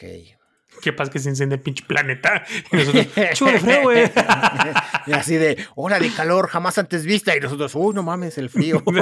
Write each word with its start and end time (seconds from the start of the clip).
Ok. 0.00 0.08
¿Qué 0.82 0.92
pasa 0.94 1.10
que 1.10 1.18
se 1.18 1.28
incendia 1.28 1.56
el 1.56 1.62
pinche 1.62 1.84
planeta? 1.84 2.42
Y 2.72 2.76
nosotros, 2.76 3.06
chulo 3.34 3.58
frío, 3.58 3.82
güey. 3.82 4.10
y 5.06 5.12
así 5.12 5.34
de, 5.34 5.62
hora 5.74 5.98
de 5.98 6.10
calor 6.10 6.48
jamás 6.48 6.78
antes 6.78 7.04
vista. 7.04 7.36
Y 7.36 7.40
nosotros, 7.40 7.74
uy, 7.74 7.92
no 7.94 8.02
mames, 8.02 8.38
el 8.38 8.48
frío. 8.48 8.82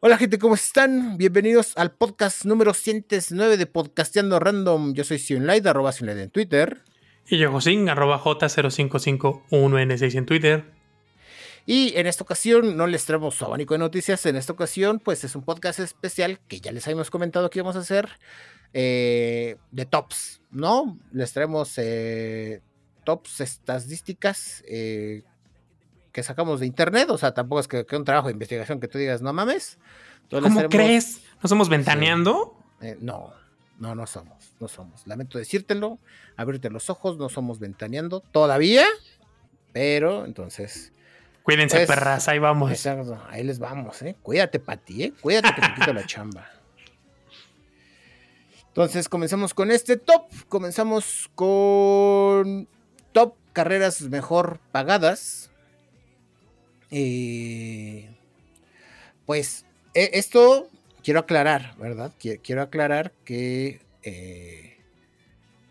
Hola 0.00 0.18
gente, 0.18 0.38
¿cómo 0.38 0.56
están? 0.56 1.16
Bienvenidos 1.18 1.72
al 1.76 1.92
podcast 1.92 2.44
número 2.44 2.74
109 2.74 3.56
de 3.56 3.66
Podcasteando 3.66 4.40
Random. 4.40 4.92
Yo 4.94 5.04
soy 5.04 5.20
Sionlight, 5.20 5.64
arroba 5.66 5.92
Sionlight 5.92 6.18
en 6.18 6.30
Twitter. 6.30 6.82
Y 7.28 7.38
yo, 7.38 7.52
Josín, 7.52 7.88
arroba 7.88 8.18
J0551N6 8.20 10.16
en 10.16 10.26
Twitter. 10.26 10.75
Y 11.66 11.96
en 11.96 12.06
esta 12.06 12.22
ocasión 12.22 12.76
no 12.76 12.86
les 12.86 13.04
traemos 13.04 13.34
su 13.34 13.44
abanico 13.44 13.74
de 13.74 13.78
noticias. 13.78 14.24
En 14.26 14.36
esta 14.36 14.52
ocasión, 14.52 15.00
pues 15.00 15.24
es 15.24 15.34
un 15.34 15.42
podcast 15.42 15.80
especial 15.80 16.38
que 16.46 16.60
ya 16.60 16.70
les 16.70 16.86
habíamos 16.86 17.10
comentado 17.10 17.50
que 17.50 17.58
íbamos 17.58 17.74
a 17.74 17.80
hacer 17.80 18.08
eh, 18.72 19.56
de 19.72 19.84
tops, 19.84 20.40
¿no? 20.52 20.96
Les 21.10 21.32
traemos 21.32 21.74
eh, 21.78 22.62
tops 23.04 23.40
estadísticas 23.40 24.62
eh, 24.68 25.24
que 26.12 26.22
sacamos 26.22 26.60
de 26.60 26.66
internet. 26.66 27.10
O 27.10 27.18
sea, 27.18 27.34
tampoco 27.34 27.58
es 27.58 27.66
que, 27.66 27.84
que, 27.84 27.96
un 27.96 28.04
trabajo 28.04 28.28
de 28.28 28.34
investigación 28.34 28.78
que 28.78 28.86
tú 28.86 28.98
digas, 28.98 29.20
no 29.20 29.32
mames. 29.32 29.78
Entonces, 30.22 30.54
¿Cómo 30.54 30.68
crees? 30.68 31.22
¿No 31.42 31.48
somos 31.48 31.68
ventaneando? 31.68 32.56
Sí. 32.80 32.90
no, 33.00 33.32
no, 33.80 33.96
no 33.96 34.06
somos, 34.06 34.54
no 34.60 34.68
somos. 34.68 35.04
Lamento 35.06 35.36
decírtelo, 35.36 35.98
abrirte 36.36 36.70
los 36.70 36.90
ojos, 36.90 37.18
no 37.18 37.28
somos 37.28 37.58
ventaneando 37.58 38.20
todavía, 38.20 38.84
pero 39.72 40.26
entonces 40.26 40.92
Cuídense, 41.46 41.86
perras, 41.86 42.26
ahí 42.26 42.40
vamos. 42.40 42.72
Exacto, 42.72 43.22
ahí 43.30 43.44
les 43.44 43.60
vamos, 43.60 44.02
¿eh? 44.02 44.16
Cuídate, 44.20 44.58
Pati, 44.58 45.04
¿eh? 45.04 45.12
Cuídate 45.20 45.54
que 45.54 45.60
te 45.60 45.74
quito 45.74 45.92
la 45.92 46.04
chamba. 46.06 46.50
Entonces, 48.66 49.08
comenzamos 49.08 49.54
con 49.54 49.70
este 49.70 49.96
top. 49.96 50.26
Comenzamos 50.48 51.30
con 51.36 52.66
top 53.12 53.36
carreras 53.52 54.02
mejor 54.02 54.58
pagadas. 54.72 55.52
Eh, 56.90 58.10
pues, 59.24 59.66
eh, 59.94 60.10
esto 60.14 60.68
quiero 61.04 61.20
aclarar, 61.20 61.76
¿verdad? 61.76 62.12
Quiero 62.42 62.60
aclarar 62.60 63.12
que 63.24 63.80
eh, 64.02 64.75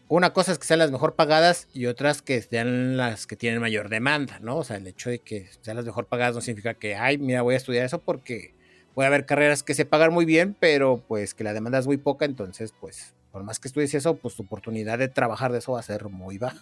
una 0.08 0.34
cosa 0.34 0.52
es 0.52 0.60
que 0.60 0.66
sean 0.66 0.80
las 0.80 0.92
mejor 0.92 1.16
pagadas 1.16 1.68
y 1.74 1.88
otras 1.88 2.22
que 2.22 2.42
sean 2.42 2.98
las 2.98 3.26
que 3.28 3.36
tienen 3.36 3.60
mayor 3.60 3.90
demanda, 3.90 4.40
¿no? 4.40 4.58
O 4.58 4.64
sea, 4.64 4.78
el 4.78 4.88
hecho 4.88 5.10
de 5.10 5.20
que 5.20 5.50
sean 5.62 5.78
las 5.78 5.86
mejor 5.86 6.06
pagadas 6.06 6.36
no 6.36 6.42
significa 6.42 6.76
que, 6.76 6.96
ay, 6.96 7.18
mira, 7.18 7.42
voy 7.42 7.56
a 7.56 7.58
estudiar 7.58 7.86
eso 7.86 8.00
porque 8.00 8.54
puede 8.94 9.08
haber 9.08 9.26
carreras 9.26 9.64
que 9.64 9.74
se 9.74 9.86
pagan 9.86 10.14
muy 10.14 10.26
bien, 10.26 10.56
pero 10.60 11.04
pues 11.08 11.34
que 11.34 11.44
la 11.44 11.54
demanda 11.54 11.80
es 11.80 11.88
muy 11.88 11.98
poca, 11.98 12.26
entonces, 12.26 12.74
pues, 12.80 13.14
por 13.32 13.44
más 13.44 13.60
que 13.60 13.68
estudies 13.68 13.94
eso, 13.94 14.16
pues 14.16 14.36
tu 14.36 14.44
oportunidad 14.44 15.00
de 15.00 15.08
trabajar 15.08 15.52
de 15.52 15.60
eso 15.60 15.74
va 15.74 15.80
a 15.80 15.84
ser 15.84 16.06
muy 16.10 16.38
baja. 16.38 16.62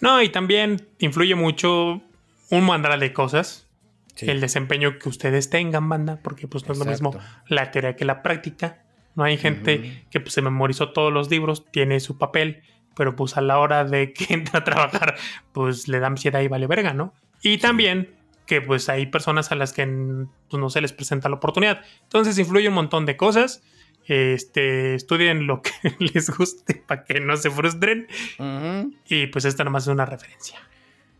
No, 0.00 0.20
y 0.20 0.28
también 0.28 0.88
influye 0.98 1.34
mucho 1.34 2.02
un 2.50 2.64
mandar 2.64 2.98
de 2.98 3.12
cosas, 3.12 3.68
sí. 4.14 4.28
el 4.28 4.40
desempeño 4.40 4.98
que 4.98 5.08
ustedes 5.08 5.48
tengan, 5.48 5.88
banda, 5.88 6.18
porque 6.22 6.48
pues 6.48 6.64
no 6.64 6.74
Exacto. 6.74 6.92
es 6.92 7.00
lo 7.00 7.10
mismo 7.12 7.24
la 7.46 7.70
teoría 7.70 7.96
que 7.96 8.04
la 8.04 8.22
práctica. 8.22 8.81
No 9.14 9.24
hay 9.24 9.36
gente 9.36 9.78
uh 9.78 9.82
-huh. 9.82 10.08
que 10.10 10.20
pues, 10.20 10.34
se 10.34 10.42
memorizó 10.42 10.92
todos 10.92 11.12
los 11.12 11.30
libros, 11.30 11.64
tiene 11.70 12.00
su 12.00 12.18
papel, 12.18 12.62
pero 12.96 13.16
pues 13.16 13.36
a 13.36 13.40
la 13.40 13.58
hora 13.58 13.84
de 13.84 14.12
que 14.12 14.26
entra 14.34 14.60
a 14.60 14.64
trabajar, 14.64 15.16
pues 15.52 15.88
le 15.88 16.00
da 16.00 16.06
ansiedad 16.06 16.40
y 16.40 16.48
vale 16.48 16.66
verga, 16.66 16.92
¿no? 16.92 17.14
Y 17.42 17.58
también 17.58 18.14
que 18.46 18.60
pues 18.60 18.88
hay 18.88 19.06
personas 19.06 19.52
a 19.52 19.54
las 19.54 19.72
que 19.72 19.86
pues, 19.86 20.60
no 20.60 20.70
se 20.70 20.80
les 20.80 20.92
presenta 20.92 21.28
la 21.28 21.36
oportunidad. 21.36 21.82
Entonces 22.02 22.38
influye 22.38 22.68
un 22.68 22.74
montón 22.74 23.06
de 23.06 23.16
cosas. 23.16 23.62
Este, 24.06 24.96
estudien 24.96 25.46
lo 25.46 25.62
que 25.62 25.70
les 26.00 26.28
guste 26.30 26.82
para 26.86 27.04
que 27.04 27.20
no 27.20 27.36
se 27.36 27.50
frustren. 27.50 28.08
Uh 28.38 28.42
-huh. 28.42 28.96
Y 29.06 29.26
pues 29.28 29.44
esta 29.44 29.64
nomás 29.64 29.84
es 29.84 29.88
una 29.88 30.06
referencia. 30.06 30.58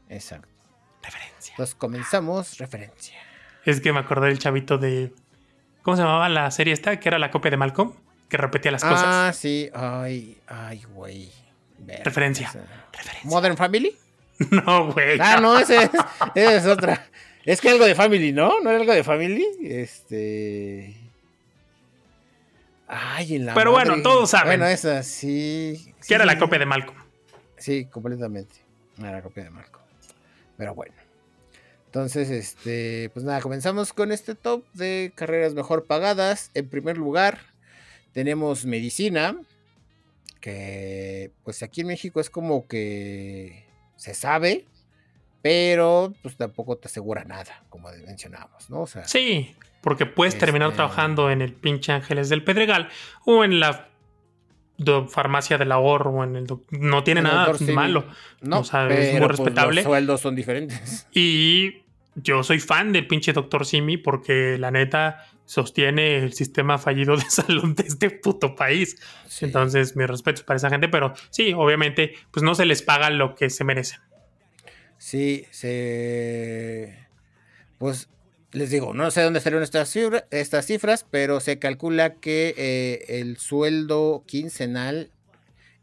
Exacto. 0.08 0.48
Referencia. 1.02 1.52
Entonces 1.52 1.74
comenzamos, 1.74 2.58
referencia. 2.58 3.16
Es 3.64 3.80
que 3.80 3.92
me 3.92 4.00
acordé 4.00 4.28
del 4.28 4.38
chavito 4.38 4.78
de 4.78 5.12
¿Cómo 5.82 5.96
se 5.96 6.02
llamaba 6.02 6.28
la 6.28 6.50
serie 6.50 6.72
esta? 6.72 6.98
Que 6.98 7.08
era 7.08 7.18
la 7.18 7.30
copia 7.30 7.50
de 7.50 7.56
Malcolm, 7.56 7.92
que 8.28 8.36
repetía 8.36 8.70
las 8.70 8.82
cosas. 8.82 9.04
Ah, 9.04 9.32
sí. 9.34 9.68
Ay, 9.74 10.38
ay, 10.46 10.82
güey. 10.94 11.30
Referencia. 12.04 12.48
Esa. 12.48 12.60
Referencia. 12.92 13.30
¿Modern 13.30 13.56
Family? 13.56 13.96
No, 14.50 14.92
güey. 14.92 15.18
Ah, 15.20 15.38
no, 15.40 15.56
esa 15.56 15.84
es, 15.84 15.90
esa 16.34 16.56
es 16.56 16.66
otra. 16.66 17.06
Es 17.44 17.60
que 17.60 17.68
algo 17.68 17.84
de 17.84 17.94
Family, 17.94 18.32
¿no? 18.32 18.60
¿No 18.60 18.70
era 18.70 18.80
algo 18.80 18.92
de 18.92 19.04
Family? 19.04 19.46
Este. 19.62 20.96
Ay, 22.88 23.36
en 23.36 23.46
la. 23.46 23.54
Pero 23.54 23.72
madre. 23.72 23.90
bueno, 23.90 24.02
todos 24.02 24.30
saben. 24.30 24.58
Bueno, 24.58 24.66
esa 24.66 25.02
sí. 25.02 25.94
Que 25.98 26.04
sí, 26.04 26.14
era 26.14 26.24
la 26.24 26.38
copia 26.38 26.58
de 26.58 26.66
Malcolm. 26.66 26.98
Sí, 27.56 27.84
completamente. 27.86 28.56
Era 28.98 29.12
la 29.12 29.22
copia 29.22 29.44
de 29.44 29.50
Malcolm. 29.50 29.84
Pero 30.56 30.74
bueno. 30.74 30.94
Entonces, 31.92 32.30
este, 32.30 33.10
pues 33.12 33.22
nada, 33.22 33.42
comenzamos 33.42 33.92
con 33.92 34.12
este 34.12 34.34
top 34.34 34.64
de 34.72 35.12
carreras 35.14 35.52
mejor 35.52 35.84
pagadas. 35.84 36.50
En 36.54 36.66
primer 36.70 36.96
lugar, 36.96 37.40
tenemos 38.14 38.64
medicina, 38.64 39.36
que 40.40 41.32
pues 41.44 41.62
aquí 41.62 41.82
en 41.82 41.88
México 41.88 42.18
es 42.18 42.30
como 42.30 42.66
que 42.66 43.66
se 43.96 44.14
sabe, 44.14 44.64
pero 45.42 46.14
pues 46.22 46.38
tampoco 46.38 46.78
te 46.78 46.88
asegura 46.88 47.24
nada, 47.24 47.62
como 47.68 47.90
mencionábamos, 48.06 48.70
¿no? 48.70 48.80
O 48.80 48.86
sea, 48.86 49.06
sí, 49.06 49.54
porque 49.82 50.06
puedes 50.06 50.32
este... 50.32 50.46
terminar 50.46 50.72
trabajando 50.72 51.30
en 51.30 51.42
el 51.42 51.52
pinche 51.52 51.92
Ángeles 51.92 52.30
del 52.30 52.42
Pedregal 52.42 52.88
o 53.26 53.44
en 53.44 53.60
la 53.60 53.90
farmacia 55.08 55.58
del 55.58 55.72
ahorro 55.72 56.10
o 56.10 56.24
en 56.24 56.36
el 56.36 56.46
no 56.70 57.04
tiene 57.04 57.20
el 57.20 57.26
nada 57.26 57.52
malo. 57.74 58.06
No, 58.40 58.60
o 58.60 58.64
sea, 58.64 58.88
es 58.88 59.12
muy 59.12 59.28
respetable. 59.28 59.82
Pues, 59.82 59.84
los 59.84 59.84
sueldos 59.84 60.20
son 60.22 60.34
diferentes. 60.34 61.06
Y 61.12 61.81
yo 62.14 62.42
soy 62.42 62.60
fan 62.60 62.92
del 62.92 63.06
pinche 63.06 63.32
Doctor 63.32 63.64
Simi 63.64 63.96
porque 63.96 64.58
la 64.58 64.70
neta 64.70 65.26
sostiene 65.44 66.18
el 66.18 66.32
sistema 66.32 66.78
fallido 66.78 67.16
de 67.16 67.24
salud 67.28 67.74
de 67.76 67.84
este 67.84 68.10
puto 68.10 68.54
país. 68.54 68.96
Sí. 69.28 69.46
Entonces, 69.46 69.96
mis 69.96 70.06
respetos 70.06 70.42
para 70.42 70.56
esa 70.56 70.70
gente, 70.70 70.88
pero 70.88 71.14
sí, 71.30 71.52
obviamente, 71.52 72.14
pues 72.30 72.42
no 72.42 72.54
se 72.54 72.66
les 72.66 72.82
paga 72.82 73.10
lo 73.10 73.34
que 73.34 73.50
se 73.50 73.64
merecen. 73.64 74.00
Sí, 74.98 75.46
se. 75.50 77.06
Pues 77.78 78.08
les 78.52 78.70
digo, 78.70 78.94
no 78.94 79.10
sé 79.10 79.22
dónde 79.22 79.40
salieron 79.40 79.64
estas, 79.64 79.90
cifra, 79.90 80.26
estas 80.30 80.66
cifras, 80.66 81.06
pero 81.10 81.40
se 81.40 81.58
calcula 81.58 82.14
que 82.14 82.54
eh, 82.56 83.20
el 83.20 83.38
sueldo 83.38 84.24
quincenal 84.26 85.10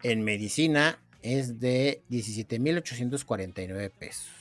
en 0.04 0.24
medicina 0.24 1.00
es 1.22 1.60
de 1.60 2.02
17.849 2.10 3.92
pesos. 3.92 4.39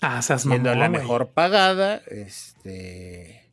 Ah, 0.00 0.20
siendo 0.22 0.70
mamá, 0.70 0.74
la 0.74 0.88
mejor 0.88 1.30
pagada, 1.30 2.02
este 2.08 3.44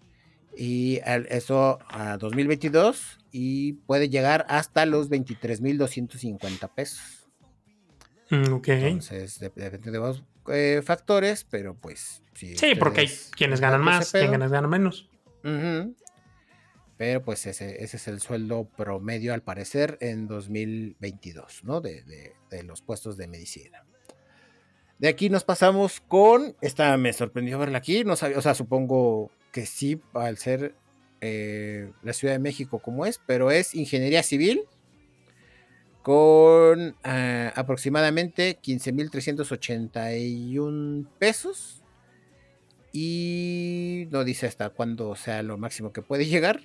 y 0.56 1.00
eso 1.30 1.80
a 1.88 2.18
2022 2.18 3.20
y 3.32 3.74
puede 3.74 4.10
llegar 4.10 4.46
hasta 4.50 4.86
los 4.86 5.10
23.250 5.10 6.70
pesos. 6.74 7.30
Mm, 8.30 8.54
ok. 8.54 8.68
Entonces 8.68 9.40
depende 9.40 9.92
de 9.92 9.98
dos 9.98 10.24
eh, 10.50 10.82
factores, 10.84 11.46
pero 11.46 11.76
pues 11.76 12.22
sí. 12.34 12.56
Sí, 12.58 12.76
porque 12.76 13.02
hay 13.02 13.10
quienes 13.36 13.60
ganan 13.62 13.82
más, 13.82 14.12
quienes 14.12 14.52
ganan 14.52 14.70
menos. 14.70 15.10
Uh 15.44 15.48
-huh. 15.48 15.96
Pero 16.98 17.24
pues 17.24 17.46
ese, 17.48 17.84
ese, 17.84 17.98
es 17.98 18.08
el 18.08 18.22
sueldo 18.22 18.70
promedio 18.78 19.34
al 19.34 19.42
parecer 19.42 19.98
en 20.02 20.28
2022, 20.28 21.64
¿no? 21.64 21.82
De, 21.82 22.04
de, 22.04 22.36
de 22.52 22.64
los 22.64 22.84
puestos 22.84 23.18
de 23.18 23.28
medicina. 23.28 23.84
De 25.02 25.10
aquí 25.10 25.30
nos 25.32 25.44
pasamos 25.44 26.00
con. 26.00 26.56
Esta 26.62 26.96
me 26.96 27.12
sorprendió 27.12 27.58
verla 27.58 27.80
aquí. 27.80 28.04
No 28.04 28.16
sabía, 28.16 28.38
o 28.38 28.42
sea, 28.42 28.54
supongo 28.54 29.32
que 29.52 29.66
sí, 29.66 30.00
al 30.14 30.38
ser 30.38 30.76
eh, 31.22 31.92
la 32.04 32.14
Ciudad 32.14 32.36
de 32.36 32.40
México 32.40 32.78
como 32.78 33.08
es, 33.08 33.20
pero 33.26 33.50
es 33.50 33.74
ingeniería 33.74 34.22
civil 34.22 34.62
con 36.04 36.90
uh, 36.90 37.50
aproximadamente 37.56 38.60
15.381 38.62 41.08
pesos. 41.18 41.82
Y 42.94 44.08
no 44.12 44.24
dice 44.24 44.46
hasta 44.46 44.70
cuándo 44.70 45.16
sea 45.16 45.42
lo 45.42 45.58
máximo 45.58 45.94
que 45.94 46.04
puede 46.04 46.28
llegar. 46.28 46.62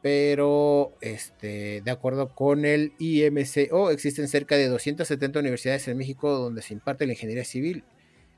Pero 0.00 0.92
este, 1.00 1.80
de 1.80 1.90
acuerdo 1.90 2.34
con 2.34 2.64
el 2.64 2.92
IMCO, 2.98 3.90
existen 3.90 4.28
cerca 4.28 4.56
de 4.56 4.68
270 4.68 5.40
universidades 5.40 5.88
en 5.88 5.96
México 5.96 6.30
donde 6.30 6.62
se 6.62 6.74
imparte 6.74 7.06
la 7.06 7.12
ingeniería 7.12 7.44
civil. 7.44 7.84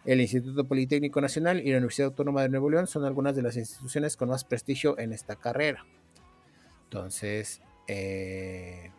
El 0.07 0.23
Instituto 0.23 0.65
Politécnico 0.65 1.21
Nacional 1.21 1.61
y 1.61 1.71
la 1.71 1.77
Universidad 1.77 2.09
Autónoma 2.09 2.43
de 2.43 2.49
Nuevo 2.49 2.71
León 2.71 2.87
son 2.87 3.05
algunas 3.05 3.37
de 3.37 3.43
las 3.43 3.57
instituciones 3.57 4.17
con 4.17 4.31
más 4.31 4.45
prestigio 4.45 4.99
en 4.99 5.13
esta 5.13 5.37
carrera. 5.37 5.85
Entonces, 6.85 7.61
eh, 7.87 8.91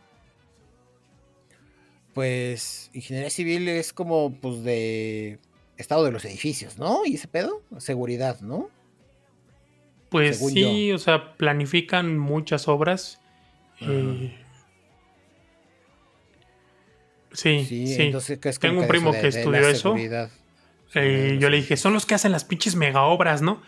pues 2.13 2.91
ingeniería 2.93 3.31
civil 3.31 3.67
es 3.67 3.93
como 3.93 4.39
pues 4.39 4.63
de 4.63 5.39
estado 5.77 6.03
de 6.03 6.11
los 6.11 6.23
edificios, 6.25 6.77
¿no? 6.77 7.05
Y 7.05 7.15
ese 7.15 7.27
pedo, 7.27 7.63
seguridad, 7.79 8.39
¿no? 8.41 8.69
Pues 10.11 10.39
sí, 10.39 10.87
yo. 10.87 10.95
o 10.95 10.97
sea, 10.99 11.37
planifican 11.37 12.17
muchas 12.19 12.67
obras 12.67 13.21
Eh, 13.79 14.37
sí, 17.31 17.65
sí. 17.65 17.95
Entonces, 17.97 18.59
Tengo 18.59 18.81
un 18.81 18.87
primo 18.87 19.11
que 19.11 19.29
estudió 19.29 19.67
eso. 19.69 19.95
Eh, 20.93 21.37
yo 21.39 21.49
le 21.49 21.57
dije, 21.57 21.77
son 21.77 21.93
los 21.93 22.05
que 22.05 22.13
hacen 22.13 22.33
las 22.33 22.43
pinches 22.43 22.75
mega 22.75 23.03
obras, 23.03 23.41
¿no? 23.41 23.61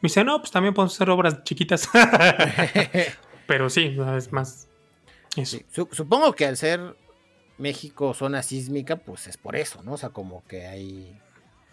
Me 0.00 0.08
dice, 0.08 0.24
no, 0.24 0.38
pues 0.40 0.50
también 0.50 0.72
podemos 0.72 0.94
hacer 0.94 1.10
obras 1.10 1.44
chiquitas. 1.44 1.88
Pero 3.46 3.68
sí, 3.68 3.96
es 4.16 4.32
más. 4.32 4.68
Supongo 5.68 6.32
que 6.32 6.46
al 6.46 6.56
ser 6.56 6.96
México 7.58 8.14
zona 8.14 8.42
sísmica, 8.42 8.96
pues 8.96 9.26
es 9.26 9.36
por 9.36 9.54
eso, 9.54 9.82
¿no? 9.82 9.92
O 9.92 9.96
sea, 9.98 10.08
como 10.08 10.42
que 10.46 10.66
hay. 10.66 11.14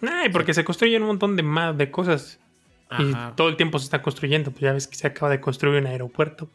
Ay, 0.02 0.30
porque 0.30 0.54
se 0.54 0.66
construyen 0.66 1.02
un 1.04 1.08
montón 1.08 1.38
de 1.38 1.44
más 1.44 1.78
de 1.78 1.90
cosas. 1.90 2.40
Y 3.00 3.14
todo 3.36 3.50
el 3.50 3.58
tiempo 3.58 3.80
se 3.80 3.86
está 3.86 4.02
construyendo. 4.02 4.52
Pues 4.52 4.62
ya 4.62 4.74
ves 4.74 4.88
que 4.88 4.96
se 4.96 5.08
acaba 5.08 5.32
de 5.32 5.42
construir 5.42 5.82
un 5.82 5.88
aeropuerto. 5.88 6.50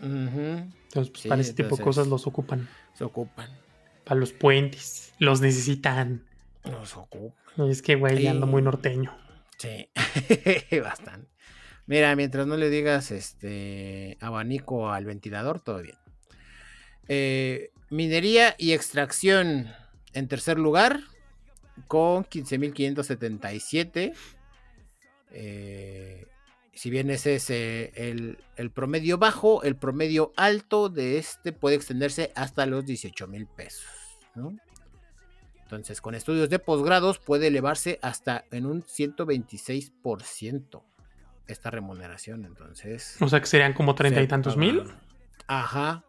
Entonces, 0.00 1.10
pues 1.10 1.26
para 1.26 1.40
ese 1.40 1.54
tipo 1.54 1.76
de 1.76 1.82
cosas 1.82 2.06
los 2.08 2.26
ocupan. 2.26 2.68
Se 2.94 3.04
ocupan. 3.04 3.48
Para 4.04 4.18
los 4.18 4.32
puentes. 4.32 5.14
Los 5.18 5.40
necesitan. 5.40 6.24
Los 6.64 6.96
ocupan. 6.96 7.70
es 7.70 7.82
que, 7.82 7.94
güey, 7.94 8.26
ando 8.26 8.46
muy 8.46 8.62
norteño. 8.62 9.16
Sí, 9.58 9.88
bastante. 10.82 11.28
Mira, 11.86 12.14
mientras 12.16 12.46
no 12.46 12.56
le 12.56 12.70
digas 12.70 13.10
este 13.10 14.16
abanico 14.20 14.90
al 14.90 15.04
ventilador, 15.04 15.60
todo 15.60 15.82
bien. 15.82 15.96
Eh, 17.08 17.70
minería 17.90 18.54
y 18.58 18.72
extracción 18.72 19.68
en 20.12 20.28
tercer 20.28 20.58
lugar, 20.58 21.00
con 21.88 22.24
15.577. 22.24 24.14
Eh, 25.32 26.26
si 26.74 26.90
bien 26.90 27.10
ese 27.10 27.36
es 27.36 27.50
eh, 27.50 27.92
el, 27.96 28.38
promedio 28.70 29.18
bajo, 29.18 29.62
el 29.62 29.76
promedio 29.76 30.32
alto 30.36 30.88
de 30.88 31.18
este 31.18 31.52
puede 31.52 31.76
extenderse 31.76 32.32
hasta 32.34 32.66
los 32.66 32.86
18 32.86 33.28
mil 33.28 33.46
pesos. 33.46 33.86
Entonces, 35.64 36.00
con 36.00 36.14
estudios 36.14 36.48
de 36.48 36.58
posgrados 36.58 37.18
puede 37.18 37.48
elevarse 37.48 37.98
hasta 38.02 38.46
en 38.50 38.66
un 38.66 38.82
126% 38.82 40.82
esta 41.46 41.70
remuneración. 41.70 42.44
Entonces, 42.44 43.16
o 43.20 43.28
sea 43.28 43.40
que 43.40 43.46
serían 43.46 43.74
como 43.74 43.94
treinta 43.94 44.22
y 44.22 44.28
tantos 44.28 44.56
mil. 44.56 44.84
Ajá. 45.46 46.04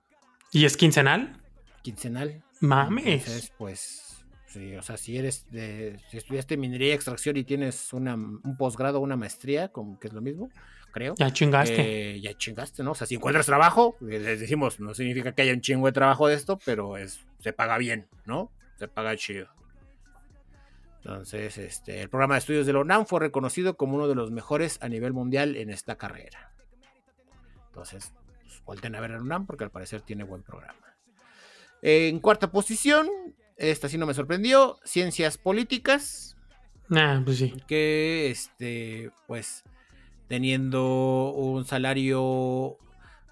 ¿Y 0.52 0.66
es 0.66 0.78
quincenal? 0.78 1.42
Quincenal. 1.82 2.44
Mames. 2.62 3.28
Entonces, 3.28 3.52
pues 3.58 4.13
Sí, 4.54 4.76
o 4.76 4.84
sea, 4.84 4.98
si 4.98 5.18
eres 5.18 5.48
de, 5.50 6.00
si 6.12 6.18
estudiaste 6.18 6.58
minería 6.58 6.90
y 6.90 6.92
extracción 6.92 7.36
y 7.38 7.44
tienes 7.44 7.92
una, 7.92 8.14
un 8.14 8.56
posgrado 8.56 9.00
o 9.00 9.02
una 9.02 9.16
maestría, 9.16 9.70
como 9.70 10.00
que 10.00 10.08
es 10.08 10.14
lo 10.14 10.22
mismo, 10.22 10.52
creo. 10.92 11.16
Ya 11.18 11.32
chingaste. 11.34 12.12
Eh, 12.12 12.22
ya 12.22 12.38
chingaste, 12.38 12.84
¿no? 12.84 12.92
O 12.92 12.96
sea, 12.96 13.08
si 13.08 13.16
encuentras 13.16 13.48
trabajo, 13.48 13.98
eh, 14.02 14.20
les 14.20 14.40
decimos, 14.40 14.80
no 14.80 14.94
significa 14.94 15.34
que 15.34 15.42
haya 15.42 15.54
un 15.54 15.62
chingo 15.62 15.88
de 15.88 15.92
trabajo 15.92 16.28
de 16.28 16.36
esto, 16.36 16.60
pero 16.64 16.98
es, 16.98 17.26
se 17.40 17.52
paga 17.52 17.80
bien, 17.80 18.08
¿no? 18.26 18.52
Se 18.78 18.88
paga 18.88 19.16
chido. 19.18 19.48
Entonces, 20.98 21.58
este, 21.58 22.02
el 22.02 22.10
programa 22.10 22.36
de 22.36 22.40
estudios 22.40 22.68
de 22.68 22.74
la 22.74 22.80
UNAM 22.80 23.08
fue 23.08 23.22
reconocido 23.22 23.76
como 23.76 23.96
uno 23.96 24.08
de 24.08 24.14
los 24.14 24.30
mejores 24.30 24.78
a 24.82 24.88
nivel 24.88 25.14
mundial 25.14 25.56
en 25.56 25.72
esta 25.72 25.98
carrera. 25.98 26.54
Entonces, 27.70 28.14
pues, 28.44 28.64
vuelten 28.66 28.94
a 28.94 29.02
ver 29.02 29.14
a 29.14 29.16
la 29.16 29.24
UNAM 29.24 29.48
porque 29.48 29.64
al 29.64 29.72
parecer 29.72 30.02
tiene 30.02 30.24
buen 30.24 30.44
programa. 30.44 30.96
En 31.82 32.20
cuarta 32.20 32.52
posición, 32.52 33.10
esta 33.58 33.90
sí 33.90 33.98
no 33.98 34.06
me 34.06 34.14
sorprendió. 34.14 34.78
Ciencias 34.84 35.38
políticas. 35.38 36.38
Ah, 36.90 37.22
pues 37.24 37.38
sí. 37.38 37.54
Que, 37.68 38.30
este, 38.30 39.12
pues, 39.28 39.64
teniendo 40.28 41.32
un 41.32 41.64
salario. 41.66 42.78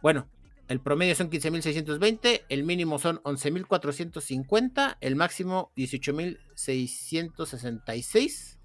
Bueno, 0.01 0.29
el 0.68 0.79
promedio 0.79 1.15
son 1.15 1.29
15.620, 1.29 2.45
el 2.50 2.63
mínimo 2.63 2.97
son 3.00 3.21
11.450, 3.23 4.97
el 5.01 5.15
máximo 5.15 5.71
18.666, 5.75 8.57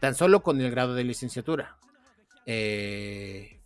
tan 0.00 0.14
solo 0.14 0.42
con 0.42 0.60
el 0.60 0.70
grado 0.70 0.94
de 0.94 1.04
licenciatura. 1.04 1.76
Eh, 2.46 3.60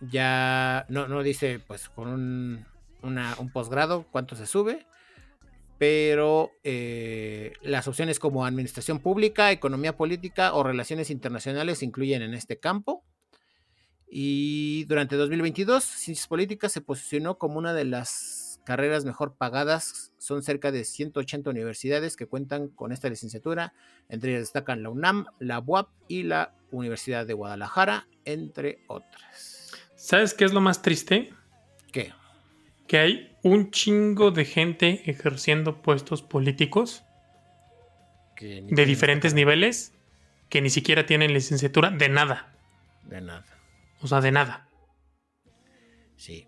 ya 0.00 0.84
no, 0.88 1.06
no 1.06 1.22
dice, 1.22 1.60
pues, 1.60 1.88
con 1.88 2.08
un, 2.08 2.66
un 3.02 3.52
posgrado 3.52 4.04
cuánto 4.10 4.34
se 4.34 4.46
sube 4.46 4.84
pero 5.82 6.52
eh, 6.62 7.54
las 7.60 7.88
opciones 7.88 8.20
como 8.20 8.46
administración 8.46 9.00
pública, 9.00 9.50
economía 9.50 9.96
política 9.96 10.54
o 10.54 10.62
relaciones 10.62 11.10
internacionales 11.10 11.78
se 11.78 11.86
incluyen 11.86 12.22
en 12.22 12.34
este 12.34 12.60
campo. 12.60 13.02
Y 14.08 14.84
durante 14.84 15.16
2022, 15.16 15.82
Ciencias 15.82 16.28
Políticas 16.28 16.70
se 16.70 16.82
posicionó 16.82 17.36
como 17.36 17.58
una 17.58 17.74
de 17.74 17.84
las 17.84 18.60
carreras 18.64 19.04
mejor 19.04 19.34
pagadas. 19.34 20.12
Son 20.18 20.44
cerca 20.44 20.70
de 20.70 20.84
180 20.84 21.50
universidades 21.50 22.14
que 22.14 22.26
cuentan 22.26 22.68
con 22.68 22.92
esta 22.92 23.08
licenciatura. 23.08 23.74
Entre 24.08 24.30
ellas 24.30 24.42
destacan 24.42 24.84
la 24.84 24.90
UNAM, 24.90 25.26
la 25.40 25.58
UAP 25.58 25.88
y 26.06 26.22
la 26.22 26.54
Universidad 26.70 27.26
de 27.26 27.34
Guadalajara, 27.34 28.06
entre 28.24 28.84
otras. 28.86 29.72
¿Sabes 29.96 30.32
qué 30.32 30.44
es 30.44 30.52
lo 30.52 30.60
más 30.60 30.80
triste? 30.80 31.34
¿Qué? 31.90 32.12
Que 32.86 32.98
hay 32.98 33.31
un 33.42 33.70
chingo 33.70 34.30
de 34.30 34.44
gente 34.44 35.02
ejerciendo 35.06 35.82
puestos 35.82 36.22
políticos 36.22 37.04
de 38.40 38.86
diferentes 38.86 39.34
niveles 39.34 39.94
que 40.48 40.60
ni 40.60 40.70
siquiera 40.70 41.06
tienen 41.06 41.32
licenciatura 41.32 41.90
de 41.90 42.08
nada. 42.08 42.52
De 43.04 43.20
nada. 43.20 43.44
O 44.00 44.06
sea, 44.06 44.20
de 44.20 44.32
nada. 44.32 44.68
Sí. 46.16 46.46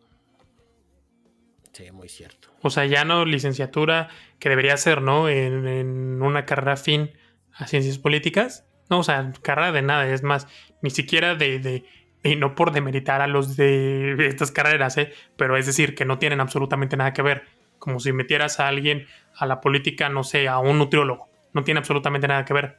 Sí, 1.73 1.91
muy 1.93 2.09
cierto. 2.09 2.49
O 2.63 2.71
sea, 2.71 2.87
ya 2.87 3.05
no 3.05 3.25
licenciatura 3.25 4.09
que 4.39 4.49
debería 4.49 4.77
ser, 4.77 5.03
¿no? 5.03 5.29
En, 5.29 6.21
una 6.23 6.47
carrera 6.47 6.77
fin 6.77 7.13
a 7.53 7.67
ciencias 7.67 7.99
políticas. 7.99 8.67
No, 8.91 9.01
o 9.01 9.05
sea, 9.05 9.33
carrera 9.43 9.73
de 9.73 9.83
nada. 9.83 10.09
Es 10.09 10.23
más, 10.23 10.49
ni 10.83 10.91
siquiera 10.91 11.35
de 11.35 11.85
y 12.25 12.37
no 12.37 12.55
por 12.55 12.73
demeritar 12.73 13.21
a 13.21 13.27
los 13.27 13.55
de 13.55 14.17
estas 14.27 14.51
carreras, 14.51 14.97
¿eh? 14.97 15.13
pero 15.37 15.59
es 15.59 15.67
decir, 15.67 15.95
que 15.95 16.07
no 16.07 16.19
tienen 16.19 16.41
absolutamente 16.41 16.97
nada 16.97 17.13
que 17.13 17.23
ver. 17.23 17.45
Como 17.79 18.01
si 18.01 18.13
metieras 18.13 18.61
a 18.61 18.69
alguien 18.69 19.07
a 19.37 19.45
la 19.45 19.61
política, 19.61 20.09
no 20.09 20.25
sé, 20.25 20.49
a 20.49 20.59
un 20.59 20.79
nutriólogo. 20.79 21.29
No 21.53 21.65
tiene 21.65 21.79
absolutamente 21.79 22.27
nada 22.27 22.47
que 22.47 22.55
ver. 22.55 22.79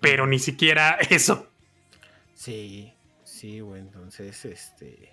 Pero 0.00 0.26
ni 0.26 0.38
siquiera 0.38 0.98
eso. 1.10 1.50
Sí, 2.34 2.92
sí, 3.24 3.60
güey. 3.60 3.80
Entonces, 3.80 4.44
este. 4.44 5.10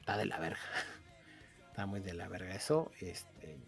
Está 0.00 0.16
de 0.16 0.24
la 0.24 0.38
verga. 0.38 0.58
Está 1.68 1.84
muy 1.84 2.00
de 2.00 2.14
la 2.14 2.26
verga 2.26 2.54
eso. 2.54 2.90
Este. 3.00 3.58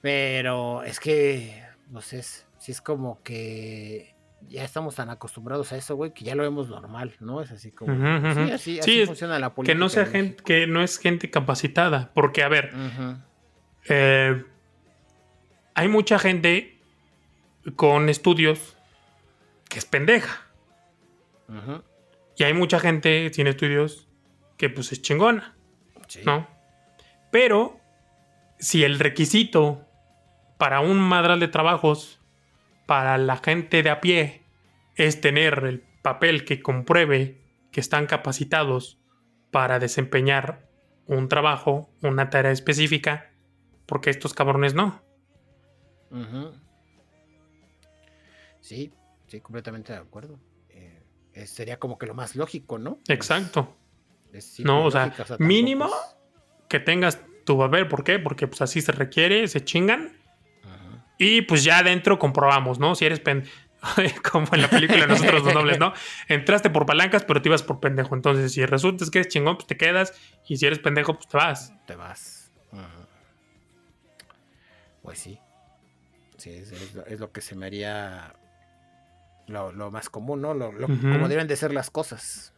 Pero 0.00 0.84
es 0.84 1.00
que. 1.00 1.62
No 1.90 2.00
sé, 2.00 2.22
si 2.22 2.72
es 2.72 2.80
como 2.80 3.22
que 3.22 4.14
ya 4.48 4.64
estamos 4.64 4.94
tan 4.94 5.10
acostumbrados 5.10 5.72
a 5.72 5.76
eso, 5.76 5.96
güey, 5.96 6.12
que 6.12 6.24
ya 6.24 6.34
lo 6.34 6.42
vemos 6.42 6.68
normal, 6.68 7.14
¿no? 7.20 7.42
Es 7.42 7.50
así 7.50 7.72
como. 7.72 7.94
Sí, 8.58 8.80
así, 8.80 9.06
funciona 9.06 9.38
la 9.38 9.54
política. 9.54 9.74
Que 9.74 9.78
no 9.78 9.88
sea 9.88 10.06
gente, 10.06 10.42
que 10.42 10.66
no 10.66 10.82
es 10.82 10.98
gente 10.98 11.30
capacitada. 11.30 12.10
Porque, 12.14 12.42
a 12.42 12.48
ver, 12.48 12.72
eh, 13.88 14.44
hay 15.74 15.88
mucha 15.88 16.18
gente 16.18 16.80
con 17.76 18.08
estudios 18.08 18.76
que 19.68 19.78
es 19.78 19.84
pendeja. 19.84 20.46
Y 22.36 22.44
hay 22.44 22.54
mucha 22.54 22.78
gente 22.78 23.30
sin 23.32 23.46
estudios 23.46 24.08
que 24.56 24.70
pues 24.70 24.92
es 24.92 25.02
chingona. 25.02 25.56
¿No? 26.24 26.46
Pero 27.30 27.78
si 28.58 28.84
el 28.84 28.98
requisito 28.98 29.84
para 30.56 30.80
un 30.80 30.98
madral 30.98 31.40
de 31.40 31.48
trabajos 31.48 32.17
para 32.88 33.18
la 33.18 33.36
gente 33.36 33.82
de 33.82 33.90
a 33.90 34.00
pie 34.00 34.40
es 34.96 35.20
tener 35.20 35.62
el 35.66 35.80
papel 36.00 36.46
que 36.46 36.62
compruebe 36.62 37.38
que 37.70 37.80
están 37.80 38.06
capacitados 38.06 38.98
para 39.50 39.78
desempeñar 39.78 40.66
un 41.04 41.28
trabajo, 41.28 41.90
una 42.02 42.30
tarea 42.30 42.50
específica, 42.50 43.30
porque 43.84 44.08
estos 44.08 44.32
cabrones 44.32 44.72
no. 44.72 45.02
Sí, 48.60 48.90
sí, 49.26 49.40
completamente 49.42 49.92
de 49.92 49.98
acuerdo. 49.98 50.40
Eh, 50.70 51.44
sería 51.44 51.78
como 51.78 51.98
que 51.98 52.06
lo 52.06 52.14
más 52.14 52.36
lógico, 52.36 52.78
¿no? 52.78 53.00
Exacto. 53.08 53.76
no, 54.60 54.86
o 54.86 54.90
sea, 54.90 55.14
mínimo 55.38 55.90
que 56.70 56.80
tengas 56.80 57.20
tu 57.44 57.58
papel, 57.58 57.86
¿por 57.86 58.02
qué? 58.02 58.18
Porque 58.18 58.46
pues 58.46 58.62
así 58.62 58.80
se 58.80 58.92
requiere, 58.92 59.46
se 59.46 59.62
chingan 59.62 60.17
y 61.18 61.42
pues 61.42 61.64
ya 61.64 61.78
adentro 61.78 62.18
comprobamos, 62.18 62.78
¿no? 62.78 62.94
Si 62.94 63.04
eres 63.04 63.20
pendejo, 63.20 63.50
como 64.30 64.46
en 64.52 64.62
la 64.62 64.70
película 64.70 65.00
de 65.00 65.06
Nosotros 65.08 65.44
los 65.44 65.54
Nobles, 65.54 65.78
¿no? 65.78 65.92
Entraste 66.28 66.70
por 66.70 66.86
palancas, 66.86 67.24
pero 67.24 67.42
te 67.42 67.48
ibas 67.48 67.62
por 67.62 67.80
pendejo. 67.80 68.14
Entonces, 68.14 68.52
si 68.52 68.64
resultas 68.64 69.10
que 69.10 69.18
eres 69.18 69.32
chingón, 69.32 69.56
pues 69.56 69.66
te 69.66 69.76
quedas. 69.76 70.14
Y 70.46 70.56
si 70.56 70.66
eres 70.66 70.78
pendejo, 70.78 71.14
pues 71.14 71.28
te 71.28 71.36
vas. 71.36 71.72
Te 71.86 71.96
vas. 71.96 72.52
Pues 75.02 75.18
sí. 75.18 75.38
Sí, 76.36 76.50
es, 76.50 77.18
lo 77.18 77.32
que 77.32 77.40
se 77.40 77.56
me 77.56 77.66
haría 77.66 78.34
lo, 79.46 79.90
más 79.90 80.08
común, 80.08 80.42
¿no? 80.42 80.54
Lo, 80.54 80.70
Como 80.86 81.28
deben 81.28 81.48
de 81.48 81.56
ser 81.56 81.72
las 81.72 81.90
cosas. 81.90 82.54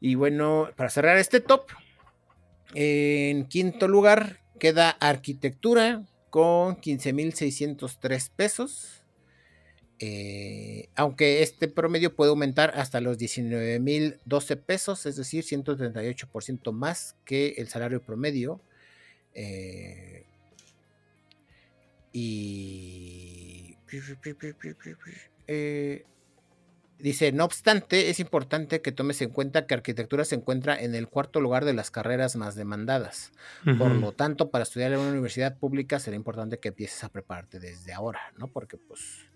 Y 0.00 0.14
bueno, 0.16 0.70
para 0.76 0.90
cerrar 0.90 1.16
este 1.16 1.40
top, 1.40 1.66
en 2.74 3.46
quinto 3.46 3.88
lugar 3.88 4.40
queda 4.58 4.90
arquitectura 4.90 6.02
con 6.30 6.76
15.603 6.76 8.30
pesos. 8.34 9.04
Eh, 10.02 10.88
aunque 10.94 11.42
este 11.42 11.68
promedio 11.68 12.16
puede 12.16 12.30
aumentar 12.30 12.72
hasta 12.74 13.02
los 13.02 13.18
19.012 13.18 14.56
pesos, 14.56 15.04
es 15.04 15.16
decir, 15.16 15.44
138% 15.44 16.72
más 16.72 17.16
que 17.26 17.54
el 17.58 17.68
salario 17.68 18.02
promedio. 18.02 18.62
Eh, 19.34 20.24
y 22.12 23.76
eh, 25.46 26.04
dice, 27.02 27.32
no 27.32 27.44
obstante, 27.44 28.10
es 28.10 28.20
importante 28.20 28.80
que 28.80 28.92
tomes 28.92 29.20
en 29.22 29.30
cuenta 29.30 29.66
que 29.66 29.74
arquitectura 29.74 30.24
se 30.24 30.36
encuentra 30.36 30.80
en 30.80 30.94
el 30.94 31.08
cuarto 31.08 31.40
lugar 31.40 31.64
de 31.64 31.74
las 31.74 31.90
carreras 31.90 32.36
más 32.36 32.54
demandadas. 32.54 33.32
Por 33.78 33.92
lo 33.92 34.12
tanto, 34.12 34.50
para 34.50 34.62
estudiar 34.62 34.92
en 34.92 35.00
una 35.00 35.10
universidad 35.10 35.58
pública 35.58 35.98
será 35.98 36.16
importante 36.16 36.58
que 36.58 36.68
empieces 36.68 37.02
a 37.04 37.08
prepararte 37.08 37.58
desde 37.58 37.92
ahora, 37.92 38.20
¿no? 38.36 38.48
Porque 38.48 38.76
pues 38.76 39.26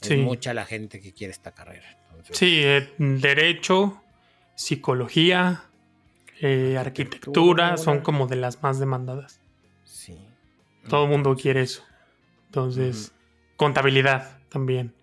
es 0.00 0.18
mucha 0.18 0.54
la 0.54 0.64
gente 0.64 1.00
que 1.00 1.12
quiere 1.12 1.32
esta 1.32 1.52
carrera. 1.52 1.98
Sí, 2.30 2.60
eh, 2.62 2.92
derecho, 2.98 4.02
psicología, 4.54 5.64
eh, 6.40 6.76
arquitectura, 6.78 7.76
son 7.76 8.00
como 8.00 8.26
de 8.26 8.36
las 8.36 8.62
más 8.62 8.78
demandadas. 8.78 9.40
Sí. 9.84 10.18
Todo 10.88 11.04
el 11.04 11.10
mundo 11.10 11.36
quiere 11.36 11.62
eso. 11.62 11.82
Entonces, 12.46 13.12
contabilidad 13.56 14.38
también. 14.48 14.94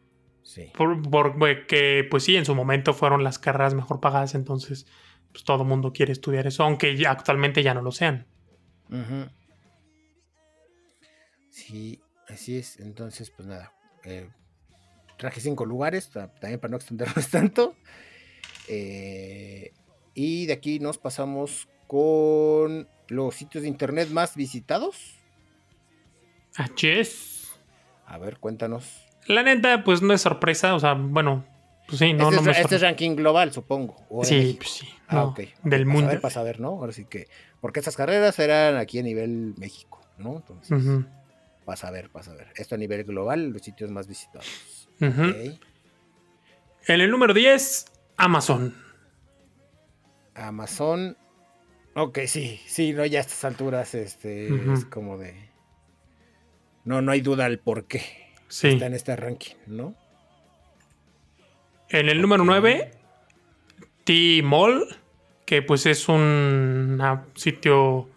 Sí. 0.51 0.69
Porque, 0.75 2.05
pues 2.11 2.25
sí, 2.25 2.35
en 2.35 2.43
su 2.43 2.53
momento 2.53 2.93
fueron 2.93 3.23
las 3.23 3.39
carreras 3.39 3.73
mejor 3.73 4.01
pagadas, 4.01 4.35
entonces 4.35 4.85
pues, 5.31 5.45
todo 5.45 5.61
el 5.61 5.69
mundo 5.69 5.93
quiere 5.93 6.11
estudiar 6.11 6.45
eso, 6.45 6.63
aunque 6.63 6.97
ya, 6.97 7.11
actualmente 7.11 7.63
ya 7.63 7.73
no 7.73 7.81
lo 7.81 7.93
sean. 7.93 8.27
Sí, 11.49 12.01
así 12.27 12.57
es. 12.57 12.81
Entonces, 12.81 13.29
pues 13.29 13.47
nada. 13.47 13.71
Eh, 14.03 14.27
traje 15.17 15.39
cinco 15.39 15.63
lugares, 15.63 16.09
también 16.09 16.59
para 16.59 16.71
no 16.71 16.75
extendernos 16.75 17.27
tanto. 17.31 17.77
Eh, 18.67 19.71
y 20.15 20.47
de 20.47 20.53
aquí 20.53 20.79
nos 20.79 20.97
pasamos 20.97 21.69
con 21.87 22.89
los 23.07 23.35
sitios 23.35 23.61
de 23.61 23.69
internet 23.69 24.09
más 24.09 24.35
visitados. 24.35 25.15
Es. 26.83 27.53
A 28.05 28.17
ver, 28.17 28.37
cuéntanos. 28.39 29.07
La 29.31 29.43
neta, 29.43 29.83
pues 29.83 30.01
no 30.01 30.13
es 30.13 30.21
sorpresa, 30.21 30.75
o 30.75 30.79
sea, 30.79 30.93
bueno, 30.93 31.45
pues 31.87 31.99
sí, 31.99 32.13
no, 32.13 32.29
este 32.29 32.41
no 32.41 32.51
es, 32.51 32.57
Este 32.59 32.75
es 32.75 32.81
ranking 32.81 33.15
global, 33.15 33.51
supongo. 33.51 33.95
sí, 34.23 34.55
pues 34.57 34.69
sí. 34.69 34.89
Ah, 35.07 35.25
ok. 35.25 35.41
Del 35.63 35.85
mundo. 35.85 36.07
A 36.07 36.11
ver, 36.11 36.21
para 36.21 36.33
saber, 36.33 36.59
¿no? 36.59 36.69
Ahora 36.69 36.93
sí 36.93 37.05
que. 37.05 37.27
Porque 37.59 37.79
estas 37.79 37.95
carreras 37.95 38.39
eran 38.39 38.77
aquí 38.77 38.99
a 38.99 39.03
nivel 39.03 39.53
México, 39.57 40.01
¿no? 40.17 40.37
Entonces, 40.37 40.71
uh 40.71 41.05
para 41.65 41.77
saber, 41.77 42.09
para 42.09 42.25
saber. 42.25 42.47
Esto 42.55 42.73
a 42.73 42.77
nivel 42.77 43.03
global, 43.03 43.49
los 43.49 43.61
sitios 43.61 43.91
más 43.91 44.07
visitados. 44.07 44.89
En 44.99 45.59
el 46.87 47.11
número 47.11 47.35
10, 47.35 47.85
Amazon. 48.17 48.75
Amazon. 50.33 51.15
Ok, 51.93 52.19
sí, 52.25 52.59
sí, 52.65 52.93
no, 52.93 53.05
ya 53.05 53.19
a 53.19 53.21
estas 53.21 53.45
alturas 53.45 53.93
este, 53.93 54.47
es 54.73 54.85
como 54.85 55.17
de 55.17 55.51
no, 56.83 57.01
no 57.01 57.11
hay 57.11 57.21
duda 57.21 57.45
al 57.45 57.59
por 57.59 57.85
qué 57.85 58.30
está 58.51 58.85
en 58.85 58.93
este 58.93 59.15
ranking, 59.15 59.55
¿no? 59.67 59.95
En 61.89 62.09
el 62.09 62.21
número 62.21 62.43
9, 62.43 62.91
T-Mall, 64.03 64.97
que 65.45 65.61
pues 65.61 65.85
es 65.85 66.07
un 66.07 67.01
sitio 67.35 68.09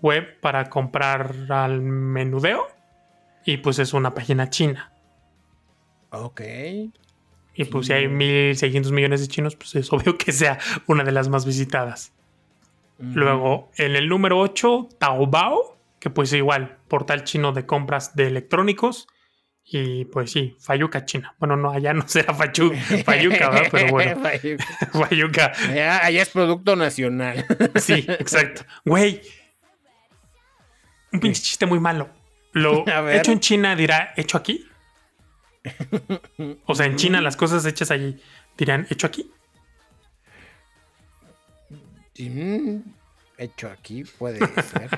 web 0.00 0.40
para 0.40 0.68
comprar 0.68 1.34
al 1.50 1.80
menudeo 1.80 2.66
y 3.44 3.58
pues 3.58 3.78
es 3.78 3.92
una 3.92 4.14
página 4.14 4.50
china. 4.50 4.92
Ok. 6.10 6.40
Y 7.54 7.64
pues 7.64 7.86
si 7.86 7.92
hay 7.92 8.06
1.600 8.06 8.92
millones 8.92 9.20
de 9.20 9.28
chinos, 9.28 9.56
pues 9.56 9.74
es 9.74 9.92
obvio 9.92 10.16
que 10.16 10.32
sea 10.32 10.58
una 10.86 11.04
de 11.04 11.12
las 11.12 11.28
más 11.28 11.44
visitadas. 11.44 12.12
Luego, 12.98 13.70
en 13.76 13.96
el 13.96 14.08
número 14.08 14.38
8, 14.38 14.90
Taobao, 14.98 15.76
que 15.98 16.08
pues 16.08 16.32
igual, 16.32 16.78
portal 16.86 17.24
chino 17.24 17.52
de 17.52 17.66
compras 17.66 18.14
de 18.14 18.28
electrónicos. 18.28 19.08
Y 19.64 20.04
pues 20.06 20.32
sí, 20.32 20.56
Fayuca 20.60 21.04
China. 21.04 21.34
Bueno, 21.38 21.56
no, 21.56 21.70
allá 21.70 21.94
no 21.94 22.06
será 22.06 22.34
Fayuca, 22.34 22.76
Fayuca 23.04 23.62
pero 23.70 23.90
bueno. 23.90 24.20
Fayuca. 24.92 25.52
Allá, 26.02 26.22
es 26.22 26.28
producto 26.28 26.76
nacional. 26.76 27.46
sí, 27.76 28.04
exacto. 28.08 28.64
Güey, 28.84 29.22
un 31.12 31.20
pinche 31.20 31.42
chiste 31.42 31.66
muy 31.66 31.80
malo. 31.80 32.10
Lo 32.52 32.84
hecho 33.10 33.32
en 33.32 33.40
China 33.40 33.74
dirá 33.74 34.12
hecho 34.16 34.36
aquí. 34.36 34.66
O 36.66 36.74
sea, 36.74 36.86
en 36.86 36.96
China 36.96 37.20
las 37.22 37.36
cosas 37.36 37.64
hechas 37.64 37.90
allí 37.90 38.20
dirán 38.58 38.86
hecho 38.90 39.06
aquí. 39.06 39.30
Hecho 43.38 43.70
aquí 43.70 44.04
puede 44.04 44.38
ser. 44.62 44.90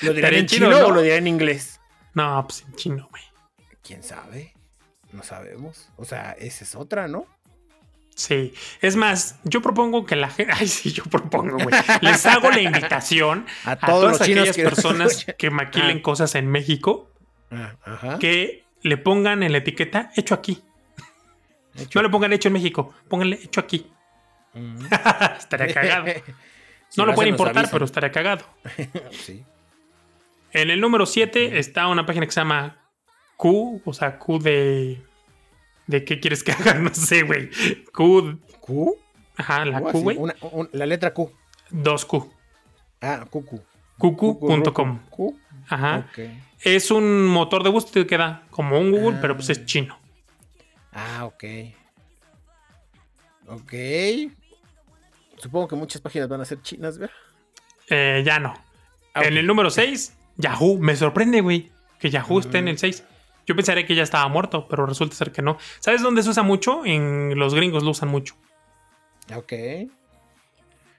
¿Lo 0.00 0.14
dirán 0.14 0.34
en 0.34 0.46
chino, 0.46 0.68
o 0.68 0.90
lo 0.92 1.02
dirán 1.02 1.18
en 1.18 1.26
inglés? 1.26 1.80
No, 2.14 2.42
pues 2.46 2.62
en 2.62 2.74
chino, 2.74 3.08
güey. 3.10 3.27
¿Quién 3.88 4.02
sabe? 4.02 4.52
No 5.12 5.22
sabemos. 5.22 5.88
O 5.96 6.04
sea, 6.04 6.32
esa 6.32 6.62
es 6.62 6.74
otra, 6.74 7.08
¿no? 7.08 7.24
Sí, 8.14 8.52
es 8.82 8.96
más, 8.96 9.40
yo 9.44 9.62
propongo 9.62 10.04
que 10.04 10.14
la 10.14 10.28
gente, 10.28 10.52
ay 10.58 10.68
sí, 10.68 10.92
yo 10.92 11.04
propongo, 11.04 11.56
güey, 11.56 11.74
les 12.02 12.26
hago 12.26 12.50
la 12.50 12.60
invitación 12.60 13.46
a, 13.64 13.76
todas 13.76 14.20
aquellas 14.20 14.54
personas 14.54 15.24
que 15.38 15.48
maquilen 15.48 15.98
ah. 15.98 16.02
cosas 16.02 16.34
en 16.34 16.48
México, 16.48 17.10
ah, 17.50 18.18
que 18.20 18.66
le 18.82 18.98
pongan 18.98 19.42
en 19.42 19.52
la 19.52 19.58
etiqueta 19.58 20.12
hecho 20.16 20.34
aquí. 20.34 20.62
No 21.94 22.02
le 22.02 22.10
pongan 22.10 22.34
hecho 22.34 22.48
en 22.48 22.52
México, 22.52 22.92
pónganle 23.08 23.40
hecho 23.42 23.60
aquí. 23.60 23.90
Mm. 24.52 24.84
estaría 25.38 25.72
cagado. 25.72 26.06
no 26.98 27.06
lo, 27.06 27.14
puede 27.14 27.30
importar, 27.30 27.70
pero 27.70 27.86
estaría 27.86 28.12
cagado. 28.12 28.44
sí. 29.12 29.42
En 30.52 30.68
el 30.68 30.78
número 30.78 31.06
7 31.06 31.58
está 31.58 31.88
una 31.88 32.04
página 32.04 32.26
que 32.26 32.32
se 32.32 32.40
llama 32.40 32.76
Q, 33.38 33.80
o 33.84 33.92
sea, 33.94 34.18
Q 34.18 34.38
de. 34.38 35.02
¿De 35.86 36.04
qué 36.04 36.20
quieres 36.20 36.44
que 36.44 36.52
haga? 36.58 36.74
No 36.74 36.92
sé, 36.92 37.22
güey. 37.22 37.48
Q. 37.92 38.38
¿Q? 38.60 38.98
Ajá, 39.38 39.64
la 39.64 39.80
Q, 39.80 40.00
güey. 40.00 40.18
La 40.72 40.84
letra 40.84 41.14
Q. 41.14 41.32
Dos 41.70 42.04
Q. 42.04 42.30
Ah, 43.00 43.24
QQ. 43.30 43.60
QQ.com. 43.98 45.00
Q. 45.08 45.38
Ajá. 45.68 46.10
Es 46.60 46.90
un 46.90 47.26
motor 47.26 47.62
de 47.62 47.70
búsqueda 47.70 48.06
que 48.06 48.18
da 48.18 48.42
como 48.50 48.78
un 48.78 48.90
Google, 48.90 49.18
pero 49.20 49.36
pues 49.36 49.48
es 49.50 49.60
ah. 49.60 49.64
chino. 49.64 49.98
Ah, 50.92 51.24
ok. 51.24 51.44
Ok. 53.46 53.72
Supongo 55.36 55.68
que 55.68 55.76
muchas 55.76 56.02
páginas 56.02 56.28
van 56.28 56.40
a 56.40 56.44
ser 56.44 56.60
chinas, 56.62 56.98
¿verdad? 56.98 57.14
Eh, 57.88 58.22
ya 58.26 58.40
no. 58.40 58.54
Ah, 59.14 59.22
en 59.22 59.36
el 59.36 59.46
número 59.46 59.70
6 59.70 60.18
Yahoo, 60.38 60.78
me 60.78 60.96
sorprende, 60.96 61.40
güey, 61.40 61.70
que 61.98 62.10
Yahoo 62.10 62.38
esté 62.38 62.58
en 62.58 62.68
el 62.68 62.78
6. 62.78 63.04
Yo 63.48 63.56
pensaría 63.56 63.86
que 63.86 63.94
ya 63.94 64.02
estaba 64.02 64.28
muerto, 64.28 64.68
pero 64.68 64.84
resulta 64.84 65.16
ser 65.16 65.32
que 65.32 65.40
no. 65.40 65.56
¿Sabes 65.80 66.02
dónde 66.02 66.22
se 66.22 66.28
usa 66.28 66.42
mucho? 66.42 66.84
En 66.84 67.38
los 67.38 67.54
gringos 67.54 67.82
lo 67.82 67.92
usan 67.92 68.10
mucho. 68.10 68.34
Ok. 69.34 69.52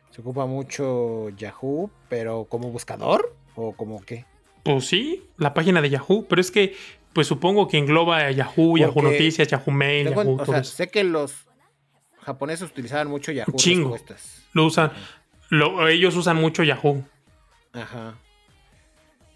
Se 0.10 0.22
ocupa 0.22 0.48
mucho 0.48 1.30
Yahoo, 1.30 1.92
pero 2.10 2.46
como 2.46 2.72
buscador 2.72 3.36
o 3.54 3.74
como 3.74 4.02
qué? 4.02 4.26
Pues 4.64 4.88
sí, 4.88 5.30
la 5.38 5.54
página 5.54 5.80
de 5.80 5.92
Yahoo, 5.92 6.26
pero 6.28 6.42
es 6.42 6.50
que 6.50 6.76
pues 7.14 7.28
supongo 7.28 7.68
que 7.68 7.78
engloba 7.78 8.32
Yahoo, 8.32 8.80
Yahoo 8.80 9.04
Noticias, 9.04 9.48
Yahoo 9.48 9.72
Mail, 9.72 10.10
Yahoo. 10.10 10.42
O 10.42 10.46
sea, 10.46 10.64
sé 10.64 10.90
que 10.90 11.04
los 11.04 11.46
japoneses 12.20 12.72
utilizaban 12.72 13.10
mucho 13.10 13.32
Yahoo. 13.32 13.56
Chingo. 13.58 13.96
Lo 14.54 14.66
usan. 14.66 14.92
ellos 15.88 16.16
usan 16.16 16.38
mucho 16.38 16.64
Yahoo. 16.64 17.04
Ajá. 17.74 18.16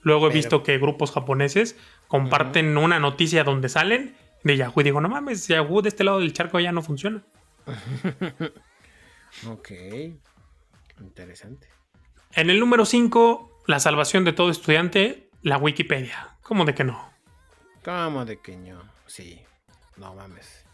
Luego 0.03 0.29
he 0.29 0.34
visto 0.34 0.63
que 0.63 0.77
grupos 0.77 1.12
japoneses 1.12 1.77
comparten 2.13 2.77
una 2.77 3.00
noticia 3.00 3.43
donde 3.43 3.70
salen 3.70 4.15
de 4.43 4.55
Yahoo 4.55 4.82
y 4.82 4.84
digo, 4.84 5.01
no 5.01 5.10
mames, 5.10 5.48
Yahoo 5.48 5.82
de 5.82 5.89
este 5.89 6.03
lado 6.03 6.20
del 6.20 6.32
charco 6.32 6.60
ya 6.60 6.72
no 6.72 6.84
funciona. 6.84 7.24
ok. 9.48 9.72
Interesante. 11.01 11.67
En 12.34 12.51
el 12.51 12.60
número 12.60 12.86
5, 12.86 13.63
la 13.65 13.79
salvación 13.79 14.25
de 14.25 14.34
todo 14.34 14.51
estudiante, 14.51 15.32
la 15.41 15.58
Wikipedia. 15.58 16.38
¿Cómo 16.43 16.65
de 16.65 16.75
que 16.75 16.84
no? 16.84 17.12
¿Cómo 17.84 18.25
de 18.25 18.38
que 18.38 18.58
no? 18.58 18.84
Sí. 19.08 19.41
No 19.98 20.13
mames. 20.13 20.65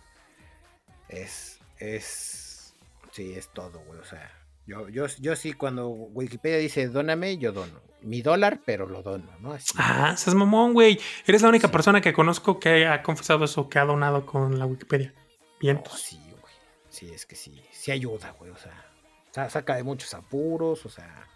Es. 1.08 1.62
Es. 1.78 2.74
Sí, 3.14 3.32
es 3.34 3.48
todo, 3.54 3.80
güey. 3.80 3.98
O 3.98 4.04
sea. 4.04 4.30
Yo, 4.70 4.88
yo, 4.90 5.08
yo 5.20 5.36
sí, 5.36 5.54
cuando 5.54 5.90
Wikipedia 5.90 6.58
dice 6.58 6.88
dóname, 6.88 7.38
yo 7.38 7.52
dono 7.52 7.90
mi 8.02 8.22
dólar, 8.22 8.62
pero 8.66 8.88
lo 8.88 9.02
dono, 9.02 9.30
¿no? 9.40 9.54
Así. 9.54 9.74
Ah, 9.78 10.16
seas 10.18 10.36
mamón, 10.36 10.74
güey. 10.74 11.00
Eres 11.26 11.42
la 11.42 11.50
única 11.50 11.70
persona 11.70 12.02
que 12.02 12.14
conozco 12.14 12.60
que 12.60 12.88
ha 12.88 13.04
confesado 13.04 13.46
eso, 13.46 13.70
que 13.70 13.80
ha 13.80 13.86
donado 13.86 14.26
con 14.26 14.58
la 14.58 14.66
Wikipedia. 14.66 15.14
Bien. 15.60 15.82
sí, 15.96 16.20
güey. 16.32 16.54
Sí, 16.90 17.12
es 17.14 17.26
que 17.26 17.36
sí. 17.36 17.62
Sí 17.72 17.92
ayuda, 17.92 18.32
güey. 18.38 18.52
O 18.52 18.58
sea, 18.58 19.50
saca 19.50 19.76
de 19.76 19.84
muchos 19.84 20.14
apuros, 20.14 20.86
o 20.86 20.90
sea, 20.90 21.28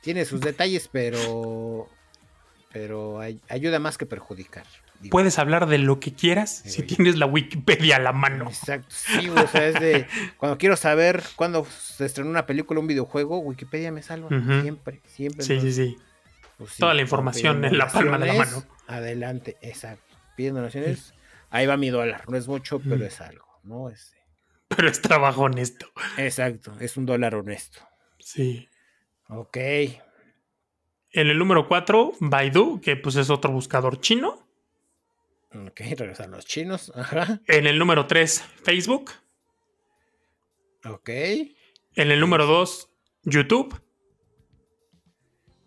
tiene 0.00 0.24
sus 0.24 0.40
detalles, 0.40 0.88
pero, 0.90 1.88
pero 2.72 3.20
ayuda 3.48 3.78
más 3.78 3.98
que 3.98 4.06
perjudicar. 4.06 4.66
Puedes 5.10 5.38
hablar 5.38 5.66
de 5.66 5.78
lo 5.78 6.00
que 6.00 6.12
quieras 6.12 6.62
si 6.64 6.82
tienes 6.82 7.16
la 7.16 7.26
Wikipedia 7.26 7.96
a 7.96 7.98
la 7.98 8.12
mano. 8.12 8.48
Exacto, 8.48 8.88
sí, 8.90 9.28
o 9.28 9.46
sea, 9.48 9.68
es 9.68 9.80
de 9.80 10.06
cuando 10.36 10.58
quiero 10.58 10.76
saber 10.76 11.22
cuándo 11.36 11.64
se 11.64 12.04
estrenó 12.04 12.30
una 12.30 12.46
película 12.46 12.78
o 12.78 12.82
un 12.82 12.86
videojuego, 12.86 13.38
Wikipedia 13.38 13.92
me 13.92 14.02
salva 14.02 14.28
siempre, 14.62 15.00
siempre. 15.06 15.44
Sí, 15.44 15.60
sí, 15.60 15.72
sí. 15.72 15.96
Pues 16.58 16.76
Toda 16.76 16.94
la 16.94 17.02
información 17.02 17.64
en 17.64 17.78
la 17.78 17.88
palma 17.88 18.18
de 18.18 18.26
la 18.26 18.34
mano. 18.34 18.64
Adelante, 18.86 19.56
exacto. 19.62 20.16
Piden 20.36 20.54
donaciones, 20.54 21.14
ahí 21.50 21.66
va 21.66 21.76
mi 21.76 21.90
dólar, 21.90 22.28
no 22.28 22.36
es 22.36 22.48
mucho, 22.48 22.80
pero 22.80 23.04
es 23.04 23.20
algo, 23.20 23.46
¿no? 23.64 23.88
Es, 23.90 24.14
pero 24.68 24.88
es 24.88 25.00
trabajo 25.00 25.42
honesto. 25.42 25.86
Exacto, 26.16 26.72
es 26.80 26.96
un 26.96 27.06
dólar 27.06 27.34
honesto. 27.34 27.80
Sí. 28.18 28.68
Ok. 29.28 29.56
En 31.14 31.28
el 31.28 31.38
número 31.38 31.68
4, 31.68 32.12
Baidu, 32.20 32.80
que 32.80 32.96
pues 32.96 33.16
es 33.16 33.28
otro 33.28 33.52
buscador 33.52 34.00
chino. 34.00 34.41
Ok, 35.54 35.80
regresan 35.80 36.30
los 36.30 36.46
chinos. 36.46 36.92
Ajá. 36.96 37.40
En 37.46 37.66
el 37.66 37.78
número 37.78 38.06
3, 38.06 38.42
Facebook. 38.62 39.12
Ok. 40.84 41.08
En 41.08 42.10
el 42.10 42.20
número 42.20 42.46
2, 42.46 42.90
YouTube. 43.24 43.80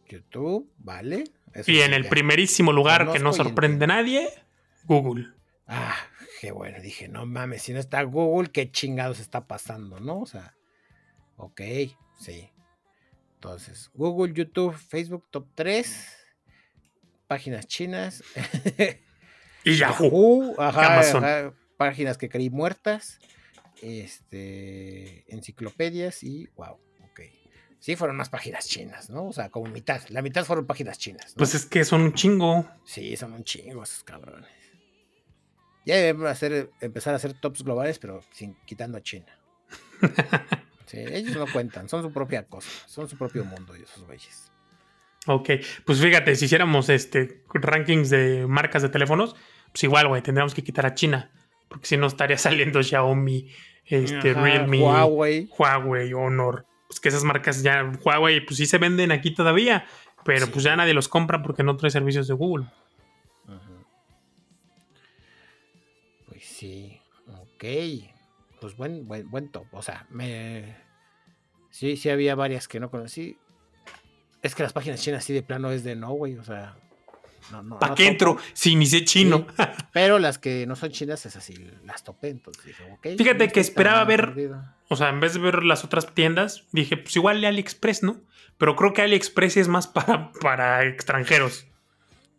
YouTube, 0.07 0.71
vale. 0.77 1.23
y 1.65 1.79
en 1.79 1.93
el 1.93 2.07
primerísimo 2.07 2.71
lugar, 2.71 3.11
que 3.11 3.19
no 3.19 3.33
sorprende 3.33 3.85
a 3.85 3.87
nadie, 3.87 4.29
Google. 4.83 5.33
Ah, 5.67 5.95
qué 6.41 6.51
bueno. 6.51 6.79
Dije, 6.79 7.07
no 7.07 7.25
mames, 7.25 7.63
si 7.63 7.73
no 7.73 7.79
está 7.79 8.03
Google, 8.03 8.51
qué 8.51 8.71
chingados 8.71 9.19
está 9.19 9.47
pasando, 9.47 9.99
¿no? 9.99 10.21
O 10.21 10.25
sea, 10.25 10.55
ok, 11.37 11.61
sí. 12.19 12.49
Entonces, 13.35 13.89
Google, 13.93 14.33
YouTube, 14.33 14.75
Facebook, 14.75 15.27
top 15.31 15.47
3. 15.55 16.17
Páginas 17.27 17.67
chinas. 17.67 18.23
y 19.65 19.77
Yahoo. 19.77 20.55
Ajá, 20.57 21.53
páginas 21.77 22.17
que 22.17 22.29
creí 22.29 22.49
muertas. 22.49 23.19
Este. 23.81 25.25
Enciclopedias 25.27 26.23
y. 26.23 26.47
Wow. 26.55 26.79
Ok. 27.09 27.21
Sí, 27.79 27.95
fueron 27.95 28.15
más 28.15 28.29
páginas 28.29 28.67
chinas, 28.67 29.09
¿no? 29.09 29.27
O 29.27 29.33
sea, 29.33 29.49
como 29.49 29.67
mitad. 29.67 30.01
La 30.09 30.21
mitad 30.21 30.45
fueron 30.45 30.65
páginas 30.65 30.97
chinas. 30.97 31.33
Pues 31.35 31.55
es 31.55 31.65
que 31.65 31.83
son 31.83 32.01
un 32.01 32.13
chingo. 32.13 32.69
Sí, 32.85 33.17
son 33.17 33.33
un 33.33 33.43
chingo 33.43 33.83
esos 33.83 34.03
cabrones. 34.03 34.49
Ya 35.85 35.95
debemos 35.97 36.27
hacer, 36.29 36.71
empezar 36.81 37.13
a 37.13 37.17
hacer 37.17 37.33
tops 37.33 37.63
globales, 37.63 37.99
pero 37.99 38.21
sin 38.31 38.55
quitando 38.65 38.97
a 38.97 39.01
China. 39.01 39.37
ellos 40.95 41.35
no 41.35 41.45
cuentan, 41.51 41.89
son 41.89 42.01
su 42.01 42.11
propia 42.11 42.43
cosa, 42.43 42.69
son 42.87 43.09
su 43.09 43.17
propio 43.17 43.43
mundo, 43.43 43.73
esos 43.75 44.05
güeyes. 44.05 44.51
Ok, 45.27 45.49
pues 45.85 45.99
fíjate, 45.99 46.35
si 46.35 46.45
hiciéramos 46.45 46.89
este 46.89 47.43
rankings 47.53 48.09
de 48.11 48.45
marcas 48.47 48.83
de 48.83 48.89
teléfonos, 48.89 49.35
pues 49.75 49.83
igual, 49.83 50.07
güey, 50.07 50.21
tendríamos 50.21 50.55
que 50.55 50.63
quitar 50.63 50.85
a 50.85 50.93
China, 50.93 51.31
porque 51.67 51.85
si 51.85 51.97
no 51.97 52.07
estaría 52.07 52.37
saliendo 52.37 52.81
Xiaomi, 52.81 53.51
este, 53.85 54.33
Realme, 54.33 54.81
Huawei. 54.81 55.49
Huawei, 55.57 56.13
Honor. 56.13 56.65
Pues 56.87 57.01
que 57.01 57.09
esas 57.09 57.25
marcas 57.25 57.61
ya, 57.61 57.91
Huawei, 58.03 58.45
pues 58.45 58.57
sí 58.57 58.65
se 58.65 58.77
venden 58.77 59.11
aquí 59.11 59.33
todavía, 59.33 59.85
pero 60.23 60.47
pues 60.47 60.63
ya 60.63 60.75
nadie 60.75 60.93
los 60.93 61.09
compra 61.09 61.41
porque 61.43 61.63
no 61.63 61.75
trae 61.75 61.91
servicios 61.91 62.27
de 62.27 62.33
Google. 62.33 62.67
Pues 66.27 66.43
sí, 66.43 67.01
ok 67.27 68.15
pues 68.65 68.77
buen, 68.77 69.07
buen, 69.07 69.29
buen 69.29 69.49
top. 69.49 69.67
O 69.73 69.83
sea, 69.83 70.07
me. 70.09 70.75
Sí, 71.69 71.97
sí 71.97 72.09
había 72.09 72.33
varias 72.33 72.67
que 72.67 72.79
no 72.79 72.89
conocí. 72.89 73.37
Es 74.41 74.55
que 74.55 74.63
las 74.63 74.73
páginas 74.73 75.01
chinas 75.01 75.23
así 75.23 75.33
de 75.33 75.43
plano 75.43 75.69
es 75.69 75.83
de 75.83 75.95
no, 75.95 76.11
güey. 76.13 76.35
O 76.37 76.43
sea. 76.43 76.75
No, 77.51 77.63
no, 77.63 77.79
¿Para 77.79 77.95
qué 77.95 78.07
entro 78.07 78.37
si 78.53 78.71
inicié 78.71 79.05
chino? 79.05 79.47
pero 79.93 80.19
las 80.19 80.37
que 80.37 80.65
no 80.65 80.75
son 80.75 80.91
chinas 80.91 81.25
es 81.25 81.35
así, 81.35 81.55
las 81.83 82.03
topé. 82.03 82.29
Entonces 82.29 82.65
dije, 82.65 82.83
ok. 82.91 83.07
Fíjate 83.17 83.51
que 83.51 83.59
esperaba 83.59 84.03
ver. 84.03 84.33
O 84.89 84.95
sea, 84.95 85.09
en 85.09 85.19
vez 85.19 85.33
de 85.33 85.39
ver 85.39 85.63
las 85.63 85.83
otras 85.83 86.13
tiendas, 86.13 86.63
dije, 86.71 86.97
pues 86.97 87.15
igual 87.15 87.41
de 87.41 87.47
AliExpress, 87.47 88.03
¿no? 88.03 88.21
Pero 88.57 88.75
creo 88.75 88.93
que 88.93 89.01
AliExpress 89.01 89.57
es 89.57 89.67
más 89.67 89.87
para, 89.87 90.31
para 90.41 90.85
extranjeros. 90.85 91.67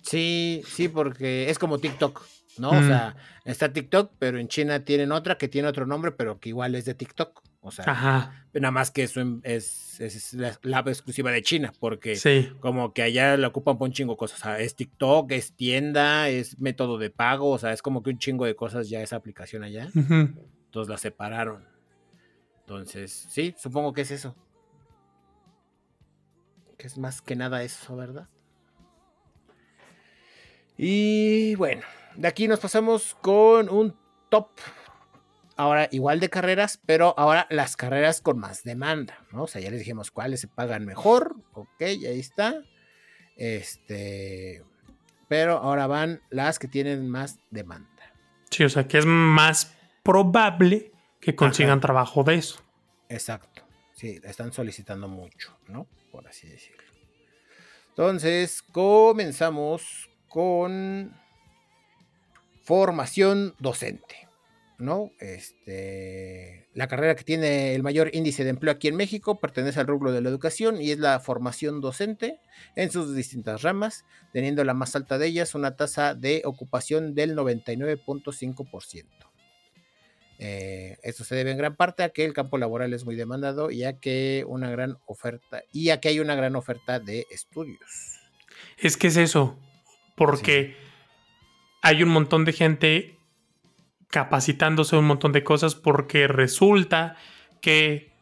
Sí, 0.02 0.62
sí, 0.66 0.88
porque 0.88 1.50
es 1.50 1.58
como 1.58 1.78
TikTok. 1.78 2.22
¿no? 2.58 2.70
O 2.70 2.82
sea, 2.82 3.16
está 3.44 3.72
TikTok, 3.72 4.12
pero 4.18 4.38
en 4.38 4.48
China 4.48 4.84
tienen 4.84 5.12
otra 5.12 5.38
que 5.38 5.48
tiene 5.48 5.68
otro 5.68 5.86
nombre, 5.86 6.12
pero 6.12 6.38
que 6.38 6.50
igual 6.50 6.74
es 6.74 6.84
de 6.84 6.94
TikTok. 6.94 7.42
O 7.66 7.70
sea, 7.70 8.46
nada 8.52 8.70
más 8.70 8.90
que 8.90 9.02
eso 9.02 9.20
es, 9.42 10.00
es, 10.00 10.34
la, 10.34 10.80
exclusiva 10.80 11.30
de 11.30 11.42
China, 11.42 11.72
porque 11.80 12.16
como 12.60 12.92
que 12.92 13.02
allá 13.02 13.36
la 13.36 13.48
ocupan 13.48 13.76
por 13.76 13.88
un 13.88 13.92
chingo 13.92 14.12
de 14.12 14.18
cosas. 14.18 14.40
O 14.40 14.42
sea, 14.44 14.60
es 14.60 14.76
TikTok, 14.76 15.32
es 15.32 15.52
tienda, 15.54 16.28
es 16.28 16.58
método 16.58 16.96
de 16.98 17.10
pago, 17.10 17.50
o 17.50 17.58
sea, 17.58 17.72
es 17.72 17.82
como 17.82 18.02
que 18.02 18.10
un 18.10 18.18
chingo 18.18 18.44
de 18.44 18.54
cosas 18.54 18.88
ya 18.88 19.02
esa 19.02 19.16
aplicación 19.16 19.64
allá. 19.64 19.88
Entonces 19.94 20.88
la 20.88 20.96
separaron. 20.96 21.64
Entonces, 22.60 23.26
sí, 23.30 23.54
supongo 23.58 23.92
que 23.92 24.02
es 24.02 24.10
eso. 24.10 24.36
Que 26.78 26.86
es 26.86 26.98
más 26.98 27.20
que 27.22 27.36
nada 27.36 27.62
eso, 27.62 27.96
¿verdad? 27.96 28.28
Y 30.76 31.54
bueno, 31.54 31.82
de 32.16 32.28
aquí 32.28 32.48
nos 32.48 32.60
pasamos 32.60 33.16
con 33.20 33.68
un 33.68 33.96
top. 34.28 34.50
Ahora 35.56 35.88
igual 35.90 36.20
de 36.20 36.28
carreras, 36.28 36.80
pero 36.84 37.14
ahora 37.18 37.46
las 37.48 37.76
carreras 37.76 38.20
con 38.20 38.38
más 38.38 38.62
demanda, 38.62 39.24
¿no? 39.32 39.44
O 39.44 39.46
sea, 39.46 39.60
ya 39.62 39.70
les 39.70 39.78
dijimos 39.78 40.10
cuáles 40.10 40.40
se 40.40 40.48
pagan 40.48 40.84
mejor. 40.84 41.36
Ok, 41.54 41.80
ahí 41.80 42.20
está. 42.20 42.62
Este. 43.36 44.62
Pero 45.28 45.56
ahora 45.58 45.86
van 45.86 46.20
las 46.30 46.58
que 46.58 46.68
tienen 46.68 47.08
más 47.08 47.38
demanda. 47.50 47.88
Sí, 48.50 48.64
o 48.64 48.68
sea, 48.68 48.86
que 48.86 48.98
es 48.98 49.06
más 49.06 49.74
probable 50.02 50.92
que 51.20 51.34
consigan 51.34 51.80
trabajo 51.80 52.22
de 52.22 52.34
eso. 52.36 52.62
Exacto. 53.08 53.62
Sí, 53.94 54.20
están 54.24 54.52
solicitando 54.52 55.08
mucho, 55.08 55.58
¿no? 55.68 55.86
Por 56.12 56.28
así 56.28 56.48
decirlo. 56.48 56.84
Entonces, 57.88 58.62
comenzamos 58.62 60.10
con 60.28 61.18
formación 62.62 63.54
docente. 63.58 64.25
¿No? 64.78 65.12
Este, 65.18 66.68
la 66.74 66.88
carrera 66.88 67.14
que 67.14 67.24
tiene 67.24 67.74
el 67.74 67.82
mayor 67.82 68.10
índice 68.14 68.44
de 68.44 68.50
empleo 68.50 68.72
aquí 68.72 68.88
en 68.88 68.96
México 68.96 69.40
pertenece 69.40 69.80
al 69.80 69.86
rubro 69.86 70.12
de 70.12 70.20
la 70.20 70.28
educación 70.28 70.80
y 70.80 70.90
es 70.90 70.98
la 70.98 71.18
formación 71.20 71.80
docente 71.80 72.40
en 72.74 72.90
sus 72.90 73.14
distintas 73.14 73.62
ramas, 73.62 74.04
teniendo 74.32 74.62
la 74.64 74.74
más 74.74 74.94
alta 74.96 75.18
de 75.18 75.26
ellas 75.26 75.54
una 75.54 75.76
tasa 75.76 76.14
de 76.14 76.42
ocupación 76.44 77.14
del 77.14 77.36
99.5%. 77.36 79.06
Eh, 80.38 80.98
esto 81.02 81.24
se 81.24 81.34
debe 81.34 81.52
en 81.52 81.56
gran 81.56 81.76
parte 81.76 82.02
a 82.02 82.10
que 82.10 82.24
el 82.24 82.34
campo 82.34 82.58
laboral 82.58 82.92
es 82.92 83.06
muy 83.06 83.16
demandado 83.16 83.70
y 83.70 83.84
a 83.84 83.98
que 83.98 84.44
una 84.46 84.70
gran 84.70 84.98
oferta 85.06 85.62
y 85.72 85.88
a 85.88 85.98
que 85.98 86.08
hay 86.08 86.20
una 86.20 86.34
gran 86.34 86.56
oferta 86.56 87.00
de 87.00 87.26
estudios. 87.30 88.20
Es 88.76 88.98
que 88.98 89.06
es 89.06 89.16
eso, 89.16 89.58
porque 90.14 90.76
hay 91.80 92.02
un 92.02 92.10
montón 92.10 92.44
de 92.44 92.52
gente 92.52 93.15
capacitándose 94.08 94.96
un 94.96 95.06
montón 95.06 95.32
de 95.32 95.44
cosas 95.44 95.74
porque 95.74 96.28
resulta 96.28 97.16
que 97.60 98.12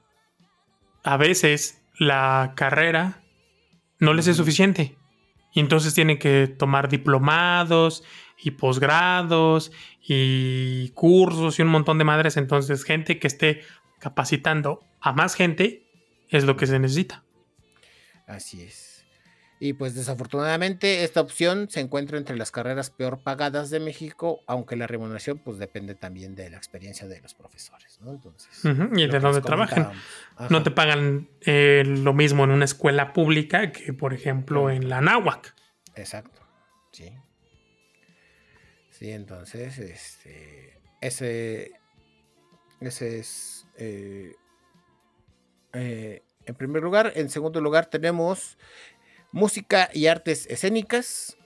a 1.03 1.17
veces 1.17 1.83
la 1.99 2.55
carrera 2.57 3.23
no 3.99 4.15
les 4.15 4.27
es 4.27 4.37
suficiente. 4.37 4.97
Y 5.53 5.61
entonces 5.61 5.95
tienen 5.95 6.19
que 6.19 6.49
tomar 6.49 6.89
diplomados 6.89 8.03
y 8.43 8.53
posgrados 8.53 9.71
y 10.03 10.91
cursos 10.91 11.59
y 11.59 11.63
un 11.63 11.69
montón 11.69 11.99
de 11.99 12.05
madres. 12.05 12.37
Entonces, 12.37 12.85
gente 12.85 13.19
que 13.19 13.29
esté 13.29 13.63
capacitando 14.01 14.81
a 15.01 15.13
más 15.13 15.35
gente 15.35 15.87
es 16.29 16.45
lo 16.45 16.57
que 16.57 16.67
se 16.67 16.79
necesita. 16.79 17.23
Así 18.27 18.63
es. 18.63 18.94
Y 19.65 19.73
pues 19.73 19.95
desafortunadamente 19.95 21.05
esta 21.05 21.23
opción 21.23 21.71
se 21.71 21.81
encuentra 21.81 22.19
entre 22.19 22.37
las 22.37 22.51
carreras 22.51 22.91
peor 22.91 23.21
pagadas 23.21 23.71
de 23.71 23.81
México, 23.81 24.43
aunque 24.47 24.77
la 24.77 24.87
remuneración 24.87 25.39
pues 25.39 25.57
depende 25.57 25.95
también 25.95 26.35
de 26.35 26.51
la 26.51 26.59
experiencia 26.59 27.09
de 27.09 27.19
los 27.23 27.33
profesores, 27.33 27.99
¿no? 28.03 28.11
Entonces, 28.11 28.51
y 28.63 29.07
de 29.07 29.21
dónde 29.21 29.41
trabajan. 29.41 29.93
No 30.51 30.63
te 30.63 30.71
pagan 30.71 31.31
eh, 31.47 31.83
lo 31.87 32.13
mismo 32.13 32.45
en 32.45 32.51
una 32.51 32.67
escuela 32.67 33.15
pública 33.15 33.73
que, 33.73 33.95
por 33.95 34.13
ejemplo, 34.13 34.69
en 34.69 34.91
la 34.91 35.01
náhuac. 35.01 35.55
Exacto, 35.95 36.43
sí. 36.93 37.15
Sí, 38.91 39.13
entonces, 39.13 39.79
este, 39.79 40.79
ese, 41.01 41.73
ese 42.83 43.19
es, 43.19 43.67
eh, 43.79 44.35
eh, 45.73 46.23
en 46.45 46.55
primer 46.55 46.83
lugar. 46.83 47.13
En 47.17 47.31
segundo 47.31 47.63
lugar 47.63 47.87
tenemos 47.87 48.59
Música 49.35 49.91
y 49.93 50.07
artes 50.07 50.47
escénicas. 50.49 51.37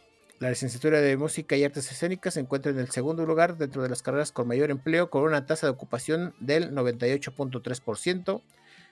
La 0.41 0.51
licenciatura 0.51 1.01
de 1.01 1.17
Música 1.17 1.57
y 1.57 1.65
Artes 1.65 1.91
Escénicas 1.91 2.35
se 2.35 2.41
encuentra 2.41 2.71
en 2.71 2.79
el 2.79 2.91
segundo 2.91 3.25
lugar 3.25 3.57
dentro 3.57 3.83
de 3.83 3.89
las 3.89 4.03
carreras 4.03 4.31
con 4.31 4.47
mayor 4.47 4.71
empleo, 4.71 5.09
con 5.09 5.23
una 5.23 5.47
tasa 5.47 5.67
de 5.67 5.73
ocupación 5.73 6.35
del 6.39 6.71
98.3%. 6.73 8.43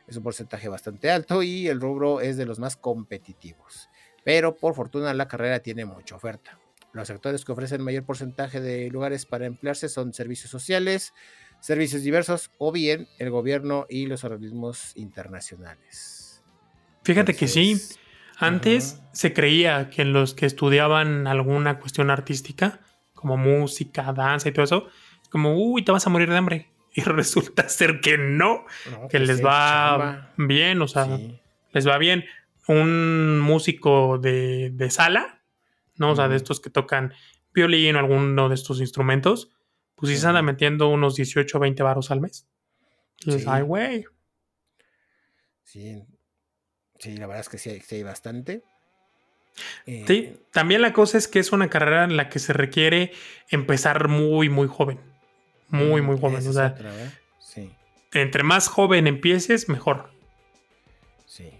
es 0.09 0.17
un 0.17 0.23
porcentaje 0.23 0.71
bastante 0.71 1.11
alto 1.11 1.43
y 1.43 1.69
el 1.69 1.79
rubro 1.79 2.23
es 2.23 2.39
de 2.39 2.47
los 2.47 2.59
más 2.59 2.77
competitivos. 2.77 3.91
Pero 4.25 4.57
por 4.57 4.75
fortuna 4.75 5.13
la 5.13 5.29
carrera 5.29 5.61
tiene 5.61 5.85
mucha 5.85 6.17
oferta. 6.17 6.59
Los 6.95 7.09
sectores 7.09 7.45
que 7.45 7.53
ofrecen 7.53 7.83
mayor 7.83 8.05
porcentaje 8.05 8.63
de 8.63 8.89
lugares 8.89 9.27
para 9.27 9.45
emplearse 9.45 9.91
son 9.91 10.15
servicios 10.15 10.51
sociales, 10.51 11.13
servicios 11.61 12.01
diversos 12.01 12.51
o 12.57 12.73
bien 12.73 13.09
el 13.19 13.29
gobierno 13.29 13.85
y 13.91 14.07
los 14.07 14.25
organismos 14.25 14.97
internacionales. 14.97 16.43
Fíjate 17.05 17.37
que 17.37 17.47
sí. 17.47 17.79
Antes 18.39 19.01
se 19.13 19.33
creía 19.33 19.89
que 19.89 20.05
los 20.05 20.35
que 20.35 20.47
estudiaban 20.47 21.27
alguna 21.27 21.79
cuestión 21.79 22.11
artística, 22.11 22.81
como 23.15 23.37
música, 23.37 24.13
danza 24.13 24.49
y 24.49 24.53
todo 24.53 24.65
eso, 24.65 24.89
como, 25.31 25.57
uy, 25.57 25.83
te 25.83 25.93
vas 25.93 26.07
a 26.07 26.11
morir 26.11 26.29
de 26.29 26.37
hambre. 26.37 26.71
Y 26.95 27.01
resulta 27.03 27.69
ser 27.69 28.01
que 28.01 28.19
no, 28.19 28.65
que 29.11 29.19
pues 29.19 29.29
les 29.29 29.45
va 29.45 30.33
bien, 30.37 30.81
o 30.83 30.89
sea, 30.89 31.09
les 31.73 31.89
va 31.89 31.99
bien. 31.99 32.25
Un 32.69 33.39
músico 33.39 34.19
de, 34.19 34.89
sala, 34.91 35.43
¿no? 35.97 36.11
O 36.11 36.17
sea, 36.17 36.29
de 36.29 36.37
estos 36.37 36.61
que 36.61 36.71
tocan 36.71 37.15
violín 37.55 37.97
o 37.97 38.01
alguno 38.01 38.49
de 38.49 38.55
estos 38.55 38.81
instrumentos, 38.81 39.51
pues 39.95 40.13
sí 40.13 40.19
se 40.19 40.27
anda 40.27 40.43
metiendo 40.43 40.89
unos 40.89 41.17
18 41.17 41.57
o 41.57 41.61
20 41.61 41.83
varos 41.83 42.11
al 42.11 42.21
mes. 42.21 42.47
Y 43.25 43.37
ay, 43.47 43.63
güey. 43.63 44.05
Sí. 45.63 46.03
Sí, 46.99 47.17
la 47.17 47.27
verdad 47.27 47.41
es 47.43 47.49
que 47.49 47.59
sí, 47.59 47.95
hay 47.95 48.03
bastante. 48.03 48.63
sí, 49.85 50.03
eh, 50.07 50.37
también 50.53 50.83
la 50.83 50.93
cosa 50.93 51.19
es 51.19 51.29
que 51.29 51.39
es 51.39 51.53
una 51.53 51.69
carrera 51.69 52.05
en 52.05 52.17
la 52.17 52.29
que 52.29 52.39
se 52.39 52.53
requiere 52.53 53.13
empezar 53.51 54.09
muy, 54.09 54.49
muy 54.49 54.69
joven. 54.69 55.01
Muy, 55.69 56.01
muy 56.01 56.19
joven. 56.19 56.47
O 56.47 56.53
sea, 56.53 56.77
sí. 57.41 57.73
entre 58.13 58.43
más 58.43 58.69
joven 58.69 59.07
empieces, 59.07 59.69
mejor. 59.69 60.11
Sí. 61.27 61.51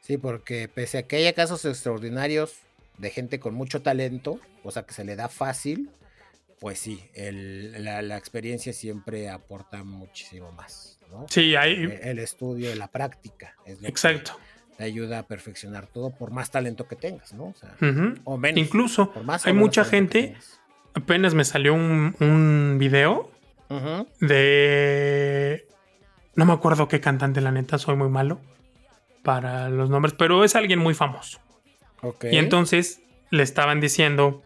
Sí, 0.00 0.16
porque 0.16 0.68
pese 0.68 0.98
a 0.98 1.02
que 1.04 1.16
haya 1.16 1.32
casos 1.32 1.64
extraordinarios 1.64 2.56
de 2.98 3.10
gente 3.10 3.40
con 3.40 3.54
mucho 3.54 3.82
talento, 3.82 4.40
o 4.64 4.70
sea 4.70 4.82
que 4.84 4.94
se 4.94 5.04
le 5.04 5.16
da 5.16 5.28
fácil, 5.28 5.90
pues 6.62 6.78
sí, 6.78 7.02
la, 7.16 8.16
experiencia 8.16 8.72
siempre 8.72 9.28
aporta 9.28 9.82
muchísimo 9.82 10.52
más. 10.52 11.00
¿no? 11.10 11.26
Sí, 11.28 11.56
hay. 11.56 11.98
El, 12.00 12.20
estudio, 12.20 12.72
la 12.76 12.86
práctica. 12.86 13.56
Es 13.66 13.82
Exacto. 13.82 14.38
te 14.78 14.84
ayuda 14.84 15.18
a 15.18 15.22
perfeccionar 15.24 15.88
todo 15.88 16.10
por 16.10 16.30
más 16.30 16.52
talento 16.52 16.86
que 16.86 16.94
tengas, 16.94 17.32
¿no? 17.32 17.52
O, 18.22 18.38
menos. 18.38 18.60
Incluso 18.60 19.12
hay 19.44 19.52
mucha 19.54 19.84
gente. 19.84 20.36
Apenas 20.94 21.34
me 21.34 21.44
salió 21.44 21.74
un, 21.74 22.14
un 22.20 22.76
video 22.78 23.32
de. 24.20 25.66
No 26.36 26.44
me 26.44 26.52
acuerdo 26.52 26.86
qué 26.86 27.00
cantante, 27.00 27.40
la 27.40 27.50
neta, 27.50 27.76
soy 27.76 27.96
muy 27.96 28.08
malo 28.08 28.40
para 29.24 29.68
los 29.68 29.90
nombres, 29.90 30.14
pero 30.16 30.44
es 30.44 30.54
alguien 30.54 30.78
muy 30.78 30.94
famoso. 30.94 31.40
Y 32.30 32.36
entonces 32.36 33.02
le 33.30 33.42
estaban 33.42 33.80
diciendo 33.80 34.44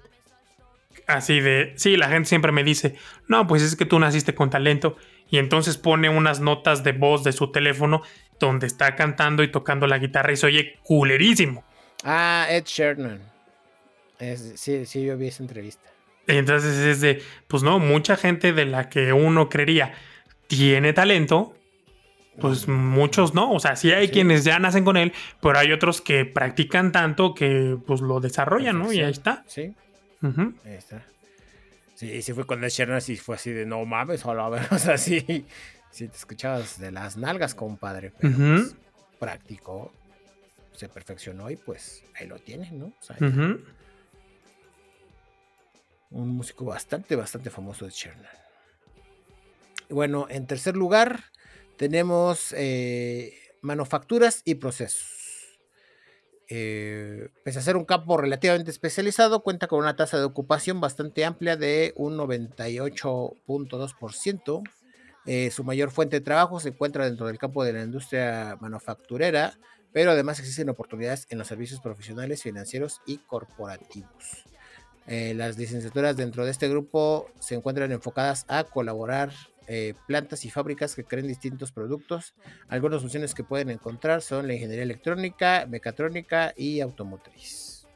así 1.07 1.41
de, 1.41 1.73
sí, 1.77 1.97
la 1.97 2.09
gente 2.09 2.29
siempre 2.29 2.53
me 2.53 2.65
dice, 2.65 2.97
no, 3.29 3.47
pues 3.47 3.63
es 3.63 3.77
que 3.77 3.87
tú 3.87 3.99
naciste 3.99 4.35
con 4.35 4.51
talento. 4.51 4.97
Y 5.29 5.39
entonces 5.39 5.77
pone 5.77 6.09
unas 6.09 6.41
notas 6.41 6.85
de 6.85 6.93
voz 6.93 7.25
de 7.25 7.33
su 7.33 7.51
teléfono 7.51 8.03
donde 8.39 8.67
está 8.67 8.95
cantando 8.95 9.43
y 9.43 9.51
tocando 9.51 9.87
la 9.87 9.99
guitarra 9.99 10.33
y 10.33 10.37
se 10.37 10.47
oye 10.47 10.79
culerísimo. 10.83 11.65
Ah, 12.05 12.47
Ed 12.49 12.65
Sheeran. 12.65 13.21
sí, 14.55 14.87
sí, 14.87 15.05
yo 15.05 15.17
vi 15.17 15.29
esa 15.29 15.43
entrevista. 15.43 15.89
Entonces 16.27 16.77
es 16.79 17.01
de, 17.01 17.23
pues 17.47 17.63
no, 17.63 17.79
mucha 17.79 18.17
gente 18.17 18.53
de 18.53 18.67
la 18.67 18.89
que 18.89 19.13
uno 19.13 19.49
creería 19.49 19.95
tiene 20.49 20.93
talento, 20.93 21.55
pues 22.41 22.69
muchos 22.69 23.35
no. 23.35 23.53
O 23.53 23.61
sea, 23.61 23.77
sí 23.77 23.93
hay 23.93 24.09
quienes 24.09 24.45
ya 24.45 24.59
nacen 24.59 24.85
con 24.85 24.97
él, 24.97 25.13
pero 25.41 25.59
hay 25.59 25.73
otros 25.73 26.01
que 26.01 26.25
practican 26.25 26.93
tanto 26.93 27.35
que 27.35 27.77
pues 27.87 28.01
lo 28.01 28.21
desarrollan, 28.21 28.79
¿no? 28.79 28.93
Y 28.93 29.01
ahí 29.01 29.13
está. 29.13 29.45
Sí. 29.47 29.75
Ahí 30.65 30.75
está. 30.75 31.05
Sí, 31.95 32.21
sí 32.21 32.33
fue 32.35 32.45
cuando 32.45 32.69
Sherman 32.69 33.01
y 33.09 33.17
fue 33.17 33.37
así 33.37 33.51
de 33.51 33.65
no 33.65 33.85
mames, 33.87 34.21
solo 34.21 34.43
a 34.43 34.51
ver, 34.51 34.69
o 34.71 34.79
sea, 34.79 34.99
sí, 34.99 35.47
sí 35.91 36.09
te 36.09 36.17
escuchabas 36.17 36.79
de 36.79 36.91
las 36.91 37.17
nalgas, 37.17 37.55
compadre. 37.55 38.13
Pero 38.21 38.37
pues, 38.37 38.77
practicó, 39.19 39.93
se 40.73 40.89
perfeccionó 40.89 41.51
y 41.51 41.57
pues 41.57 42.05
ahí 42.15 42.27
lo 42.27 42.39
tiene, 42.39 42.71
¿no? 42.71 42.87
O 42.87 43.03
sea, 43.03 43.17
Un 46.11 46.29
músico 46.29 46.67
bastante, 46.67 47.17
bastante 47.17 47.51
famoso 47.51 47.87
de 47.87 47.93
Chernan. 47.93 48.27
Y 49.89 49.95
bueno, 49.95 50.27
en 50.29 50.47
tercer 50.47 50.77
lugar 50.77 51.25
tenemos 51.77 52.53
eh, 52.57 53.39
manufacturas 53.63 54.43
y 54.45 54.57
procesos. 54.57 55.16
Eh, 56.49 57.31
pese 57.43 57.59
a 57.59 57.63
ser 57.63 57.77
un 57.77 57.85
campo 57.85 58.17
relativamente 58.17 58.71
especializado, 58.71 59.43
cuenta 59.43 59.67
con 59.67 59.81
una 59.81 59.97
tasa 59.97 60.19
de 60.19 60.25
ocupación 60.25 60.81
bastante 60.81 61.25
amplia 61.25 61.57
de 61.57 61.93
un 61.97 62.17
98.2%. 62.17 64.63
Eh, 65.27 65.51
su 65.51 65.65
mayor 65.65 65.91
fuente 65.91 66.17
de 66.17 66.25
trabajo 66.25 66.61
se 66.61 66.69
encuentra 66.69 67.05
dentro 67.05 67.27
del 67.27 67.39
campo 67.39 67.65
de 67.65 67.73
la 67.73 67.83
industria 67.83 68.57
manufacturera, 68.61 69.59
pero 69.93 70.13
además 70.13 70.39
existen 70.39 70.69
oportunidades 70.69 71.27
en 71.31 71.39
los 71.39 71.49
servicios 71.49 71.81
profesionales, 71.81 72.45
financieros 72.45 73.01
y 73.07 73.19
corporativos. 73.19 74.45
Eh, 75.09 75.35
las 75.35 75.59
licenciaturas 75.59 76.17
dentro 76.17 76.45
de 76.45 76.53
este 76.53 76.69
grupo 76.69 77.29
se 77.41 77.57
encuentran 77.57 77.91
enfocadas 77.91 78.45
a 78.49 78.63
colaborar 78.65 79.33
eh, 79.69 79.95
plantas 80.07 80.45
y 80.45 80.51
fábricas 80.51 80.95
que 80.95 81.05
creen 81.05 81.27
distintos 81.27 81.73
productos. 81.73 82.35
Algunas 82.69 83.01
funciones 83.01 83.35
que 83.35 83.45
pueden 83.45 83.71
encontrar 83.71 84.23
son 84.23 84.47
la 84.47 84.55
ingeniería 84.55 84.85
electrónica, 84.85 85.67
mecatrónica 85.69 86.53
y 86.57 86.81
automotriz. 86.81 87.87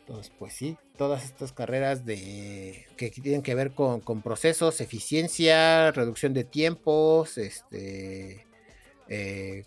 Entonces, 0.00 0.32
pues 0.38 0.52
sí, 0.52 0.76
todas 0.96 1.24
estas 1.24 1.52
carreras 1.52 2.04
de 2.04 2.86
que 2.96 3.10
tienen 3.10 3.42
que 3.42 3.54
ver 3.54 3.72
con, 3.72 4.22
procesos, 4.22 4.80
eficiencia, 4.80 5.92
reducción 5.92 6.34
de 6.34 6.44
tiempos, 6.44 7.38
este 7.38 8.46
eh, 9.08 9.64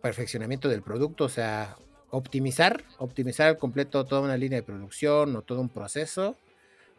perfeccionamiento 0.00 0.68
del 0.68 0.82
producto, 0.82 1.24
o 1.24 1.28
sea, 1.28 1.76
optimizar, 2.10 2.84
optimizar 2.98 3.48
al 3.48 3.58
completo 3.58 4.04
toda 4.04 4.20
una 4.20 4.36
línea 4.36 4.60
de 4.60 4.62
producción 4.62 5.34
o 5.36 5.42
todo 5.42 5.60
un 5.60 5.68
proceso 5.68 6.36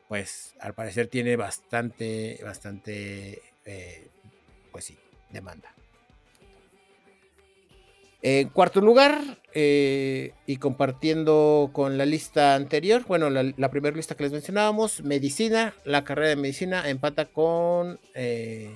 pues 0.09 0.55
al 0.59 0.73
parecer 0.73 1.07
tiene 1.07 1.35
bastante, 1.35 2.41
bastante, 2.43 3.43
eh, 3.63 4.09
pues 4.71 4.85
sí, 4.85 4.97
demanda. 5.29 5.71
En 8.23 8.49
cuarto 8.49 8.81
lugar, 8.81 9.21
eh, 9.53 10.33
y 10.47 10.57
compartiendo 10.57 11.69
con 11.73 11.99
la 11.99 12.07
lista 12.07 12.55
anterior, 12.55 13.05
bueno, 13.07 13.29
la, 13.29 13.69
primera 13.69 13.95
lista 13.95 14.15
que 14.15 14.23
les 14.23 14.33
mencionábamos, 14.33 15.03
medicina, 15.03 15.75
la 15.85 16.03
carrera 16.03 16.29
de 16.29 16.35
medicina 16.35 16.89
empata 16.89 17.25
con 17.25 17.99
eh, 18.15 18.73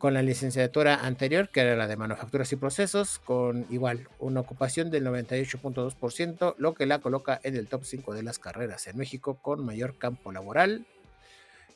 con 0.00 0.14
la 0.14 0.22
licenciatura 0.22 1.04
anterior, 1.04 1.50
que 1.50 1.60
era 1.60 1.76
la 1.76 1.86
de 1.86 1.94
manufacturas 1.94 2.50
y 2.52 2.56
procesos, 2.56 3.18
con 3.18 3.66
igual 3.68 4.08
una 4.18 4.40
ocupación 4.40 4.90
del 4.90 5.04
98.2%, 5.04 6.54
lo 6.56 6.72
que 6.72 6.86
la 6.86 7.00
coloca 7.00 7.38
en 7.44 7.54
el 7.54 7.68
top 7.68 7.84
5 7.84 8.14
de 8.14 8.22
las 8.22 8.38
carreras 8.38 8.86
en 8.86 8.96
México 8.96 9.38
con 9.42 9.62
mayor 9.62 9.98
campo 9.98 10.32
laboral. 10.32 10.86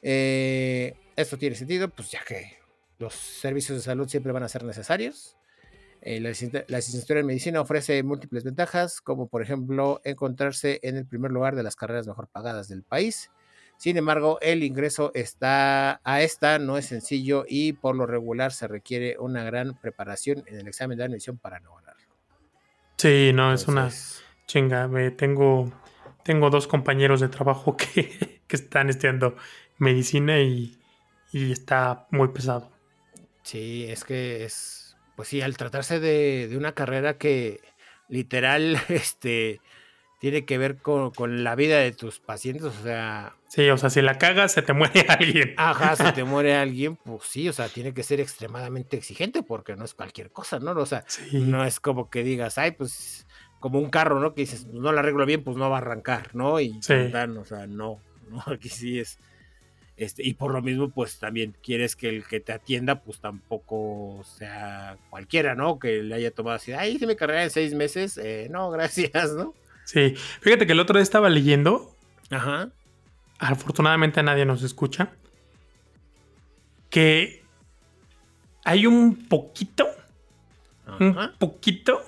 Eh, 0.01 0.95
esto 1.17 1.37
tiene 1.37 1.55
sentido, 1.55 1.91
pues 1.91 2.11
ya 2.11 2.25
que 2.27 2.57
los 2.99 3.13
servicios 3.13 3.77
de 3.77 3.85
salud 3.85 4.09
siempre 4.09 4.33
van 4.33 4.43
a 4.43 4.49
ser 4.49 4.65
necesarios. 4.65 5.37
Eh, 6.01 6.19
la, 6.19 6.31
licenciatura 6.31 7.21
en 7.21 7.27
medicina 7.27 7.61
ofrece 7.61 8.03
múltiples 8.03 8.43
ventajas, 8.43 9.03
como 9.03 9.29
por 9.29 9.43
ejemplo 9.43 10.01
encontrarse 10.03 10.81
en 10.83 10.97
el 10.97 11.05
primer 11.05 11.31
lugar 11.31 11.57
de 11.57 11.63
las 11.63 11.77
carreras 11.77 12.07
mejor 12.07 12.29
pagadas 12.29 12.69
del 12.69 12.85
país 12.85 13.31
sin 13.77 13.97
embargo, 13.97 14.39
el 14.41 14.63
ingreso 14.63 15.11
está 15.15 16.01
a 16.05 16.23
esta 16.23 16.59
no 16.59 16.79
es 16.79 16.87
sencillo 16.87 17.45
y 17.49 17.75
por 17.75 17.97
lo 17.97 18.07
regular 18.07 18.53
se 18.53 18.69
requiere 18.69 19.17
una 19.19 19.45
gran 19.45 19.79
preparación 19.79 20.43
en 20.47 20.59
el 20.59 20.69
examen 20.69 20.99
de 20.99 21.05
admisión 21.05 21.39
para 21.39 21.61
lograrlo. 21.61 22.03
Sí, 22.97 23.33
no, 23.35 23.53
es 23.53 23.69
una 23.69 23.91
chinga. 24.47 24.89
tengo, 25.17 25.73
tengo 26.23 26.51
dos 26.51 26.67
compañeros 26.67 27.21
de 27.21 27.29
trabajo 27.29 27.77
que, 27.77 28.41
están 28.49 28.89
estudiando 28.89 29.35
medicina 29.79 30.39
y, 30.41 30.79
está 31.33 32.07
muy 32.11 32.29
pesado. 32.29 32.71
Sí, 33.43 33.87
es 33.89 34.05
que 34.05 34.45
es, 34.45 34.97
pues 35.17 35.29
sí, 35.29 35.43
al 35.43 35.57
tratarse 35.57 35.99
de, 35.99 36.47
de 36.49 36.57
una 36.57 36.73
carrera 36.73 37.19
que 37.19 37.61
literal, 38.09 38.79
este, 38.89 39.61
tiene 40.25 40.47
que 40.47 40.57
ver 40.57 40.79
con, 40.79 41.13
la 41.45 41.55
vida 41.55 41.81
de 41.81 41.93
tus 41.93 42.19
pacientes, 42.19 42.65
o 42.65 42.83
sea... 42.83 43.37
Sí, 43.47 43.69
o 43.69 43.77
sea, 43.77 43.91
si 43.91 44.01
la 44.01 44.17
cagas, 44.17 44.53
se 44.53 44.63
te 44.63 44.73
muere 44.73 45.05
alguien. 45.11 45.53
Ajá, 45.59 45.97
se 45.97 46.13
te 46.13 46.25
muere 46.25 46.57
alguien, 46.57 46.97
pues 46.97 47.25
sí, 47.25 47.47
o 47.47 47.53
sea, 47.53 47.69
tiene 47.69 47.93
que 47.93 48.03
ser 48.03 48.21
extremadamente 48.21 48.97
exigente 48.97 49.43
porque 49.43 49.77
no 49.77 49.85
es 49.85 49.93
cualquier 49.93 50.31
cosa, 50.31 50.59
¿no? 50.61 50.71
O 50.71 50.87
sea, 50.87 51.05
no 51.31 51.63
es 51.67 51.79
como 51.79 52.09
que 52.09 52.23
digas, 52.23 52.57
ay, 52.57 52.71
pues, 52.71 53.27
como 53.61 53.79
un 53.79 53.91
carro, 53.91 54.19
¿no? 54.19 54.33
Que 54.33 54.41
dices, 54.41 54.65
no 54.69 54.93
lo 54.93 54.99
arreglo 54.99 55.27
bien, 55.27 55.45
pues 55.45 55.59
no 55.59 55.69
va 55.69 55.77
a 55.77 55.81
arrancar, 55.81 56.35
¿no? 56.35 56.59
Y 56.59 56.73
sí. 56.81 56.95
o 56.95 57.45
sea, 57.45 57.67
no, 57.67 58.01
no, 58.31 58.43
aquí 58.47 58.71
sí 58.71 59.01
es... 59.01 59.19
Este, 59.99 60.27
y 60.27 60.33
por 60.33 60.55
lo 60.55 60.63
mismo, 60.63 60.89
pues 60.89 61.19
también 61.19 61.55
quieres 61.63 61.97
que 61.97 62.09
el 62.09 62.25
que 62.27 62.41
te 62.41 62.55
atienda, 62.55 63.03
pues 63.03 63.21
tampoco 63.21 64.25
sea 64.25 64.97
cualquiera, 65.11 65.55
¿no? 65.55 65.79
Que 65.79 66.03
le 66.03 66.15
haya 66.15 66.31
tomado 66.31 66.57
así, 66.57 66.73
ay, 66.73 66.95
hice 66.95 67.07
mi 67.07 67.15
carrera 67.15 67.45
en 67.45 67.51
seis 67.51 67.75
meses, 67.75 68.17
eh, 68.17 68.49
no, 68.51 68.71
gracias, 68.71 69.35
¿no? 69.35 69.53
Sí, 69.85 70.15
fíjate 70.41 70.67
que 70.67 70.73
el 70.73 70.81
otro 70.81 70.97
día 70.97 71.03
estaba 71.03 71.29
leyendo. 71.29 71.95
Ajá. 72.31 72.71
Afortunadamente 73.39 74.23
nadie 74.23 74.45
nos 74.45 74.63
escucha. 74.63 75.13
Que 76.91 77.45
hay 78.65 78.87
un 78.87 79.27
poquito, 79.29 79.87
un 81.01 81.33
poquito, 81.39 82.03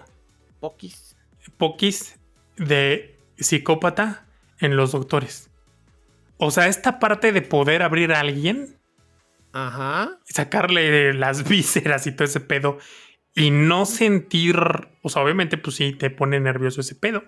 poquis, 0.60 1.16
poquis 1.56 2.18
de 2.56 3.18
psicópata 3.36 4.26
en 4.60 4.76
los 4.76 4.92
doctores. 4.92 5.50
O 6.38 6.50
sea, 6.50 6.68
esta 6.68 6.98
parte 6.98 7.32
de 7.32 7.42
poder 7.42 7.82
abrir 7.82 8.12
a 8.12 8.20
alguien, 8.20 8.78
Ajá. 9.52 10.18
sacarle 10.24 11.12
las 11.14 11.48
vísceras 11.48 12.06
y 12.06 12.12
todo 12.12 12.24
ese 12.24 12.40
pedo 12.40 12.78
y 13.34 13.50
no 13.50 13.84
sentir, 13.84 14.56
o 15.02 15.08
sea, 15.08 15.22
obviamente 15.22 15.58
pues 15.58 15.76
sí 15.76 15.92
te 15.92 16.10
pone 16.10 16.40
nervioso 16.40 16.80
ese 16.80 16.94
pedo. 16.94 17.24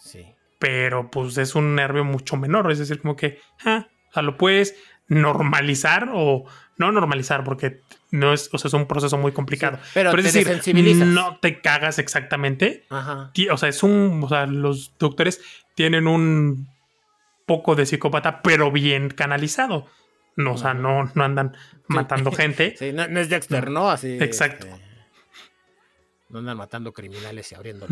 Sí. 0.00 0.26
Pero 0.58 1.10
pues 1.10 1.38
es 1.38 1.54
un 1.54 1.74
nervio 1.74 2.04
mucho 2.04 2.36
menor, 2.36 2.70
es 2.70 2.78
decir, 2.78 3.00
como 3.00 3.16
que, 3.16 3.38
ah, 3.64 3.86
o 4.10 4.12
sea, 4.12 4.22
lo 4.22 4.36
puedes 4.36 4.76
normalizar 5.08 6.10
o 6.12 6.44
no 6.76 6.92
normalizar 6.92 7.44
porque 7.44 7.80
no 8.10 8.32
es, 8.32 8.48
o 8.52 8.58
sea, 8.58 8.68
es 8.68 8.74
un 8.74 8.86
proceso 8.86 9.18
muy 9.18 9.32
complicado. 9.32 9.78
pero, 9.94 10.16
es 10.16 10.32
decir, 10.32 10.96
no 10.96 11.38
te 11.40 11.60
cagas 11.60 11.98
exactamente. 11.98 12.84
Ajá. 12.88 13.32
O 13.52 13.56
sea, 13.56 13.68
es 13.68 13.82
un, 13.82 14.20
o 14.24 14.28
sea, 14.28 14.46
los 14.46 14.96
doctores 14.98 15.40
tienen 15.74 16.06
un 16.06 16.68
poco 17.46 17.74
de 17.74 17.86
psicópata, 17.86 18.42
pero 18.42 18.70
bien 18.70 19.10
canalizado. 19.10 19.86
No, 20.36 20.52
o 20.52 20.56
sea, 20.56 20.74
no, 20.74 21.10
no 21.14 21.24
andan 21.24 21.56
matando 21.86 22.32
gente. 22.32 22.74
Sí, 22.78 22.92
no, 22.92 23.02
es 23.02 23.28
Dexter, 23.28 23.70
¿no? 23.70 23.90
Así. 23.90 24.16
Exacto. 24.20 24.66
Este, 24.66 24.89
no 26.30 26.38
andan 26.38 26.56
matando 26.56 26.92
criminales 26.92 27.50
y 27.52 27.54
abriendo 27.54 27.86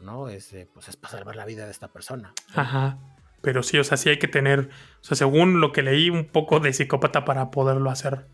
¿no? 0.00 0.28
Es, 0.28 0.54
pues 0.72 0.88
es 0.88 0.96
para 0.96 1.12
salvar 1.12 1.36
la 1.36 1.44
vida 1.44 1.64
de 1.64 1.70
esta 1.70 1.88
persona. 1.88 2.32
Ajá. 2.54 2.98
Pero 3.42 3.62
sí, 3.62 3.78
o 3.78 3.84
sea, 3.84 3.96
sí 3.96 4.08
hay 4.10 4.18
que 4.18 4.28
tener, 4.28 4.68
o 5.00 5.04
sea, 5.04 5.16
según 5.16 5.60
lo 5.60 5.72
que 5.72 5.82
leí, 5.82 6.10
un 6.10 6.26
poco 6.26 6.60
de 6.60 6.72
psicópata 6.72 7.24
para 7.24 7.50
poderlo 7.50 7.90
hacer. 7.90 8.26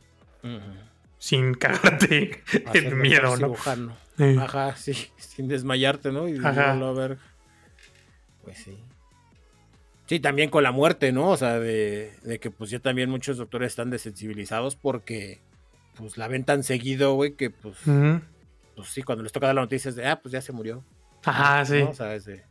Sin 1.19 1.55
cagarte 1.55 2.43
el 2.75 2.95
miedo, 2.97 3.37
¿no? 3.37 3.55
Ajá, 4.41 4.77
sí, 4.77 4.95
sin 5.17 5.49
desmayarte, 5.49 6.13
¿no? 6.13 6.29
Y 6.29 6.39
Ajá. 6.39 6.73
a 6.73 6.93
ver. 6.93 7.19
Pues 8.45 8.59
sí. 8.59 8.79
Sí, 10.07 10.21
también 10.21 10.51
con 10.51 10.63
la 10.63 10.71
muerte, 10.71 11.11
¿no? 11.11 11.31
O 11.31 11.37
sea, 11.37 11.59
de, 11.59 12.39
que 12.41 12.51
pues 12.51 12.71
ya 12.71 12.79
también 12.79 13.11
muchos 13.11 13.39
doctores 13.39 13.73
están 13.73 13.91
desensibilizados 13.91 14.77
porque 14.77 15.41
pues 15.97 16.17
la 16.17 16.29
ven 16.29 16.45
tan 16.45 16.63
seguido, 16.63 17.15
güey, 17.15 17.33
que 17.33 17.51
pues, 17.51 17.77
pues 18.77 18.89
sí, 18.89 19.03
cuando 19.03 19.25
les 19.25 19.33
toca 19.33 19.47
dar 19.47 19.55
la 19.55 19.63
noticia 19.63 19.89
es 19.89 19.97
de, 19.97 20.07
ah, 20.07 20.21
pues 20.21 20.33
ya 20.33 20.41
se 20.41 20.53
murió. 20.53 20.85
Ajá, 21.25 21.65
sí. 21.65 21.81
O 21.81 21.95
sea, 21.95 22.15
es 22.15 22.27
de, 22.27 22.45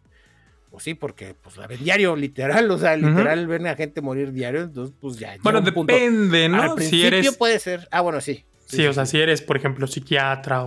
pues 0.69 0.83
sí, 0.83 0.95
porque 0.95 1.35
pues 1.35 1.55
la 1.55 1.67
ven 1.67 1.81
diario, 1.81 2.15
literal, 2.15 2.69
o 2.69 2.77
sea, 2.77 2.97
literal 2.97 3.47
ven 3.47 3.67
a 3.67 3.75
gente 3.75 4.01
morir 4.01 4.33
diario, 4.33 4.63
entonces 4.63 4.93
pues 4.99 5.17
ya. 5.17 5.37
Bueno, 5.41 5.61
depende, 5.61 6.49
¿no? 6.49 6.61
Al 6.61 6.75
principio 6.75 6.99
si 6.99 7.05
eres... 7.05 7.37
puede 7.37 7.59
ser, 7.59 7.87
ah, 7.91 8.01
bueno, 8.01 8.19
sí. 8.19 8.43
Sí, 8.65 8.85
o 8.85 8.93
sea, 8.93 9.05
si 9.05 9.21
eres, 9.21 9.41
por 9.41 9.55
ejemplo, 9.55 9.85
psiquiatra 9.87 10.65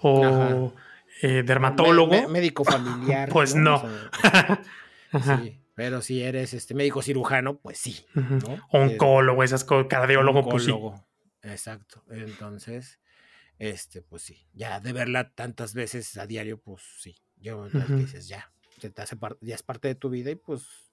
o, 0.00 0.72
eh, 1.22 1.42
dermatólogo. 1.44 2.28
médico 2.28 2.64
familiar. 2.64 3.28
pues 3.32 3.54
no. 3.54 3.84
sí. 5.12 5.60
Pero 5.74 6.02
si 6.02 6.22
eres 6.22 6.54
este 6.54 6.74
médico 6.74 7.02
cirujano, 7.02 7.58
pues 7.58 7.78
sí. 7.78 8.04
Oncólogo, 8.70 9.42
esas 9.42 9.64
cosas, 9.64 9.86
cardiólogo, 9.88 10.48
pues 10.48 10.64
sí. 10.64 10.74
Exacto. 11.42 12.02
Entonces, 12.10 12.98
este, 13.58 14.02
pues 14.02 14.22
sí. 14.22 14.46
Ya 14.52 14.80
de 14.80 14.92
verla 14.92 15.30
tantas 15.30 15.74
veces 15.74 16.16
a 16.16 16.26
diario, 16.26 16.58
pues 16.60 16.82
sí. 16.98 17.16
Yo 17.36 17.68
dices, 17.68 18.28
ya, 18.28 18.52
te 18.80 19.02
hace 19.02 19.16
ya 19.40 19.54
es 19.54 19.62
parte 19.62 19.88
de 19.88 19.94
tu 19.94 20.08
vida 20.08 20.30
y 20.30 20.36
pues 20.36 20.92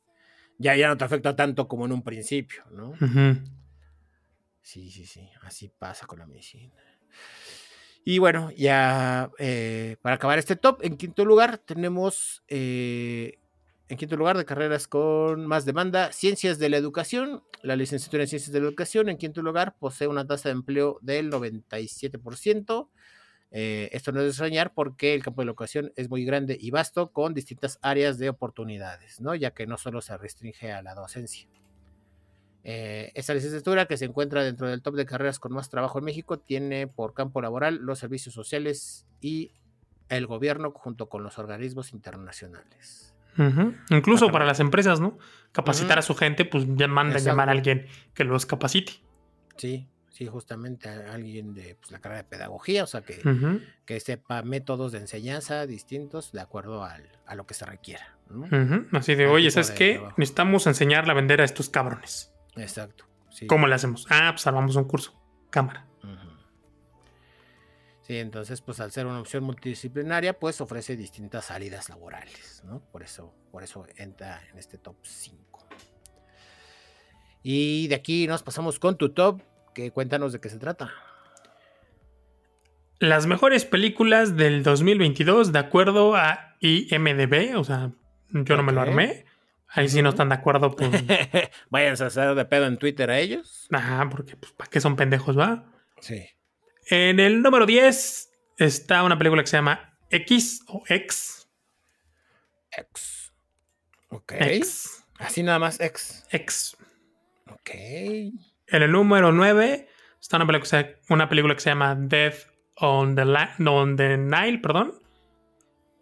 ya, 0.57 0.75
ya 0.75 0.87
no 0.87 0.97
te 0.97 1.05
afecta 1.05 1.35
tanto 1.35 1.67
como 1.67 1.85
en 1.85 1.93
un 1.93 2.03
principio, 2.03 2.63
¿no? 2.71 2.93
Sí, 4.61 4.91
sí, 4.91 5.05
sí. 5.05 5.29
Así 5.41 5.69
pasa 5.69 6.05
con 6.05 6.19
la 6.19 6.27
medicina. 6.27 6.75
Y 8.03 8.17
bueno, 8.17 8.51
ya 8.51 9.31
eh, 9.37 9.97
para 10.01 10.15
acabar 10.15 10.39
este 10.39 10.55
top, 10.55 10.79
en 10.83 10.97
quinto 10.97 11.23
lugar 11.23 11.59
tenemos 11.59 12.43
eh, 12.47 13.39
en 13.91 13.97
quinto 13.97 14.15
lugar, 14.15 14.37
de 14.37 14.45
carreras 14.45 14.87
con 14.87 15.45
más 15.45 15.65
demanda, 15.65 16.13
Ciencias 16.13 16.57
de 16.57 16.69
la 16.69 16.77
Educación. 16.77 17.43
La 17.61 17.75
licenciatura 17.75 18.23
en 18.23 18.29
Ciencias 18.29 18.53
de 18.53 18.61
la 18.61 18.67
Educación, 18.67 19.09
en 19.09 19.17
quinto 19.17 19.41
lugar, 19.41 19.75
posee 19.77 20.07
una 20.07 20.25
tasa 20.25 20.47
de 20.47 20.53
empleo 20.53 20.97
del 21.01 21.29
97%. 21.29 22.87
Eh, 23.51 23.89
esto 23.91 24.13
no 24.13 24.19
es 24.19 24.23
de 24.23 24.29
extrañar 24.29 24.73
porque 24.73 25.13
el 25.13 25.21
campo 25.21 25.41
de 25.41 25.47
la 25.47 25.49
educación 25.49 25.91
es 25.97 26.09
muy 26.09 26.23
grande 26.23 26.57
y 26.57 26.71
vasto 26.71 27.11
con 27.11 27.33
distintas 27.33 27.79
áreas 27.81 28.17
de 28.17 28.29
oportunidades, 28.29 29.19
¿no? 29.19 29.35
ya 29.35 29.51
que 29.51 29.67
no 29.67 29.77
solo 29.77 29.99
se 29.99 30.17
restringe 30.17 30.71
a 30.71 30.81
la 30.81 30.95
docencia. 30.95 31.49
Eh, 32.63 33.11
esta 33.13 33.33
licenciatura, 33.33 33.87
que 33.87 33.97
se 33.97 34.05
encuentra 34.05 34.41
dentro 34.41 34.69
del 34.69 34.81
top 34.81 34.95
de 34.95 35.05
carreras 35.05 35.37
con 35.37 35.51
más 35.51 35.69
trabajo 35.69 35.99
en 35.99 36.05
México, 36.05 36.39
tiene 36.39 36.87
por 36.87 37.13
campo 37.13 37.41
laboral 37.41 37.75
los 37.75 37.99
servicios 37.99 38.33
sociales 38.33 39.05
y 39.19 39.51
el 40.07 40.27
gobierno 40.27 40.71
junto 40.71 41.09
con 41.09 41.23
los 41.23 41.37
organismos 41.37 41.91
internacionales. 41.91 43.10
Incluso 43.89 44.31
para 44.31 44.45
las 44.45 44.59
empresas, 44.59 44.99
¿no? 44.99 45.17
Capacitar 45.51 45.99
a 45.99 46.01
su 46.01 46.15
gente, 46.15 46.45
pues 46.45 46.65
ya 46.75 46.87
mandan 46.87 47.23
llamar 47.23 47.49
a 47.49 47.51
alguien 47.51 47.87
que 48.13 48.23
los 48.23 48.45
capacite. 48.45 48.93
Sí, 49.57 49.87
sí, 50.09 50.27
justamente 50.27 50.89
a 50.89 51.13
alguien 51.13 51.53
de 51.53 51.75
pues, 51.75 51.91
la 51.91 51.99
carrera 51.99 52.23
de 52.23 52.29
pedagogía, 52.29 52.83
o 52.83 52.87
sea, 52.87 53.01
que, 53.01 53.21
que 53.85 53.99
sepa 53.99 54.41
métodos 54.43 54.91
de 54.91 54.99
enseñanza 54.99 55.65
distintos 55.65 56.31
de 56.31 56.41
acuerdo 56.41 56.83
al, 56.83 57.03
a 57.25 57.35
lo 57.35 57.45
que 57.45 57.53
se 57.53 57.65
requiera. 57.65 58.17
Así 58.91 59.15
de, 59.15 59.27
oye, 59.27 59.51
¿sabes 59.51 59.71
qué? 59.71 60.01
Necesitamos 60.17 60.67
enseñarle 60.67 61.11
a 61.11 61.15
vender 61.15 61.41
a 61.41 61.43
estos 61.43 61.69
cabrones. 61.69 62.33
Exacto. 62.55 63.05
¿Cómo 63.47 63.67
le 63.67 63.75
hacemos? 63.75 64.07
Ah, 64.09 64.31
pues 64.33 64.45
armamos 64.47 64.75
un 64.75 64.85
curso. 64.85 65.19
Cámara. 65.49 65.85
Sí, 68.01 68.17
entonces, 68.17 68.61
pues 68.61 68.79
al 68.79 68.91
ser 68.91 69.05
una 69.05 69.19
opción 69.19 69.43
multidisciplinaria, 69.43 70.37
pues 70.37 70.59
ofrece 70.59 70.95
distintas 70.95 71.45
salidas 71.45 71.87
laborales, 71.89 72.63
¿no? 72.65 72.81
Por 72.91 73.03
eso, 73.03 73.33
por 73.51 73.63
eso 73.63 73.85
entra 73.95 74.41
en 74.51 74.57
este 74.57 74.77
top 74.77 74.97
5. 75.03 75.67
Y 77.43 77.87
de 77.87 77.95
aquí 77.95 78.27
nos 78.27 78.43
pasamos 78.43 78.79
con 78.79 78.97
tu 78.97 79.13
top, 79.13 79.41
que 79.73 79.91
cuéntanos 79.91 80.33
de 80.33 80.39
qué 80.39 80.49
se 80.49 80.57
trata. 80.57 80.91
Las 82.99 83.25
mejores 83.25 83.65
películas 83.65 84.35
del 84.35 84.63
2022 84.63 85.51
de 85.51 85.59
acuerdo 85.59 86.15
a 86.15 86.55
IMDB, 86.59 87.57
o 87.57 87.63
sea, 87.63 87.91
yo 88.29 88.57
no 88.57 88.63
me 88.63 88.71
lo 88.71 88.81
armé. 88.81 89.25
Ahí 89.67 89.87
sí 89.87 90.01
no 90.01 90.09
están 90.09 90.29
de 90.29 90.35
acuerdo, 90.35 90.75
pues. 90.75 90.91
Vayan 91.69 91.95
a 91.99 92.05
hacer 92.05 92.35
de 92.35 92.45
pedo 92.45 92.65
en 92.65 92.77
Twitter 92.77 93.09
a 93.09 93.19
ellos. 93.19 93.67
Ajá, 93.71 94.09
porque 94.09 94.35
pues, 94.35 94.51
¿para 94.51 94.69
qué 94.69 94.81
son 94.81 94.95
pendejos, 94.95 95.37
va? 95.37 95.65
Sí. 95.99 96.27
En 96.91 97.21
el 97.21 97.41
número 97.41 97.65
10 97.65 98.33
está 98.57 99.03
una 99.03 99.17
película 99.17 99.41
que 99.41 99.47
se 99.47 99.55
llama 99.55 99.97
X 100.09 100.61
o 100.67 100.83
X. 100.89 101.47
X. 102.69 103.33
Ok. 104.09 104.33
X. 104.37 105.05
Así 105.17 105.41
nada 105.41 105.57
más 105.57 105.79
X. 105.79 106.25
X. 106.31 106.75
Ok. 107.49 107.69
En 107.73 108.33
el 108.83 108.91
número 108.91 109.31
9 109.31 109.87
está 110.19 110.35
una 110.35 110.45
película, 110.45 110.89
una 111.07 111.29
película 111.29 111.55
que 111.55 111.61
se 111.61 111.69
llama 111.69 111.95
Death 111.95 112.49
on 112.75 113.15
the, 113.15 113.23
on 113.65 113.95
the 113.95 114.17
Nile, 114.17 114.59
perdón. 114.59 114.93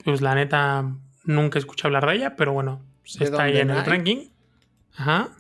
Pues 0.04 0.22
la 0.22 0.34
neta 0.34 0.92
nunca 1.24 1.60
escuché 1.60 1.86
hablar 1.86 2.08
de 2.08 2.16
ella, 2.16 2.36
pero 2.36 2.54
bueno, 2.54 2.84
está 3.04 3.44
ahí 3.44 3.60
en 3.60 3.70
el 3.70 3.86
ranking. 3.86 4.32
Ajá. 4.96 5.38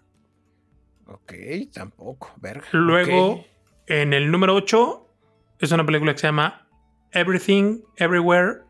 Ok, 1.08 1.34
tampoco, 1.74 2.36
verga. 2.38 2.68
Luego, 2.72 3.44
en 3.88 4.14
el 4.14 4.30
número 4.30 4.54
8 4.54 5.08
es 5.60 5.72
una 5.72 5.86
película 5.86 6.13
que 6.13 6.19
se 6.19 6.28
llama 6.28 6.67
Everything, 7.12 7.82
Everywhere, 7.98 8.62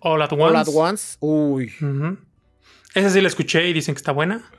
All 0.00 0.20
at 0.22 0.32
Once. 0.32 0.44
All 0.44 0.56
at 0.56 0.68
Once. 0.68 1.16
Uy. 1.20 1.72
Esa 2.94 3.10
sí 3.10 3.20
la 3.20 3.28
escuché 3.28 3.68
y 3.68 3.72
dicen 3.72 3.94
que 3.94 3.98
está 3.98 4.12
buena. 4.12 4.50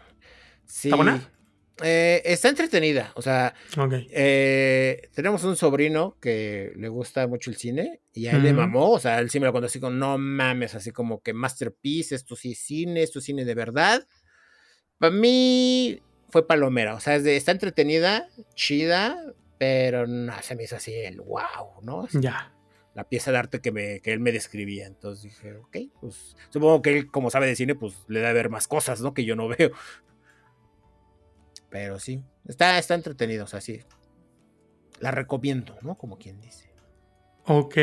Sí. 0.65 0.87
¿Está 0.87 0.95
buena? 0.95 1.29
Eh, 1.81 2.21
está 2.25 2.49
entretenida. 2.49 3.11
O 3.15 3.21
sea, 3.21 3.53
eh, 4.11 5.09
tenemos 5.13 5.43
un 5.43 5.55
sobrino 5.55 6.17
que 6.21 6.71
le 6.75 6.87
gusta 6.87 7.27
mucho 7.27 7.49
el 7.49 7.57
cine 7.57 8.01
y 8.13 8.27
a 8.27 8.31
él 8.31 8.43
le 8.43 8.53
mamó. 8.53 8.91
O 8.91 8.99
sea, 8.99 9.19
él 9.19 9.29
sí 9.29 9.39
me 9.39 9.47
lo 9.47 9.51
contó 9.51 9.65
así 9.65 9.79
como, 9.79 9.95
no 9.95 10.17
mames, 10.17 10.75
así 10.75 10.91
como 10.91 11.21
que 11.21 11.33
Masterpiece, 11.33 12.15
esto 12.15 12.35
sí 12.35 12.51
es 12.51 12.59
cine, 12.59 13.03
esto 13.03 13.19
es 13.19 13.25
cine 13.25 13.43
de 13.43 13.55
verdad. 13.55 14.07
Para 14.99 15.13
mí 15.13 15.99
fue 16.29 16.47
palomera. 16.47 16.95
O 16.95 16.99
sea, 16.99 17.15
está 17.15 17.51
entretenida, 17.51 18.27
chida, 18.55 19.17
pero 19.63 20.07
no, 20.07 20.33
se 20.41 20.57
me 20.57 20.63
hizo 20.63 20.75
así 20.75 20.93
el 20.93 21.21
wow, 21.21 21.81
¿no? 21.83 22.05
Ya. 22.09 22.51
La 22.95 23.07
pieza 23.07 23.31
de 23.31 23.37
arte 23.37 23.61
que, 23.61 23.71
me, 23.71 24.01
que 24.01 24.11
él 24.11 24.19
me 24.19 24.33
describía. 24.33 24.85
Entonces 24.85 25.23
dije, 25.23 25.55
ok, 25.55 25.77
pues 26.01 26.35
supongo 26.49 26.81
que 26.81 26.97
él, 26.97 27.07
como 27.09 27.29
sabe 27.29 27.47
de 27.47 27.55
cine, 27.55 27.73
pues 27.73 27.95
le 28.09 28.19
da 28.19 28.31
a 28.31 28.33
ver 28.33 28.49
más 28.49 28.67
cosas, 28.67 28.99
¿no? 28.99 29.13
Que 29.13 29.23
yo 29.23 29.37
no 29.37 29.47
veo. 29.57 29.71
Pero 31.69 31.97
sí, 31.97 32.25
está, 32.45 32.77
está 32.77 32.93
entretenido, 32.93 33.45
o 33.45 33.47
sea, 33.47 33.61
sí. 33.61 33.79
La 34.99 35.11
recomiendo, 35.11 35.77
¿no? 35.81 35.95
Como 35.95 36.17
quien 36.17 36.41
dice. 36.41 36.69
Ok. 37.45 37.77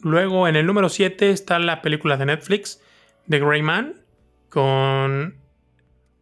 Luego, 0.00 0.48
en 0.48 0.56
el 0.56 0.66
número 0.66 0.88
7 0.88 1.30
está 1.30 1.60
la 1.60 1.80
película 1.80 2.16
de 2.16 2.26
Netflix, 2.26 2.82
The 3.28 3.38
Grey 3.38 3.62
Man, 3.62 4.04
con 4.48 5.40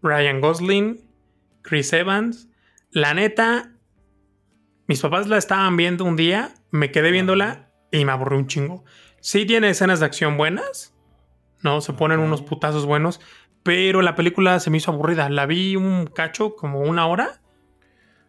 Ryan 0.03 0.43
Gosling, 0.43 1.01
Chris 1.63 1.95
Evans. 1.95 2.51
La 2.91 3.15
neta, 3.15 3.76
mis 4.87 5.01
papás 5.01 5.27
la 5.27 5.37
estaban 5.37 5.77
viendo 5.77 6.05
un 6.05 6.17
día, 6.17 6.55
me 6.71 6.91
quedé 6.93 7.11
viéndola 7.11 7.71
y 7.91 8.05
me 8.05 8.13
aburrí 8.13 8.37
un 8.37 8.47
chingo. 8.47 8.85
Sí 9.21 9.47
tiene 9.47 9.71
escenas 9.71 10.01
de 10.01 10.07
acción 10.07 10.37
buenas, 10.37 10.95
¿no? 11.63 11.81
Se 11.81 11.93
ponen 11.93 12.21
unos 12.21 12.43
putazos 12.43 12.87
buenos, 12.87 13.21
pero 13.63 14.03
la 14.03 14.15
película 14.15 14.61
se 14.61 14.71
me 14.71 14.77
hizo 14.77 14.93
aburrida. 14.93 15.29
La 15.29 15.47
vi 15.47 15.75
un 15.77 16.07
cacho, 16.07 16.55
como 16.55 16.81
una 16.81 17.07
hora. 17.07 17.41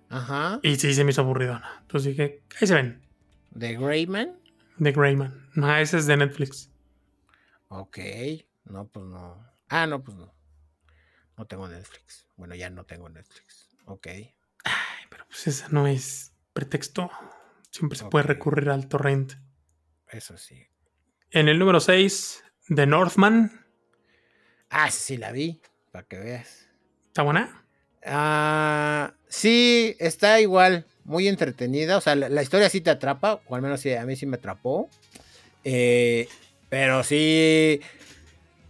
Ajá. 0.10 0.60
Y 0.64 0.78
sí, 0.78 0.94
se 0.94 1.04
me 1.04 1.12
hizo 1.12 1.22
aburridona. 1.22 1.80
Entonces 1.82 2.12
dije, 2.12 2.42
ahí 2.60 2.68
se 2.68 2.74
ven. 2.74 3.02
¿The 3.58 3.78
Greyman? 3.78 4.40
The 4.82 4.92
Greyman. 4.92 5.50
No, 5.54 5.76
ese 5.76 5.98
es 5.98 6.08
de 6.08 6.18
Netflix. 6.18 6.72
Ok. 7.68 8.00
No, 8.66 8.88
pues 8.88 9.06
no. 9.06 9.46
Ah, 9.70 9.86
no, 9.86 10.04
pues 10.04 10.18
no. 10.18 10.34
No 11.38 11.46
tengo 11.46 11.68
Netflix. 11.68 12.26
Bueno, 12.36 12.56
ya 12.56 12.70
no 12.70 12.86
tengo 12.86 13.10
Netflix. 13.10 13.70
Ok. 13.86 14.08
Ay, 14.08 15.06
pero 15.10 15.26
pues 15.28 15.48
esa 15.48 15.68
no 15.70 15.86
es 15.86 16.34
pretexto. 16.58 17.12
Siempre 17.70 18.00
se 18.00 18.06
puede 18.06 18.24
recurrir 18.24 18.72
al 18.72 18.88
torrent. 18.88 19.34
Eso 20.10 20.40
sí. 20.40 20.66
En 21.30 21.50
el 21.50 21.60
número 21.60 21.80
6, 21.80 22.44
The 22.76 22.88
Northman. 22.88 23.64
Ah, 24.72 24.90
sí, 24.90 25.18
la 25.18 25.32
vi. 25.32 25.62
Para 25.92 26.08
que 26.08 26.18
veas. 26.18 26.68
¿Está 27.10 27.22
buena? 27.22 27.64
Ah, 28.04 29.14
sí, 29.28 29.96
está 30.00 30.42
igual. 30.42 30.88
Muy 31.04 31.28
entretenida. 31.28 31.96
O 31.96 32.02
sea, 32.02 32.16
la, 32.16 32.42
historia 32.42 32.72
sí 32.72 32.82
te 32.82 32.90
atrapa. 32.90 33.40
O 33.46 33.54
al 33.54 33.62
menos 33.62 33.86
a 33.86 34.06
mí 34.08 34.16
sí 34.16 34.26
me 34.26 34.38
atrapó. 34.38 34.90
Eh, 35.64 36.28
pero 36.70 37.04
sí. 37.04 37.82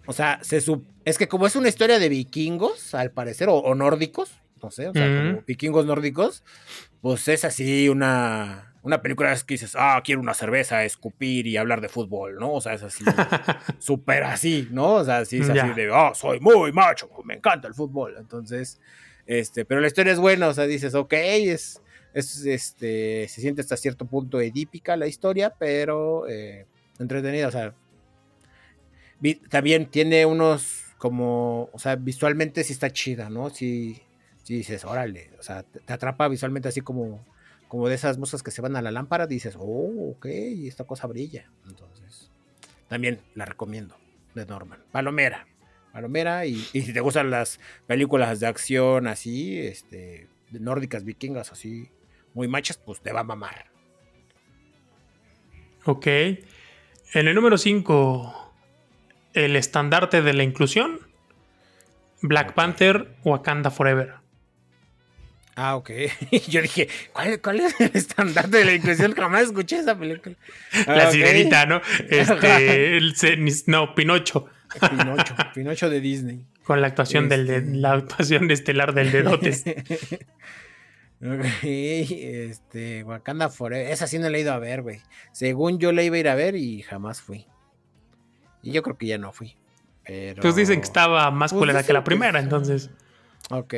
O 0.08 0.12
sea, 0.12 0.40
se 0.44 0.60
es 1.06 1.18
que 1.18 1.30
como 1.30 1.48
es 1.48 1.56
una 1.56 1.70
historia 1.70 2.00
de 2.00 2.10
vikingos, 2.10 2.94
al 2.94 3.12
parecer, 3.12 3.48
o, 3.50 3.76
nórdicos, 3.76 4.32
no 4.68 4.72
sé, 4.72 4.90
o 4.90 4.94
sea, 4.94 5.08
como 5.08 5.44
vikingos 5.48 5.86
nórdicos, 5.86 6.44
pues 7.00 7.26
es 7.30 7.46
así 7.46 7.88
una, 7.88 8.74
una 8.82 9.02
película 9.02 9.34
que 9.34 9.54
dices, 9.54 9.78
ah, 9.80 10.02
quiero 10.04 10.20
una 10.20 10.34
cerveza, 10.34 10.84
escupir 10.84 11.48
y 11.48 11.56
hablar 11.56 11.80
de 11.80 11.88
fútbol, 11.88 12.36
¿no? 12.36 12.52
O 12.52 12.60
sea, 12.60 12.74
es 12.74 12.84
así, 12.84 13.06
súper 13.80 14.24
así, 14.24 14.68
¿no? 14.72 14.96
O 14.96 15.06
sea, 15.06 15.24
sí 15.24 15.38
es 15.38 15.50
así 15.50 15.74
de, 15.74 15.90
ah, 15.94 16.12
soy 16.14 16.42
muy 16.42 16.74
macho, 16.74 17.10
me 17.24 17.36
encanta 17.36 17.70
el 17.70 17.76
fútbol. 17.76 18.16
Entonces, 18.20 18.82
este, 19.26 19.64
pero 19.64 19.80
la 19.80 19.88
historia 19.88 20.12
es 20.12 20.20
buena, 20.20 20.50
o 20.50 20.54
sea, 20.54 20.66
dices, 20.66 20.94
ok, 20.96 21.14
es, 21.14 21.82
es 22.14 22.46
este, 22.46 23.26
se 23.30 23.40
siente 23.40 23.62
hasta 23.62 23.78
cierto 23.78 24.04
punto 24.04 24.42
edípica 24.42 24.98
la 24.98 25.08
historia, 25.08 25.54
pero 25.58 26.28
eh, 26.28 26.66
entretenida, 27.00 27.48
o 27.48 27.52
sea, 27.52 27.74
también 29.50 29.86
tiene 29.86 30.26
unos 30.26 30.84
como, 30.98 31.70
o 31.72 31.80
sea, 31.80 31.96
visualmente 31.96 32.66
sí 32.66 32.74
está 32.74 32.92
chida, 32.92 33.30
¿no? 33.30 33.50
Sí, 33.50 34.02
sí 34.48 34.56
dices, 34.56 34.86
órale, 34.86 35.32
o 35.38 35.44
sea, 35.44 35.64
te, 35.64 35.92
atrapa 35.92 36.30
visualmente 36.30 36.70
así 36.70 36.80
como, 36.80 37.26
como 37.68 37.90
de 37.90 37.96
esas 37.96 38.18
moscas 38.18 38.42
que 38.42 38.52
se 38.52 38.62
van 38.62 38.78
a 38.78 38.82
la 38.82 38.92
lámpara, 38.92 39.28
dices, 39.28 39.58
oh, 39.60 40.12
ok, 40.12 40.26
esta 40.26 40.86
cosa 40.86 41.06
brilla. 41.08 41.52
Entonces, 41.68 42.32
también 42.88 43.20
la 43.36 43.44
recomiendo, 43.44 43.98
de 44.36 44.46
Norman. 44.46 44.80
Palomera, 44.92 45.48
Palomera, 45.92 46.46
y, 46.46 46.56
si 46.56 46.94
te 46.94 47.02
gustan 47.02 47.30
las 47.30 47.60
películas 47.88 48.40
de 48.40 48.48
acción 48.48 49.08
así, 49.08 49.60
este, 49.60 50.30
de 50.52 50.60
nórdicas 50.62 51.04
vikingas 51.04 51.52
así, 51.52 51.92
muy 52.34 52.48
machas, 52.48 52.78
pues 52.78 53.02
te 53.02 53.12
va 53.12 53.20
a 53.20 53.26
mamar. 53.26 53.66
Ok. 55.86 56.08
En 56.08 57.28
el 57.28 57.36
número 57.36 57.58
5 57.58 58.48
el 59.38 59.56
estandarte 59.56 60.22
de 60.22 60.34
la 60.34 60.44
inclusión, 60.44 61.00
Black 62.22 62.54
Panther, 62.54 63.16
Wakanda 63.24 63.70
Forever. 63.70 64.16
Ah, 65.60 65.76
ok. 65.76 65.90
Yo 66.50 66.62
dije, 66.62 66.88
¿cuál, 67.42 67.60
es 67.60 67.82
el 67.82 67.90
estandarte 67.96 68.58
de 68.58 68.66
la 68.66 68.74
inclusión? 68.76 69.14
Jamás 69.14 69.46
escuché 69.46 69.80
esa 69.80 69.98
película. 69.98 70.36
La 70.88 71.10
sirenita, 71.10 71.66
¿no? 71.66 71.82
Este, 72.10 73.00
no, 73.66 73.96
Pinocho. 73.96 74.46
Pinocho, 74.80 75.36
Pinocho 75.56 75.90
de 75.90 76.00
Disney. 76.00 76.46
Con 76.64 76.80
la 76.80 76.88
actuación 76.88 77.28
del 77.28 77.48
de, 77.48 77.58
este. 77.58 77.72
la 77.72 77.94
actuación 77.94 78.52
estelar 78.52 78.94
del 78.94 79.12
Dedotes. 79.12 79.64
ok, 81.22 81.64
este, 81.64 83.04
Wakanda 83.04 83.50
Forever. 83.50 83.92
Esa 83.92 84.06
sí 84.06 84.20
no 84.20 84.30
la 84.30 84.38
he 84.38 84.42
ido 84.42 84.54
a 84.54 84.60
ver, 84.60 84.84
güey. 84.84 85.02
Según 85.32 85.80
yo 85.80 85.92
la 85.92 86.04
iba 86.04 86.18
a 86.18 86.20
ir 86.20 86.30
a 86.30 86.36
ver 86.36 86.56
y 86.56 86.84
jamás 86.84 87.20
fui. 87.20 87.48
Y 88.62 88.74
yo 88.74 88.84
creo 88.84 88.96
que 88.96 89.08
ya 89.08 89.18
no 89.18 89.32
fui. 89.32 89.56
Pero... 90.06 90.40
Pues 90.40 90.56
dicen 90.56 90.82
que 90.82 90.86
estaba 90.86 91.32
más 91.32 91.52
pues 91.52 91.62
culera 91.62 91.82
que 91.82 91.94
la 91.94 92.04
primera, 92.04 92.40
entonces. 92.40 92.92
Ok. 93.50 93.74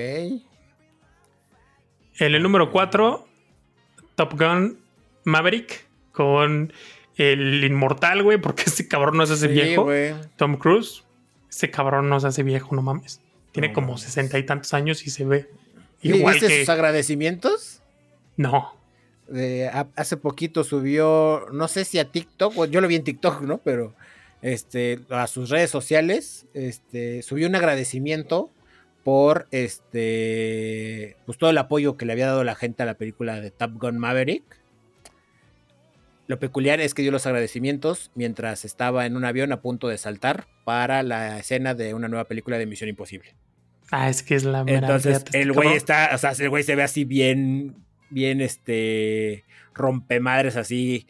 En 2.19 2.35
el 2.35 2.43
número 2.43 2.69
4, 2.69 3.27
Top 4.15 4.37
Gun 4.37 4.77
Maverick 5.23 5.85
con 6.11 6.73
el 7.15 7.63
inmortal, 7.63 8.23
güey, 8.23 8.37
porque 8.37 8.63
ese 8.67 8.87
cabrón 8.87 9.17
no 9.17 9.25
se 9.25 9.33
hace 9.33 9.47
viejo. 9.47 9.87
Tom 10.35 10.57
Cruise. 10.57 11.03
Ese 11.49 11.71
cabrón 11.71 12.09
no 12.09 12.19
se 12.19 12.27
hace 12.27 12.43
viejo, 12.43 12.75
no 12.75 12.81
mames. 12.81 13.21
Tiene 13.51 13.73
como 13.73 13.97
sesenta 13.97 14.37
y 14.37 14.45
tantos 14.45 14.73
años 14.73 15.07
y 15.07 15.09
se 15.09 15.25
ve 15.25 15.49
igual 16.01 16.35
¿Viste 16.35 16.59
sus 16.59 16.69
agradecimientos? 16.69 17.81
No. 18.37 18.75
hace 19.95 20.17
poquito 20.17 20.63
subió, 20.63 21.47
no 21.51 21.67
sé 21.67 21.85
si 21.85 21.99
a 21.99 22.11
TikTok, 22.11 22.67
yo 22.67 22.81
lo 22.81 22.87
vi 22.87 22.95
en 22.95 23.03
TikTok, 23.03 23.41
¿no? 23.41 23.57
Pero 23.57 23.95
este, 24.41 24.99
a 25.09 25.25
sus 25.27 25.49
redes 25.49 25.71
sociales, 25.71 26.45
este, 26.53 27.23
subió 27.23 27.47
un 27.47 27.55
agradecimiento 27.55 28.51
por 29.09 29.47
este, 29.49 31.17
pues 31.25 31.39
todo 31.39 31.49
el 31.49 31.57
apoyo 31.57 31.97
que 31.97 32.05
le 32.05 32.13
había 32.13 32.27
dado 32.27 32.43
la 32.43 32.53
gente 32.53 32.83
a 32.83 32.85
la 32.85 32.93
película 32.93 33.41
de 33.41 33.49
Top 33.49 33.71
Gun 33.73 33.97
Maverick. 33.97 34.43
Lo 36.27 36.37
peculiar 36.37 36.79
es 36.79 36.93
que 36.93 37.01
dio 37.01 37.11
los 37.11 37.25
agradecimientos 37.25 38.11
mientras 38.13 38.65
estaba 38.65 39.07
en 39.07 39.17
un 39.17 39.25
avión 39.25 39.51
a 39.51 39.61
punto 39.63 39.87
de 39.87 39.97
saltar 39.97 40.45
para 40.63 41.01
la 41.01 41.39
escena 41.39 41.73
de 41.73 41.95
una 41.95 42.07
nueva 42.07 42.25
película 42.25 42.59
de 42.59 42.67
Misión 42.67 42.87
Imposible. 42.87 43.33
Ah, 43.89 44.09
es 44.09 44.21
que 44.21 44.35
es 44.35 44.43
la 44.43 44.63
Entonces, 44.67 45.25
el 45.33 45.53
güey 45.53 45.73
está, 45.73 46.11
o 46.13 46.19
sea, 46.19 46.33
el 46.37 46.49
güey 46.51 46.61
se 46.61 46.75
ve 46.75 46.83
así 46.83 47.03
bien, 47.03 47.77
bien, 48.11 48.41
este, 48.41 49.43
rompemadres 49.73 50.55
así, 50.55 51.07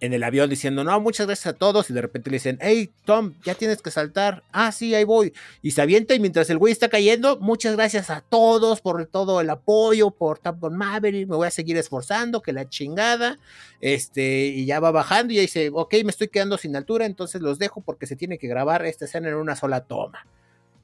en 0.00 0.14
el 0.14 0.24
avión 0.24 0.48
diciendo, 0.48 0.82
no, 0.82 0.98
muchas 1.00 1.26
gracias 1.26 1.54
a 1.54 1.56
todos, 1.56 1.90
y 1.90 1.92
de 1.92 2.00
repente 2.00 2.30
le 2.30 2.36
dicen, 2.36 2.58
hey, 2.60 2.90
Tom, 3.04 3.34
ya 3.44 3.54
tienes 3.54 3.82
que 3.82 3.90
saltar. 3.90 4.42
Ah, 4.50 4.72
sí, 4.72 4.94
ahí 4.94 5.04
voy. 5.04 5.32
Y 5.62 5.72
se 5.72 5.82
avienta, 5.82 6.14
y 6.14 6.20
mientras 6.20 6.48
el 6.48 6.58
güey 6.58 6.72
está 6.72 6.88
cayendo, 6.88 7.38
muchas 7.38 7.76
gracias 7.76 8.08
a 8.08 8.22
todos 8.22 8.80
por 8.80 9.04
todo 9.06 9.40
el 9.40 9.50
apoyo, 9.50 10.10
por 10.10 10.40
Gun 10.42 10.76
Maverick, 10.76 11.28
me 11.28 11.36
voy 11.36 11.46
a 11.46 11.50
seguir 11.50 11.76
esforzando, 11.76 12.40
que 12.40 12.52
la 12.52 12.68
chingada. 12.68 13.38
Este, 13.80 14.46
y 14.46 14.64
ya 14.64 14.80
va 14.80 14.90
bajando, 14.90 15.32
y 15.32 15.36
ya 15.36 15.42
dice, 15.42 15.70
ok, 15.72 15.94
me 16.04 16.10
estoy 16.10 16.28
quedando 16.28 16.56
sin 16.56 16.74
altura, 16.76 17.04
entonces 17.04 17.42
los 17.42 17.58
dejo 17.58 17.82
porque 17.82 18.06
se 18.06 18.16
tiene 18.16 18.38
que 18.38 18.48
grabar 18.48 18.84
esta 18.86 19.04
escena 19.04 19.28
en 19.28 19.34
una 19.34 19.54
sola 19.54 19.82
toma. 19.82 20.26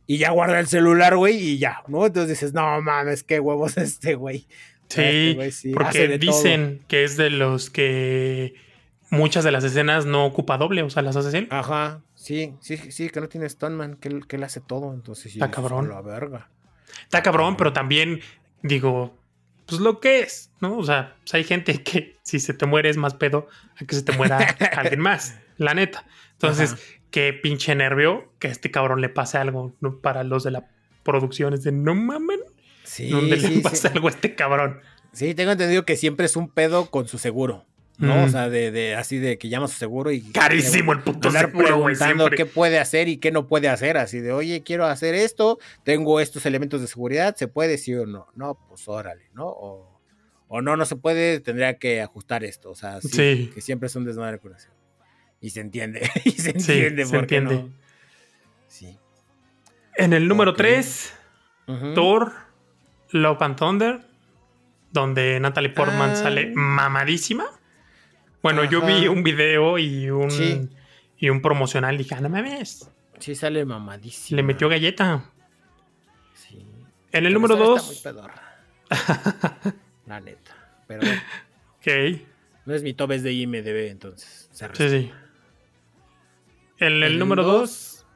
Y 0.07 0.18
ya 0.18 0.31
guarda 0.31 0.61
el 0.61 0.68
celular, 0.68 1.16
güey, 1.16 1.37
y 1.37 1.59
ya, 1.59 1.83
¿no? 1.88 2.07
Entonces 2.07 2.38
dices, 2.38 2.52
no 2.52 2.81
mames, 2.83 3.22
qué 3.22 3.40
huevos 3.40 3.76
este 3.76 4.14
güey. 4.14 4.46
Sí, 4.88 5.37
este 5.40 5.72
porque 5.72 6.16
dicen 6.16 6.81
que 6.87 7.02
es 7.02 7.16
de 7.16 7.31
los 7.31 7.70
que 7.70 8.55
muchas 9.10 9.44
de 9.44 9.52
las 9.52 9.64
escenas 9.64 10.06
no 10.06 10.26
ocupa 10.26 10.58
doble, 10.58 10.82
o 10.82 10.90
sea, 10.90 11.02
las 11.02 11.16
hace 11.16 11.38
él. 11.38 11.48
Ajá, 11.50 12.02
sí, 12.14 12.54
sí, 12.60 12.76
sí, 12.76 13.10
que 13.10 13.20
no 13.20 13.28
tiene 13.28 13.48
Stoneman, 13.48 13.96
que, 13.96 14.20
que 14.20 14.36
él 14.36 14.44
hace 14.44 14.60
todo, 14.60 14.92
entonces 14.92 15.32
Está 15.32 15.50
cabrón. 15.50 15.88
La 15.88 16.00
verga. 16.00 16.48
Está 17.02 17.22
cabrón, 17.22 17.56
pero 17.56 17.72
también 17.72 18.20
digo, 18.62 19.16
pues 19.66 19.80
lo 19.80 20.00
que 20.00 20.20
es, 20.20 20.50
¿no? 20.61 20.78
O 20.78 20.84
sea, 20.84 21.16
pues 21.20 21.34
hay 21.34 21.44
gente 21.44 21.82
que 21.82 22.18
si 22.22 22.40
se 22.40 22.54
te 22.54 22.66
muere 22.66 22.88
es 22.88 22.96
más 22.96 23.14
pedo 23.14 23.48
a 23.80 23.84
que 23.84 23.94
se 23.94 24.02
te 24.02 24.12
muera 24.12 24.38
alguien 24.76 25.00
más, 25.00 25.36
la 25.59 25.74
neta. 25.74 26.04
Entonces, 26.32 26.76
qué 27.11 27.32
pinche 27.32 27.74
nervio 27.74 28.32
que 28.38 28.48
a 28.48 28.50
este 28.50 28.70
cabrón 28.70 29.00
le 29.00 29.09
pase 29.09 29.38
algo 29.38 29.74
para 30.02 30.22
los 30.22 30.44
de 30.44 30.50
la 30.50 30.68
producción. 31.02 31.54
Es 31.54 31.62
de 31.62 31.72
no 31.72 31.94
mamen. 31.94 32.40
Sí, 32.84 33.09
¿Dónde 33.09 33.36
le 33.36 33.61
pasa 33.61 33.88
algo 33.88 34.09
a 34.09 34.11
este 34.11 34.34
cabrón? 34.34 34.80
Sí, 35.12 35.34
tengo 35.34 35.52
entendido 35.52 35.84
que 35.84 35.96
siempre 35.96 36.26
es 36.26 36.36
un 36.36 36.48
pedo 36.48 36.90
con 36.90 37.09
su 37.09 37.18
seguro. 37.18 37.64
¿No? 37.99 38.24
O 38.24 38.28
sea, 38.28 38.49
de, 38.49 38.70
de, 38.70 38.94
así 38.94 39.18
de 39.18 39.38
que 39.38 39.49
llama 39.49 39.68
su 39.68 39.76
seguro 39.76 40.11
y... 40.11 40.20
Carísimo 40.20 40.92
el 40.92 41.01
puto 41.01 41.30
seguro, 41.30 41.64
preguntando 41.64 42.30
qué 42.30 42.47
puede 42.47 42.78
hacer 42.78 43.09
y 43.09 43.16
qué 43.18 43.30
no 43.30 43.47
puede 43.47 43.68
hacer, 43.68 43.97
así 43.97 44.20
de, 44.20 44.32
oye, 44.32 44.62
quiero 44.62 44.86
hacer 44.86 45.14
esto, 45.14 45.59
tengo 45.84 46.20
estos 46.20 46.44
elementos 46.47 46.80
de 46.80 46.86
seguridad, 46.86 47.36
¿se 47.36 47.49
puede 47.49 47.78
sí 47.78 47.94
o 47.94 48.07
no? 48.07 48.26
No, 48.34 48.59
pues 48.68 48.86
órale, 48.88 49.30
¿no? 49.32 49.47
O, 49.47 50.01
o 50.49 50.62
no, 50.62 50.76
no 50.76 50.84
se 50.84 50.97
puede, 50.97 51.40
tendría 51.40 51.78
que 51.78 52.03
ajustar 52.03 52.44
esto, 52.44 52.70
o 52.70 52.74
sea, 52.74 53.01
sí, 53.01 53.51
que 53.55 53.61
siempre 53.61 53.86
es 53.86 53.97
un 53.97 54.05
desmadre 54.05 54.38
curación. 54.38 54.74
Y 55.40 55.51
se 55.51 55.61
entiende, 55.61 56.11
y 56.24 56.32
se 56.32 56.51
entiende, 56.51 57.07
se 57.07 57.16
entiende. 57.16 57.66
Sí. 58.68 58.99
En 59.97 60.12
el 60.12 60.28
número 60.28 60.55
3, 60.55 61.14
Thor, 61.94 62.32
Love 63.11 63.42
and 63.42 63.57
Thunder, 63.57 64.01
donde 64.92 65.40
Natalie 65.40 65.70
Portman 65.70 66.11
ah. 66.11 66.16
sale 66.16 66.53
mamadísima. 66.55 67.47
Bueno, 68.47 68.62
yo 68.62 68.80
vi 68.80 69.09
un 69.09 69.24
video 69.24 69.76
y 69.76 70.09
un, 70.09 70.70
y 71.18 71.30
un 71.30 71.42
promocional 71.42 71.99
dije, 71.99 72.14
ah, 72.14 72.20
no 72.20 72.28
me 72.28 72.42
ves. 72.42 72.88
Sí, 73.18 73.34
sale 73.34 73.64
mamadísima. 73.64 74.36
Le 74.36 74.44
metió 74.44 74.68
galleta. 74.68 75.32
Sí. 76.32 76.64
En 77.11 77.26
el 77.26 77.34
número 77.34 77.57
2. 77.57 78.05
La 80.07 80.20
neta. 80.20 80.55
Pero 80.86 81.01
bueno. 81.01 81.20
Ok. 81.78 82.20
No 82.66 82.74
es 82.74 82.84
mi 82.84 82.94
top, 82.94 83.12
es 83.12 83.24
de 83.24 83.32
IMDB, 83.32 83.90
entonces. 83.90 84.49
sí, 84.53 84.88
sí. 84.88 85.11
En 86.78 87.03
el, 87.03 87.18
número 87.18 87.42
2, 87.42 88.07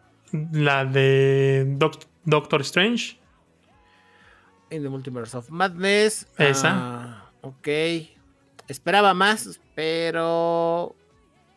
la 0.53 0.85
de 0.85 1.76
Doctor 2.24 2.61
Strange. 2.61 3.18
In 4.70 4.85
the 4.85 4.89
Multiverse 4.89 5.37
of 5.37 5.51
Madness. 5.51 6.28
Esa. 6.39 6.70
Ah, 6.72 7.31
ok. 7.41 7.66
Esperaba 8.71 9.14
más, 9.14 9.61
pero 9.75 10.95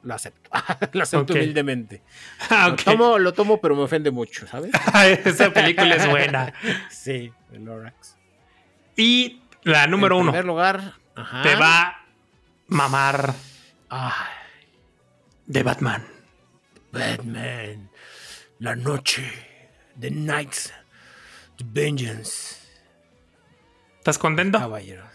lo 0.02 0.14
acepto. 0.16 0.50
lo 0.94 1.04
acepto 1.04 1.34
humildemente. 1.34 2.02
Ah, 2.50 2.70
lo, 2.70 2.76
tomo, 2.76 3.20
lo 3.20 3.34
tomo, 3.34 3.62
pero 3.62 3.76
me 3.76 3.84
ofende 3.84 4.10
mucho, 4.10 4.48
¿sabes? 4.48 4.72
Esa 5.26 5.54
película 5.54 5.96
es 5.96 6.10
buena. 6.10 6.52
sí, 6.90 7.32
el 7.52 7.66
Lorax. 7.66 8.18
Y 8.98 9.44
la 9.62 9.86
número 9.86 10.18
uno. 10.18 10.30
En 10.30 10.32
primer 10.32 10.46
lugar, 10.46 10.94
te 11.44 11.56
va 11.56 11.82
a 11.84 12.06
mamar. 12.68 13.36
de 15.46 15.62
Batman. 15.62 16.04
Batman. 16.92 17.92
La 18.58 18.76
noche. 18.76 19.24
The 20.00 20.10
Night. 20.10 20.56
The 21.58 21.64
Vengeance. 21.68 22.58
¿Estás 24.00 24.18
contento? 24.18 24.58
Caballero. 24.58 25.13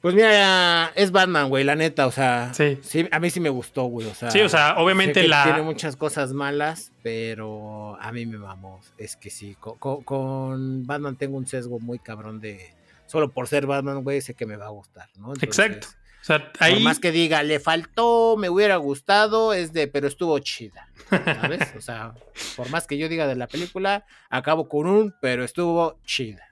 Pues 0.00 0.14
mira, 0.14 0.92
es 0.94 1.12
Batman, 1.12 1.48
güey, 1.50 1.62
la 1.62 1.76
neta, 1.76 2.06
o 2.06 2.10
sea. 2.10 2.52
Sí. 2.54 2.78
A 3.10 3.20
mí 3.20 3.30
sí 3.30 3.40
me 3.40 3.50
gustó, 3.50 3.84
güey, 3.84 4.06
o 4.06 4.14
sea. 4.14 4.30
Sí, 4.30 4.40
o 4.40 4.48
sea, 4.48 4.76
obviamente 4.78 5.26
la. 5.28 5.44
Tiene 5.44 5.62
muchas 5.62 5.96
cosas 5.96 6.32
malas, 6.32 6.92
pero 7.02 7.98
a 8.00 8.10
mí 8.12 8.24
me 8.24 8.38
vamos. 8.38 8.92
Es 8.96 9.16
que 9.16 9.30
sí, 9.30 9.56
con, 9.60 10.86
Batman 10.86 11.16
tengo 11.16 11.36
un 11.36 11.46
sesgo 11.46 11.78
muy 11.78 11.98
cabrón 11.98 12.40
de. 12.40 12.74
Solo 13.06 13.30
por 13.30 13.48
ser 13.48 13.66
Batman, 13.66 14.02
güey, 14.02 14.20
sé 14.20 14.34
que 14.34 14.46
me 14.46 14.56
va 14.56 14.66
a 14.66 14.70
gustar, 14.70 15.08
¿no? 15.18 15.32
Exacto. 15.40 15.88
O 16.22 16.24
sea, 16.24 16.52
ahí... 16.60 16.74
Por 16.74 16.82
más 16.82 17.00
que 17.00 17.10
diga, 17.10 17.42
le 17.42 17.58
faltó, 17.58 18.36
me 18.36 18.50
hubiera 18.50 18.76
gustado, 18.76 19.52
es 19.54 19.72
de, 19.72 19.88
pero 19.88 20.06
estuvo 20.06 20.38
chida, 20.38 20.88
¿sabes? 21.08 21.60
o 21.76 21.80
sea, 21.80 22.14
por 22.56 22.68
más 22.68 22.86
que 22.86 22.98
yo 22.98 23.08
diga 23.08 23.26
de 23.26 23.36
la 23.36 23.48
película, 23.48 24.04
acabo 24.28 24.68
con 24.68 24.86
un, 24.86 25.14
pero 25.20 25.44
estuvo 25.44 25.98
chida. 26.04 26.50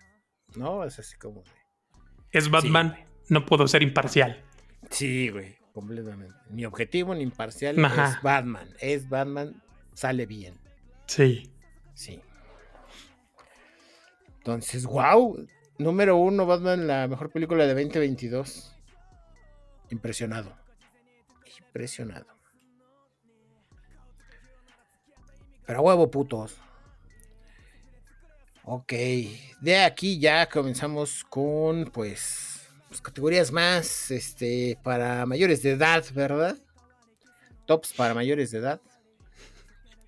¿no? 0.57 0.85
Es 0.85 0.99
así 0.99 1.17
como 1.17 1.45
Es 2.31 2.51
Batman, 2.51 2.97
no 3.29 3.47
puedo 3.47 3.67
ser 3.69 3.83
imparcial. 3.83 4.43
Sí, 4.91 5.29
güey, 5.29 5.57
completamente. 5.73 6.35
Ni 6.51 6.65
objetivo 6.65 7.15
ni 7.15 7.23
imparcial 7.23 7.79
es 7.79 8.23
Batman. 8.23 8.69
Es 8.81 9.09
Batman, 9.09 9.63
sale 9.95 10.27
bien. 10.27 10.55
Sí. 11.07 11.51
Sí. 11.95 12.21
Entonces, 14.39 14.87
wow. 14.87 15.47
Número 15.79 16.17
uno, 16.17 16.47
Batman, 16.47 16.87
la 16.87 17.07
mejor 17.07 17.31
película 17.31 17.65
de 17.67 17.75
2022. 17.75 18.75
Impresionado. 19.91 20.57
Impresionado. 21.61 22.27
Pero 25.67 25.83
huevo, 25.83 26.11
putos. 26.11 26.57
Ok, 28.65 28.93
de 29.61 29.83
aquí 29.85 30.19
ya 30.19 30.47
comenzamos 30.49 31.25
con 31.25 31.87
pues, 31.87 32.58
pues, 32.89 33.01
categorías 33.01 33.53
más 33.53 34.11
este 34.11 34.79
para 34.83 35.27
mayores 35.27 35.63
de 35.63 35.73
edad, 35.73 36.05
¿verdad? 36.15 36.57
Tops 37.67 37.93
para 37.93 38.15
mayores 38.15 38.51
de 38.51 38.59
edad. 38.59 38.81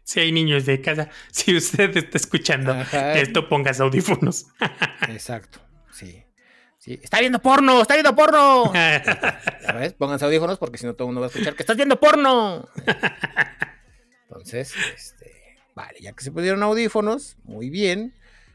Si 0.03 0.19
hay 0.19 0.33
niños 0.33 0.67
de 0.67 0.81
casa, 0.81 1.09
si 1.31 1.57
usted 1.57 1.97
está 1.97 2.19
escuchando 2.19 2.75
esto, 3.15 3.49
pongas 3.49 3.81
audífonos. 3.81 4.47
Exacto, 5.09 5.61
sí. 5.93 6.25
sí. 6.79 6.99
Está 7.03 7.21
viendo 7.21 7.41
porno, 7.41 7.83
está 7.83 7.95
viendo 7.95 8.15
porno. 8.17 8.73
¿Sabes? 9.65 9.93
Pónganse 9.93 10.25
audífonos 10.25 10.59
porque 10.59 10.79
si 10.79 10.87
no 10.87 10.95
todo 10.95 11.05
el 11.05 11.09
mundo 11.09 11.21
va 11.21 11.27
a 11.27 11.31
escuchar 11.31 11.55
que 11.55 11.63
estás 11.63 11.77
viendo 11.77 12.01
porno. 12.01 12.69
Entonces, 14.23 14.75
este, 14.95 15.59
vale, 15.75 16.01
ya 16.01 16.13
que 16.13 16.25
se 16.25 16.33
pusieron 16.33 16.63
audífonos, 16.63 17.37
muy 17.45 17.69
bien. 17.69 18.15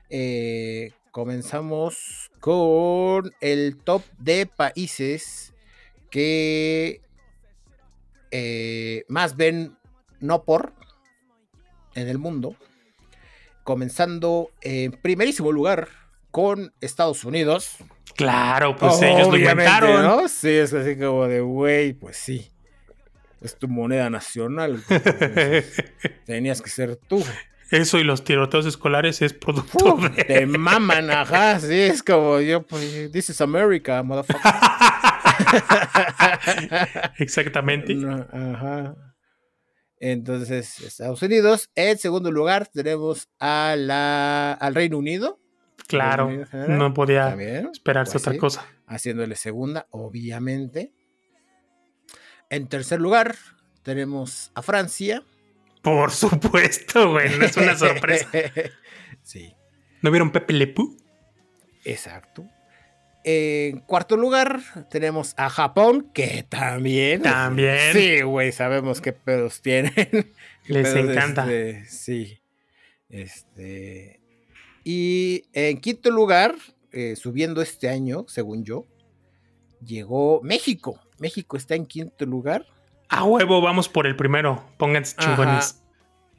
Eh, 0.09 0.91
comenzamos 1.11 2.31
con 2.45 3.33
el 3.41 3.75
top 3.77 4.03
de 4.19 4.45
países 4.45 5.51
que 6.11 7.01
eh, 8.29 9.03
más 9.07 9.35
ven 9.35 9.75
no 10.19 10.43
por 10.43 10.75
en 11.95 12.07
el 12.07 12.19
mundo. 12.19 12.55
Comenzando 13.63 14.51
en 14.61 14.91
primerísimo 14.91 15.51
lugar 15.51 15.87
con 16.29 16.71
Estados 16.81 17.25
Unidos. 17.25 17.77
Claro, 18.15 18.75
pues 18.75 19.01
ellos 19.01 19.27
lo 19.27 19.37
inventaron. 19.37 20.03
¿no? 20.03 20.27
Sí, 20.27 20.51
es 20.51 20.71
así 20.71 20.99
como 20.99 21.25
de, 21.25 21.41
güey, 21.41 21.93
pues 21.93 22.15
sí. 22.15 22.51
Es 23.41 23.57
tu 23.57 23.67
moneda 23.67 24.11
nacional. 24.11 24.83
tenías 26.27 26.61
que 26.61 26.69
ser 26.69 26.95
tú. 26.95 27.23
Eso 27.75 27.99
y 27.99 28.03
los 28.03 28.23
tiroteos 28.23 28.65
escolares 28.65 29.21
es 29.21 29.33
producto 29.33 29.97
de... 29.97 30.23
Te 30.23 30.45
maman, 30.45 31.09
ajá, 31.09 31.59
sí, 31.59 31.73
es 31.73 32.03
como 32.03 32.39
yo, 32.39 32.63
pues, 32.63 33.11
this 33.11 33.29
is 33.29 33.41
America, 33.41 34.01
motherfucker. 34.03 34.41
Exactamente. 37.17 37.97
ajá. 38.31 38.95
Entonces, 39.99 40.79
Estados 40.81 41.21
Unidos. 41.21 41.69
En 41.75 41.97
segundo 41.97 42.31
lugar 42.31 42.67
tenemos 42.67 43.29
a 43.39 43.75
la, 43.77 44.53
al 44.53 44.75
Reino 44.75 44.97
Unido. 44.97 45.39
Claro, 45.87 46.31
no 46.67 46.93
podía 46.93 47.35
esperarse 47.71 48.13
pues 48.13 48.27
otra 48.27 48.39
cosa. 48.39 48.65
Haciéndole 48.87 49.35
segunda, 49.35 49.87
obviamente. 49.91 50.93
En 52.49 52.67
tercer 52.67 52.99
lugar 52.99 53.35
tenemos 53.83 54.51
a 54.55 54.61
Francia. 54.61 55.23
Por 55.85 56.09
supuesto, 56.09 57.11
güey, 57.11 57.29
no 57.37 57.45
es 57.45 57.55
una 57.57 57.77
sorpresa. 57.77 58.27
sí. 59.21 59.55
¿No 60.01 60.09
vieron 60.09 60.31
Pepe 60.31 60.53
Le 60.53 60.73
Exacto. 61.83 62.47
En 63.23 63.81
cuarto 63.81 64.17
lugar 64.17 64.61
tenemos 64.89 65.35
a 65.37 65.47
Japón, 65.47 66.09
que 66.11 66.43
también. 66.49 67.21
También. 67.21 67.93
Sí, 67.93 68.21
güey, 68.23 68.51
sabemos 68.51 68.99
qué 68.99 69.13
pedos 69.13 69.61
tienen. 69.61 69.93
Les 70.65 70.95
encanta. 70.95 71.43
Este, 71.43 71.85
sí. 71.85 72.39
Este. 73.07 74.21
Y 74.83 75.43
en 75.53 75.79
quinto 75.81 76.09
lugar, 76.09 76.55
eh, 76.93 77.15
subiendo 77.15 77.61
este 77.61 77.89
año, 77.89 78.25
según 78.27 78.63
yo, 78.63 78.87
llegó 79.85 80.41
México. 80.41 80.99
México 81.19 81.57
está 81.57 81.75
en 81.75 81.85
quinto 81.85 82.25
lugar 82.25 82.65
a 83.09 83.23
huevo, 83.23 83.61
vamos 83.61 83.89
por 83.89 84.07
el 84.07 84.15
primero. 84.15 84.63
Pónganse 84.77 85.15
chingones. 85.17 85.81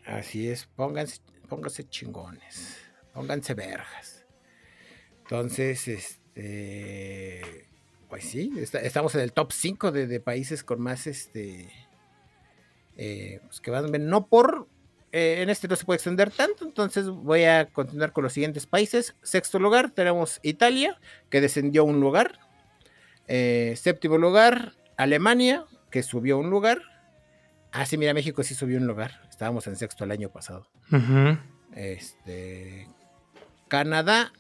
Así 0.05 0.49
es, 0.49 0.67
pónganse, 0.67 1.21
pónganse 1.49 1.89
chingones. 1.89 2.79
Pónganse 3.13 3.55
verjas. 3.55 4.25
Entonces, 5.23 5.89
este. 5.89 7.67
Pues 8.09 8.25
sí, 8.25 8.53
estamos 8.83 9.15
en 9.17 9.23
el 9.23 9.33
top 9.33 9.51
5 9.53 9.91
de, 9.91 10.21
países 10.21 10.63
con 10.63 10.81
más 10.81 11.07
este. 11.07 11.69
Eh, 12.97 13.41
pues 13.45 13.61
que 13.61 13.71
van 13.71 13.91
no 14.09 14.27
por. 14.27 14.69
Eh, 15.13 15.43
en 15.43 15.51
este 15.51 15.67
no 15.67 15.77
se 15.77 15.85
puede 15.85 15.97
extender 15.97 16.31
tanto, 16.31 16.65
entonces 16.65 17.09
voy 17.09 17.45
a 17.45 17.67
continuar 17.67 18.13
con 18.13 18.25
los 18.25 18.33
siguientes 18.33 18.67
países. 18.67 19.17
Sexto 19.23 19.59
lugar 19.59 19.91
tenemos 19.91 20.41
Italia, 20.43 21.01
que 21.31 21.41
descendió 21.41 21.85
un 21.85 22.01
lugar. 22.01 22.39
Eh, 23.29 23.75
séptimo 23.77 24.19
lugar, 24.19 24.75
Alemania, 24.97 25.65
que 25.97 26.03
subió 26.03 26.37
un 26.37 26.51
lugar. 26.51 26.83
Ah, 27.73 27.87
sí, 27.87 27.97
mira, 27.97 28.13
México 28.13 28.43
sí 28.43 28.55
subió 28.55 28.77
un 28.77 28.87
lugar. 28.87 29.23
Estábamos 29.31 29.67
en 29.67 29.77
sexto 29.77 30.05
el 30.05 30.11
año 30.11 30.29
pasado. 30.29 30.69
Este. 31.75 32.87
Canadá 33.67 34.31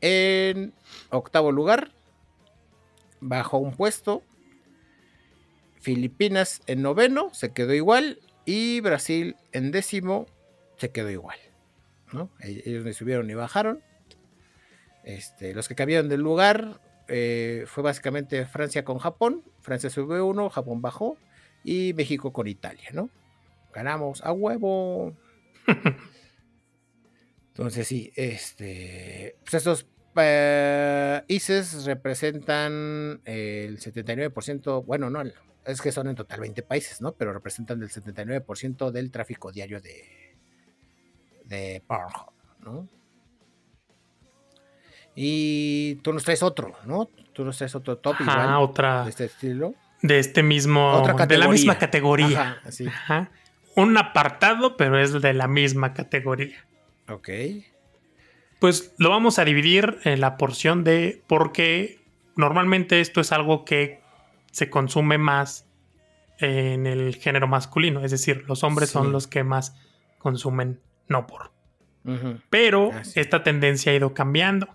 en 0.00 0.72
octavo 1.10 1.52
lugar. 1.52 1.92
Bajó 3.20 3.58
un 3.58 3.72
puesto. 3.72 4.22
Filipinas 5.82 6.62
en 6.66 6.80
noveno, 6.80 7.28
se 7.34 7.52
quedó 7.52 7.74
igual. 7.74 8.18
Y 8.46 8.80
Brasil 8.80 9.36
en 9.52 9.70
décimo, 9.70 10.24
se 10.78 10.92
quedó 10.92 11.10
igual. 11.10 11.36
¿no? 12.10 12.30
E-, 12.40 12.62
ellos 12.64 12.86
ni 12.86 12.94
subieron 12.94 13.26
ni 13.26 13.34
bajaron. 13.34 13.82
Este, 15.04 15.52
los 15.52 15.68
que 15.68 15.74
cambiaron 15.74 16.08
del 16.08 16.22
lugar 16.22 16.80
eh, 17.08 17.64
fue 17.66 17.82
básicamente 17.82 18.46
Francia 18.46 18.84
con 18.84 18.98
Japón. 18.98 19.42
Francia 19.60 19.90
subió 19.90 20.26
uno, 20.26 20.50
Japón 20.50 20.82
bajó 20.82 21.16
y 21.64 21.92
México 21.94 22.32
con 22.32 22.48
Italia, 22.48 22.88
¿no? 22.92 23.10
Ganamos 23.72 24.22
a 24.22 24.32
huevo. 24.32 25.16
Entonces 27.48 27.86
sí, 27.86 28.12
este, 28.16 29.36
pues 29.42 29.54
estos 29.54 29.86
eh, 30.16 31.22
ICES 31.28 31.84
representan 31.84 33.20
el 33.24 33.78
79%, 33.78 34.84
bueno, 34.84 35.10
no, 35.10 35.22
es 35.64 35.80
que 35.80 35.92
son 35.92 36.08
en 36.08 36.16
total 36.16 36.40
20 36.40 36.62
países, 36.62 37.00
¿no? 37.00 37.12
Pero 37.12 37.32
representan 37.32 37.82
el 37.82 37.90
79% 37.90 38.90
del 38.90 39.10
tráfico 39.10 39.52
diario 39.52 39.80
de, 39.80 40.36
de 41.44 41.82
Pornhub, 41.86 42.32
¿no? 42.60 42.88
Y 45.14 45.96
tú 45.96 46.12
nos 46.12 46.24
traes 46.24 46.42
otro, 46.42 46.72
¿no? 46.86 47.08
Tú 47.32 47.44
nos 47.44 47.58
traes 47.58 47.74
otro 47.74 47.98
top 47.98 48.16
igual, 48.20 48.54
otra. 48.56 49.04
De 49.04 49.10
este 49.10 49.24
estilo. 49.26 49.74
De 50.00 50.18
este 50.18 50.42
mismo. 50.42 51.02
De 51.26 51.38
la 51.38 51.48
misma 51.48 51.78
categoría. 51.78 52.60
Ajá, 52.88 53.30
Un 53.74 53.96
apartado, 53.96 54.76
pero 54.76 54.98
es 54.98 55.20
de 55.20 55.32
la 55.32 55.48
misma 55.48 55.94
categoría. 55.94 56.64
Ok. 57.08 57.28
Pues 58.58 58.94
lo 58.98 59.10
vamos 59.10 59.38
a 59.38 59.44
dividir 59.44 59.98
en 60.04 60.20
la 60.20 60.36
porción 60.36 60.84
de. 60.84 61.22
Porque 61.26 62.00
normalmente 62.36 63.00
esto 63.00 63.20
es 63.20 63.32
algo 63.32 63.64
que 63.64 64.00
se 64.50 64.70
consume 64.70 65.18
más 65.18 65.66
en 66.38 66.86
el 66.86 67.16
género 67.16 67.46
masculino. 67.46 68.04
Es 68.04 68.10
decir, 68.10 68.44
los 68.48 68.64
hombres 68.64 68.90
son 68.90 69.12
los 69.12 69.26
que 69.26 69.44
más 69.44 69.76
consumen 70.18 70.80
no 71.08 71.26
por. 71.26 71.52
Pero 72.50 72.90
esta 73.14 73.42
tendencia 73.42 73.92
ha 73.92 73.94
ido 73.94 74.12
cambiando. 74.14 74.68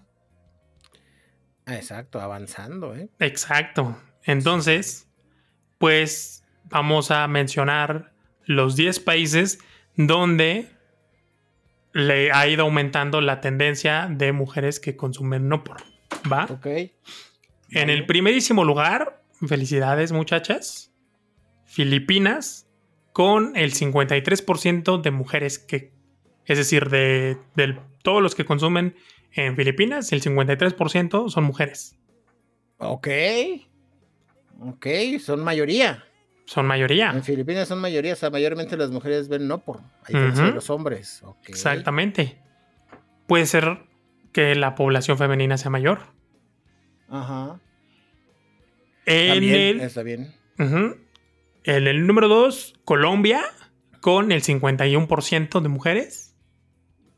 Exacto, 1.67 2.21
avanzando, 2.21 2.95
¿eh? 2.95 3.09
Exacto. 3.19 3.97
Entonces, 4.23 5.07
pues 5.77 6.43
vamos 6.65 7.11
a 7.11 7.27
mencionar 7.27 8.13
los 8.45 8.75
10 8.75 8.99
países 9.01 9.59
donde 9.95 10.69
le 11.93 12.31
ha 12.31 12.47
ido 12.47 12.63
aumentando 12.63 13.21
la 13.21 13.41
tendencia 13.41 14.07
de 14.09 14.31
mujeres 14.31 14.79
que 14.79 14.95
consumen 14.95 15.49
no 15.49 15.63
por. 15.63 15.77
¿Va? 16.31 16.45
Ok. 16.45 16.67
En 17.71 17.89
el 17.89 18.05
primerísimo 18.05 18.63
lugar, 18.63 19.21
felicidades 19.45 20.11
muchachas, 20.11 20.93
Filipinas 21.65 22.69
con 23.11 23.55
el 23.55 23.73
53% 23.73 25.01
de 25.01 25.11
mujeres 25.11 25.59
que, 25.59 25.91
es 26.45 26.57
decir, 26.57 26.89
de, 26.89 27.37
de 27.55 27.79
todos 28.03 28.21
los 28.21 28.35
que 28.35 28.45
consumen 28.45 28.95
en 29.45 29.55
Filipinas, 29.55 30.11
el 30.11 30.21
53% 30.21 31.29
son 31.29 31.43
mujeres. 31.43 31.97
Ok. 32.77 33.07
Ok, 34.59 34.87
son 35.19 35.43
mayoría. 35.43 36.03
Son 36.45 36.65
mayoría. 36.65 37.11
En 37.11 37.23
Filipinas 37.23 37.67
son 37.67 37.79
mayoría, 37.79 38.13
o 38.13 38.15
sea, 38.15 38.29
mayormente 38.29 38.77
las 38.77 38.89
mujeres 38.89 39.27
ven 39.27 39.47
no 39.47 39.63
por, 39.63 39.77
a 39.77 40.07
diferencia 40.07 40.45
de 40.45 40.51
los 40.53 40.69
hombres. 40.69 41.21
Exactamente. 41.45 42.39
Puede 43.27 43.45
ser 43.45 43.79
que 44.31 44.55
la 44.55 44.73
población 44.75 45.17
femenina 45.17 45.57
sea 45.57 45.69
mayor. 45.69 45.99
Ajá. 47.09 47.59
En 49.05 49.43
el, 49.43 49.81
está 49.81 50.03
bien. 50.03 50.33
En 50.57 51.07
el 51.65 52.07
número 52.07 52.27
2, 52.27 52.75
Colombia, 52.85 53.43
con 53.99 54.31
el 54.31 54.41
51% 54.41 55.61
de 55.61 55.69
mujeres. 55.69 56.35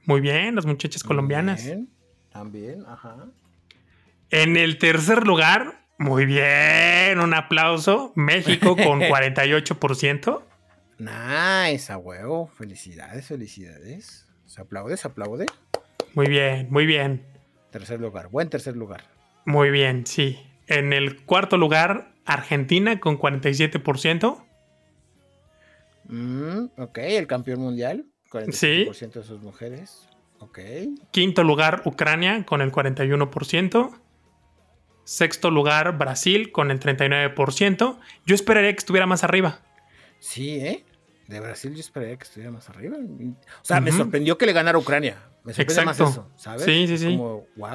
Muy 0.06 0.22
bien, 0.22 0.56
las 0.56 0.66
muchachas 0.66 1.04
colombianas. 1.04 1.66
Bien. 1.66 1.90
También, 2.40 2.86
ajá. 2.88 3.28
En 4.30 4.56
el 4.56 4.78
tercer 4.78 5.28
lugar, 5.28 5.86
muy 5.98 6.26
bien, 6.26 7.20
un 7.20 7.34
aplauso. 7.34 8.14
México 8.16 8.78
con 8.78 9.02
48%. 9.02 10.42
Nice, 11.00 11.92
a 11.92 11.98
huevo. 11.98 12.48
Felicidades, 12.48 13.26
felicidades. 13.28 14.26
Se 14.46 14.62
aplaude, 14.62 14.96
se 14.96 15.10
aplaude. 15.10 15.48
Muy 16.14 16.28
bien, 16.28 16.68
muy 16.72 16.86
bien. 16.86 17.26
Tercer 17.72 18.00
lugar, 18.00 18.30
buen 18.30 18.50
tercer 18.50 18.78
lugar. 18.78 19.04
Muy 19.44 19.70
bien, 19.70 20.08
sí. 20.08 20.40
En 20.68 20.94
el 20.94 21.26
cuarto 21.26 21.58
lugar, 21.58 22.14
Argentina 22.24 23.02
con 23.02 23.20
47%. 23.20 24.46
Mm, 26.06 26.68
ok, 26.78 26.98
el 27.00 27.28
campeón 27.28 27.60
mundial. 27.60 28.06
47% 28.32 29.12
de 29.12 29.24
sus 29.24 29.42
mujeres. 29.42 30.09
Ok. 30.40 30.60
Quinto 31.12 31.44
lugar, 31.44 31.82
Ucrania 31.86 32.46
con 32.46 32.62
el 32.62 32.72
41%. 32.72 33.92
Sexto 35.04 35.50
lugar, 35.50 35.98
Brasil 35.98 36.52
con 36.52 36.72
el 36.72 36.80
39%. 36.80 38.00
Yo 38.26 38.36
esperaría 38.36 38.72
que 38.72 38.80
estuviera 38.80 39.06
más 39.06 39.24
arriba. 39.24 39.60
Sí, 40.20 40.60
¿eh? 40.60 40.86
De 41.28 41.40
Brasil 41.40 41.74
yo 41.74 41.80
esperaría 41.80 42.18
que 42.18 42.24
estuviera 42.24 42.52
más 42.52 42.70
arriba. 42.70 42.98
O 42.98 43.66
sea, 43.66 43.82
me 43.82 43.92
sorprendió 43.92 44.38
que 44.38 44.46
le 44.46 44.54
ganara 44.54 44.78
Ucrania. 44.78 45.18
Me 45.44 45.54
sorprendió 45.54 45.86
más 45.86 46.00
eso, 46.00 46.30
¿sabes? 46.36 46.64
Sí, 46.64 46.88
sí, 46.88 46.98
sí. 46.98 47.20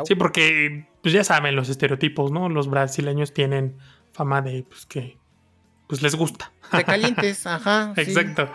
Sí, 0.05 0.15
porque 0.17 0.89
pues 1.03 1.15
ya 1.15 1.23
saben 1.23 1.55
los 1.55 1.69
estereotipos, 1.69 2.33
¿no? 2.33 2.49
Los 2.49 2.69
brasileños 2.69 3.33
tienen 3.33 3.79
fama 4.13 4.43
de 4.43 4.65
pues 4.65 4.87
que 4.87 5.19
pues 5.89 6.03
les 6.03 6.15
gusta. 6.17 6.53
De 6.73 6.85
calientes, 6.85 7.47
ajá. 7.47 7.95
Exacto. 7.97 8.49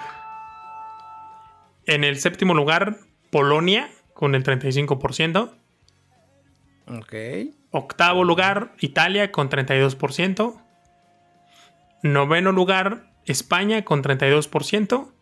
En 1.86 2.04
el 2.04 2.20
séptimo 2.20 2.54
lugar, 2.54 2.98
Polonia 3.30 3.90
con 4.20 4.36
el 4.36 4.44
35%. 4.44 5.50
Ok. 6.88 7.14
Octavo 7.72 8.26
lugar, 8.26 8.74
Italia 8.82 9.32
con 9.32 9.50
32%. 9.50 10.62
Noveno 12.04 12.52
lugar, 12.52 13.14
España 13.24 13.86
con 13.86 14.04
32%. 14.04 15.14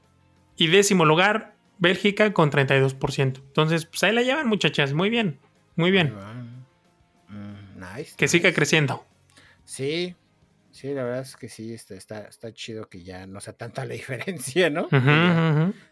Y 0.56 0.66
décimo 0.70 1.06
lugar, 1.06 1.54
Bélgica 1.78 2.34
con 2.34 2.50
32%. 2.50 3.38
Entonces, 3.38 3.86
pues 3.86 4.02
ahí 4.02 4.14
la 4.14 4.24
llevan, 4.24 4.48
muchachas. 4.48 4.94
Muy 4.94 5.12
bien, 5.12 5.38
muy 5.76 5.92
bien. 5.92 6.16
Mm, 7.30 7.80
nice. 7.80 8.16
Que 8.18 8.28
siga 8.28 8.52
creciendo. 8.52 9.06
Sí, 9.64 10.16
Sí, 10.78 10.94
la 10.94 11.04
verdad 11.04 11.22
es 11.22 11.36
que 11.36 11.50
sí, 11.50 11.74
está, 11.74 11.96
está, 12.28 12.54
chido 12.54 12.88
que 12.88 13.02
ya 13.02 13.26
no 13.26 13.42
sea 13.42 13.54
tanta 13.54 13.84
la 13.84 13.94
diferencia, 13.96 14.70
¿no? 14.70 14.88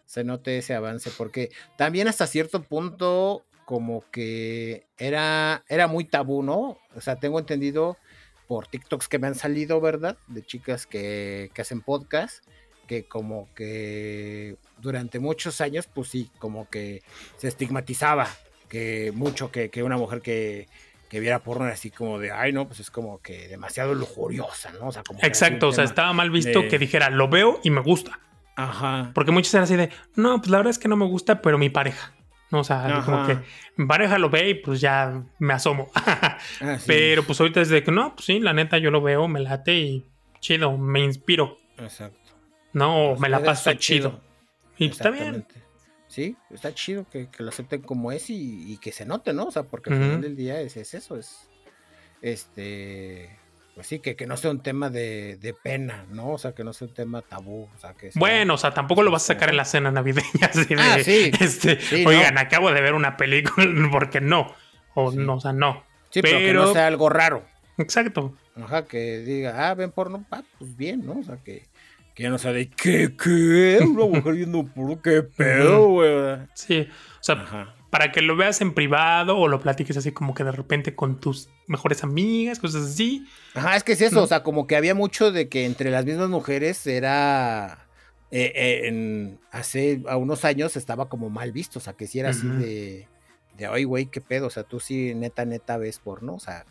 Se 0.06 0.24
note 0.24 0.58
ese 0.58 0.76
avance, 0.76 1.12
porque 1.18 1.52
también 1.78 2.08
hasta 2.08 2.28
cierto 2.28 2.64
punto 2.64 3.44
como 3.66 4.04
que 4.12 4.86
era, 4.98 5.64
era 5.68 5.88
muy 5.88 6.06
tabú, 6.06 6.44
¿no? 6.44 6.78
O 6.96 7.02
sea, 7.02 7.16
tengo 7.18 7.40
entendido 7.40 7.98
por 8.48 8.68
TikToks 8.68 9.08
que 9.08 9.20
me 9.20 9.28
han 9.28 9.36
salido, 9.36 9.82
¿verdad? 9.82 10.18
De 10.28 10.44
chicas 10.44 10.86
que, 10.86 11.50
que 11.54 11.62
hacen 11.62 11.82
podcast, 11.82 12.46
que 12.88 13.06
como 13.06 13.50
que 13.56 14.58
durante 14.78 15.20
muchos 15.20 15.62
años, 15.62 15.88
pues 15.92 16.10
sí, 16.10 16.30
como 16.38 16.70
que 16.70 17.02
se 17.38 17.48
estigmatizaba 17.48 18.30
que 18.70 19.12
mucho 19.14 19.52
que, 19.52 19.70
que 19.70 19.84
una 19.84 19.98
mujer 19.98 20.22
que, 20.22 20.68
que 21.10 21.20
viera 21.20 21.40
porno 21.40 21.66
así 21.66 21.92
como 21.92 22.20
de, 22.20 22.32
ay, 22.32 22.54
no, 22.54 22.68
pues 22.68 22.80
es 22.80 22.92
como 22.92 23.22
que 23.22 23.48
demasiado 23.48 23.94
lujuriosa, 23.94 24.72
¿no? 24.74 24.88
O 24.88 24.92
sea, 24.92 25.04
como 25.04 25.20
Exacto, 25.24 25.70
o 25.70 25.72
sea, 25.72 25.84
estaba 25.84 26.14
mal 26.14 26.30
visto 26.30 26.68
que 26.68 26.78
dijera, 26.78 27.10
lo 27.10 27.28
veo 27.30 27.60
y 27.64 27.72
me 27.72 27.82
gusta. 27.82 28.20
Ajá. 28.56 29.12
Porque 29.14 29.32
muchos 29.32 29.54
eran 29.54 29.64
así 29.64 29.76
de, 29.76 29.90
no, 30.16 30.38
pues 30.40 30.50
la 30.50 30.58
verdad 30.58 30.72
es 30.72 30.80
que 30.80 30.88
no 30.88 30.96
me 30.96 31.06
gusta, 31.06 31.42
pero 31.42 31.58
mi 31.58 31.70
pareja. 31.70 32.14
¿no? 32.52 32.60
O 32.60 32.64
sea, 32.64 33.02
como 33.06 33.26
que 33.26 33.40
mi 33.76 33.86
pareja 33.86 34.18
lo 34.18 34.30
ve 34.30 34.50
y 34.50 34.54
pues 34.56 34.80
ya 34.80 35.24
me 35.40 35.54
asomo. 35.54 35.90
pero 36.88 37.24
pues 37.24 37.40
ahorita 37.40 37.62
es 37.62 37.70
de 37.70 37.84
que 37.84 37.92
no, 37.92 38.16
pues 38.16 38.26
sí, 38.26 38.40
la 38.40 38.54
neta 38.54 38.78
yo 38.78 38.92
lo 38.92 39.02
veo, 39.02 39.28
me 39.28 39.40
late 39.42 39.76
y 39.76 40.06
chido, 40.40 40.78
me 40.78 41.02
inspiro. 41.02 41.58
Exacto. 41.78 42.32
No, 42.74 43.10
pues 43.10 43.22
me 43.22 43.30
la 43.30 43.44
paso 43.44 43.74
chido. 43.74 44.22
Y 44.78 44.88
está 44.88 45.10
bien 45.10 45.46
sí, 46.16 46.38
está 46.50 46.74
chido 46.74 47.06
que, 47.10 47.28
lo 47.40 47.50
acepten 47.50 47.82
como 47.82 48.14
es 48.14 48.30
y, 48.30 48.78
que 48.78 48.94
se 48.94 49.06
note, 49.06 49.34
¿no? 49.34 49.48
O 49.48 49.52
sea, 49.52 49.64
porque 49.64 49.90
al 49.92 50.00
final 50.00 50.22
del 50.22 50.36
día 50.38 50.62
es, 50.62 50.78
eso, 50.78 51.18
es 51.18 51.50
este, 52.22 53.38
pues 53.76 53.88
sí, 53.88 54.00
que, 54.00 54.16
que 54.16 54.26
no 54.26 54.38
sea 54.38 54.52
un 54.52 54.64
tema 54.64 54.90
de, 54.90 55.56
pena, 55.62 56.06
¿no? 56.10 56.30
O 56.30 56.38
sea, 56.38 56.54
que 56.54 56.64
no 56.64 56.72
sea 56.72 56.88
un 56.88 56.94
tema 56.94 57.22
tabú. 57.22 57.70
O 57.76 57.78
sea, 57.78 57.94
que 57.94 58.10
bueno, 58.16 58.54
o 58.54 58.58
sea, 58.58 58.74
tampoco 58.74 59.04
lo 59.04 59.12
vas 59.12 59.24
a 59.24 59.34
sacar 59.34 59.50
en 59.50 59.58
la 59.58 59.66
cena 59.66 59.92
navideña. 59.92 60.30
Así 60.50 60.74
de, 60.74 60.82
ah, 60.82 60.98
sí. 61.04 61.32
Este, 61.38 61.78
oigan, 62.08 62.38
acabo 62.38 62.72
de 62.72 62.80
ver 62.80 62.94
una 62.94 63.18
película, 63.18 63.68
porque 63.92 64.22
no. 64.22 64.56
O 64.94 65.12
no, 65.12 65.36
o 65.36 65.42
sea, 65.42 65.52
no. 65.52 65.84
Sí, 66.10 66.22
pero, 66.22 66.40
que 66.40 66.54
no 66.54 66.72
sea 66.72 66.88
algo 66.88 67.10
raro. 67.10 67.44
Exacto. 67.78 68.34
Ajá, 68.56 68.86
que 68.86 69.20
diga, 69.20 69.70
ah, 69.70 69.74
ven 69.74 69.92
porno, 69.92 70.24
ah, 70.32 70.42
pues 70.58 70.78
bien, 70.78 71.06
¿no? 71.06 71.20
O 71.20 71.24
sea, 71.24 71.36
que, 71.44 71.66
que 72.14 72.24
ya 72.24 72.30
no 72.30 72.38
sabe 72.38 72.70
qué, 72.70 73.14
qué, 73.22 73.80
una 73.82 74.06
mujer 74.06 74.36
viendo 74.36 74.66
por 74.66 75.02
qué 75.02 75.22
pedo, 75.22 75.90
güey. 75.90 76.38
Sí, 76.54 76.88
o 77.20 77.24
sea, 77.24 77.75
para 77.96 78.12
que 78.12 78.22
lo 78.22 78.36
veas 78.36 78.60
en 78.60 78.74
privado 78.74 79.38
o 79.38 79.48
lo 79.48 79.62
platiques 79.62 79.96
así 79.96 80.12
como 80.12 80.34
que 80.34 80.44
de 80.44 80.52
repente 80.52 80.96
con 80.96 81.18
tus 81.18 81.48
mejores 81.66 82.04
amigas, 82.04 82.60
cosas 82.60 82.84
así. 82.88 83.26
Ajá, 83.54 83.78
es 83.78 83.86
que 83.86 83.94
es 83.94 84.02
eso, 84.02 84.22
o 84.22 84.28
sea, 84.28 84.44
como 84.44 84.68
que 84.68 84.76
había 84.76 84.94
mucho 84.94 85.32
de 85.32 85.48
que 85.48 85.64
entre 85.66 85.92
las 85.92 86.04
mismas 86.04 86.28
mujeres 86.28 86.86
era... 86.88 87.88
Eh, 88.32 88.52
eh, 88.54 88.88
en, 88.90 89.40
hace 89.50 90.02
a 90.10 90.18
unos 90.18 90.44
años 90.44 90.76
estaba 90.76 91.08
como 91.08 91.30
mal 91.30 91.54
visto, 91.54 91.80
o 91.80 91.82
sea, 91.82 91.94
que 91.94 92.06
si 92.06 92.20
era 92.20 92.32
así 92.32 92.46
de, 92.46 93.08
de, 93.56 93.66
ay, 93.66 93.86
güey, 93.86 94.08
qué 94.08 94.20
pedo, 94.20 94.48
o 94.48 94.50
sea, 94.50 94.64
tú 94.64 94.82
sí 94.82 95.16
neta, 95.16 95.46
neta 95.46 95.78
ves 95.78 96.00
porno, 96.00 96.34
o 96.36 96.40
sea, 96.42 96.66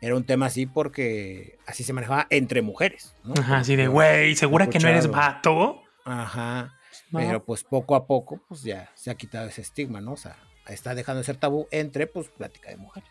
era 0.00 0.14
un 0.14 0.22
tema 0.22 0.46
así 0.46 0.66
porque 0.66 1.58
así 1.66 1.82
se 1.82 1.92
manejaba 1.92 2.28
entre 2.30 2.62
mujeres. 2.62 3.12
¿no? 3.24 3.34
Ajá, 3.36 3.56
así 3.56 3.74
de, 3.74 3.88
güey, 3.88 4.36
¿segura 4.36 4.68
que 4.68 4.78
no 4.78 4.86
eres 4.86 5.10
vato? 5.10 5.82
Ajá. 6.04 6.76
Pero 7.10 7.44
pues 7.44 7.64
poco 7.64 7.96
a 7.96 8.06
poco, 8.06 8.40
pues 8.46 8.62
ya 8.62 8.92
se 8.94 9.10
ha 9.10 9.16
quitado 9.16 9.48
ese 9.48 9.62
estigma, 9.62 10.00
¿no? 10.00 10.12
O 10.12 10.16
sea, 10.16 10.36
está 10.68 10.94
dejando 10.94 11.18
de 11.18 11.24
ser 11.24 11.36
tabú 11.36 11.66
entre, 11.70 12.06
pues, 12.06 12.28
plática 12.28 12.70
de 12.70 12.76
mujeres. 12.76 13.10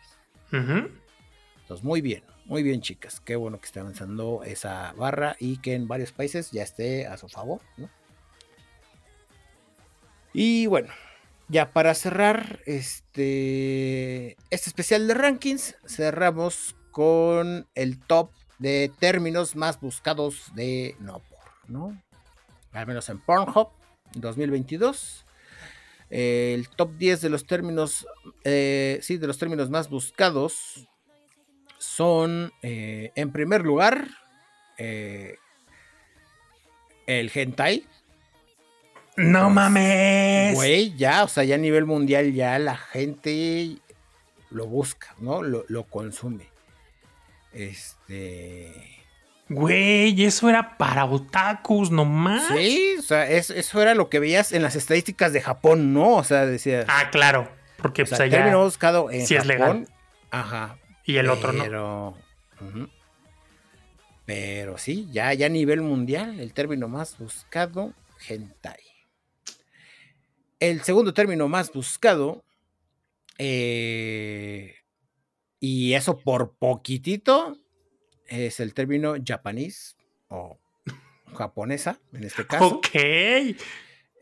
Entonces, 0.52 1.84
muy 1.84 2.00
bien, 2.00 2.24
muy 2.46 2.62
bien, 2.62 2.80
chicas. 2.80 3.20
Qué 3.20 3.36
bueno 3.36 3.60
que 3.60 3.66
esté 3.66 3.80
avanzando 3.80 4.42
esa 4.44 4.92
barra 4.94 5.36
y 5.38 5.58
que 5.58 5.74
en 5.74 5.86
varios 5.86 6.12
países 6.12 6.50
ya 6.50 6.62
esté 6.62 7.06
a 7.06 7.16
su 7.16 7.28
favor, 7.28 7.60
¿no? 7.76 7.88
Y 10.32 10.66
bueno, 10.66 10.88
ya 11.48 11.72
para 11.72 11.94
cerrar 11.94 12.60
este, 12.66 14.36
este 14.50 14.70
especial 14.70 15.08
de 15.08 15.14
rankings, 15.14 15.76
cerramos 15.86 16.76
con 16.92 17.66
el 17.74 17.98
top 17.98 18.30
de 18.58 18.92
términos 19.00 19.56
más 19.56 19.80
buscados 19.80 20.52
de 20.54 20.94
no 21.00 21.22
¿no? 21.66 22.00
Al 22.72 22.86
menos 22.86 23.08
en 23.08 23.18
Pornhub 23.20 23.68
2022. 24.14 25.24
El 26.10 26.68
top 26.68 26.96
10 26.96 27.20
de 27.20 27.30
los 27.30 27.46
términos, 27.46 28.06
eh, 28.44 28.98
sí, 29.02 29.16
de 29.16 29.26
los 29.26 29.38
términos 29.38 29.70
más 29.70 29.88
buscados 29.88 30.88
son, 31.78 32.52
eh, 32.62 33.12
en 33.14 33.32
primer 33.32 33.62
lugar, 33.62 34.08
eh, 34.76 35.38
el 37.06 37.30
hentai. 37.32 37.86
No 39.16 39.44
pues, 39.44 39.54
mames. 39.54 40.54
Güey, 40.54 40.96
ya, 40.96 41.24
o 41.24 41.28
sea, 41.28 41.44
ya 41.44 41.54
a 41.54 41.58
nivel 41.58 41.86
mundial 41.86 42.32
ya 42.32 42.58
la 42.58 42.76
gente 42.76 43.76
lo 44.50 44.66
busca, 44.66 45.14
¿no? 45.20 45.42
Lo, 45.42 45.64
lo 45.68 45.84
consume. 45.84 46.48
Este. 47.52 48.99
Güey, 49.50 50.24
eso 50.24 50.48
era 50.48 50.78
para 50.78 51.04
otakus 51.06 51.90
nomás. 51.90 52.46
Sí, 52.56 52.94
o 53.00 53.02
sea, 53.02 53.28
eso 53.28 53.82
era 53.82 53.96
lo 53.96 54.08
que 54.08 54.20
veías 54.20 54.52
en 54.52 54.62
las 54.62 54.76
estadísticas 54.76 55.32
de 55.32 55.40
Japón, 55.40 55.92
¿no? 55.92 56.14
O 56.14 56.22
sea, 56.22 56.46
decías. 56.46 56.86
Ah, 56.88 57.10
claro. 57.10 57.50
Porque 57.76 58.02
o 58.02 58.06
pues, 58.06 58.54
buscado 58.54 59.10
en 59.10 59.26
sí 59.26 59.34
es 59.34 59.46
legal. 59.46 59.88
Ajá. 60.30 60.78
Y 61.04 61.16
el 61.16 61.28
otro 61.28 61.52
no. 61.52 62.16
Pero 64.24 64.78
sí, 64.78 65.08
ya, 65.10 65.34
ya 65.34 65.46
a 65.46 65.48
nivel 65.48 65.80
mundial, 65.80 66.38
el 66.38 66.52
término 66.52 66.86
más 66.86 67.18
buscado, 67.18 67.92
hentai. 68.28 68.78
El 70.60 70.82
segundo 70.82 71.12
término 71.12 71.48
más 71.48 71.72
buscado, 71.72 72.44
eh, 73.38 74.76
y 75.58 75.94
eso 75.94 76.18
por 76.18 76.52
poquitito, 76.52 77.56
es 78.30 78.60
el 78.60 78.72
término 78.72 79.14
japonés 79.26 79.96
o 80.28 80.58
japonesa, 81.34 82.00
en 82.12 82.24
este 82.24 82.46
caso. 82.48 82.76
Ok. 82.76 82.88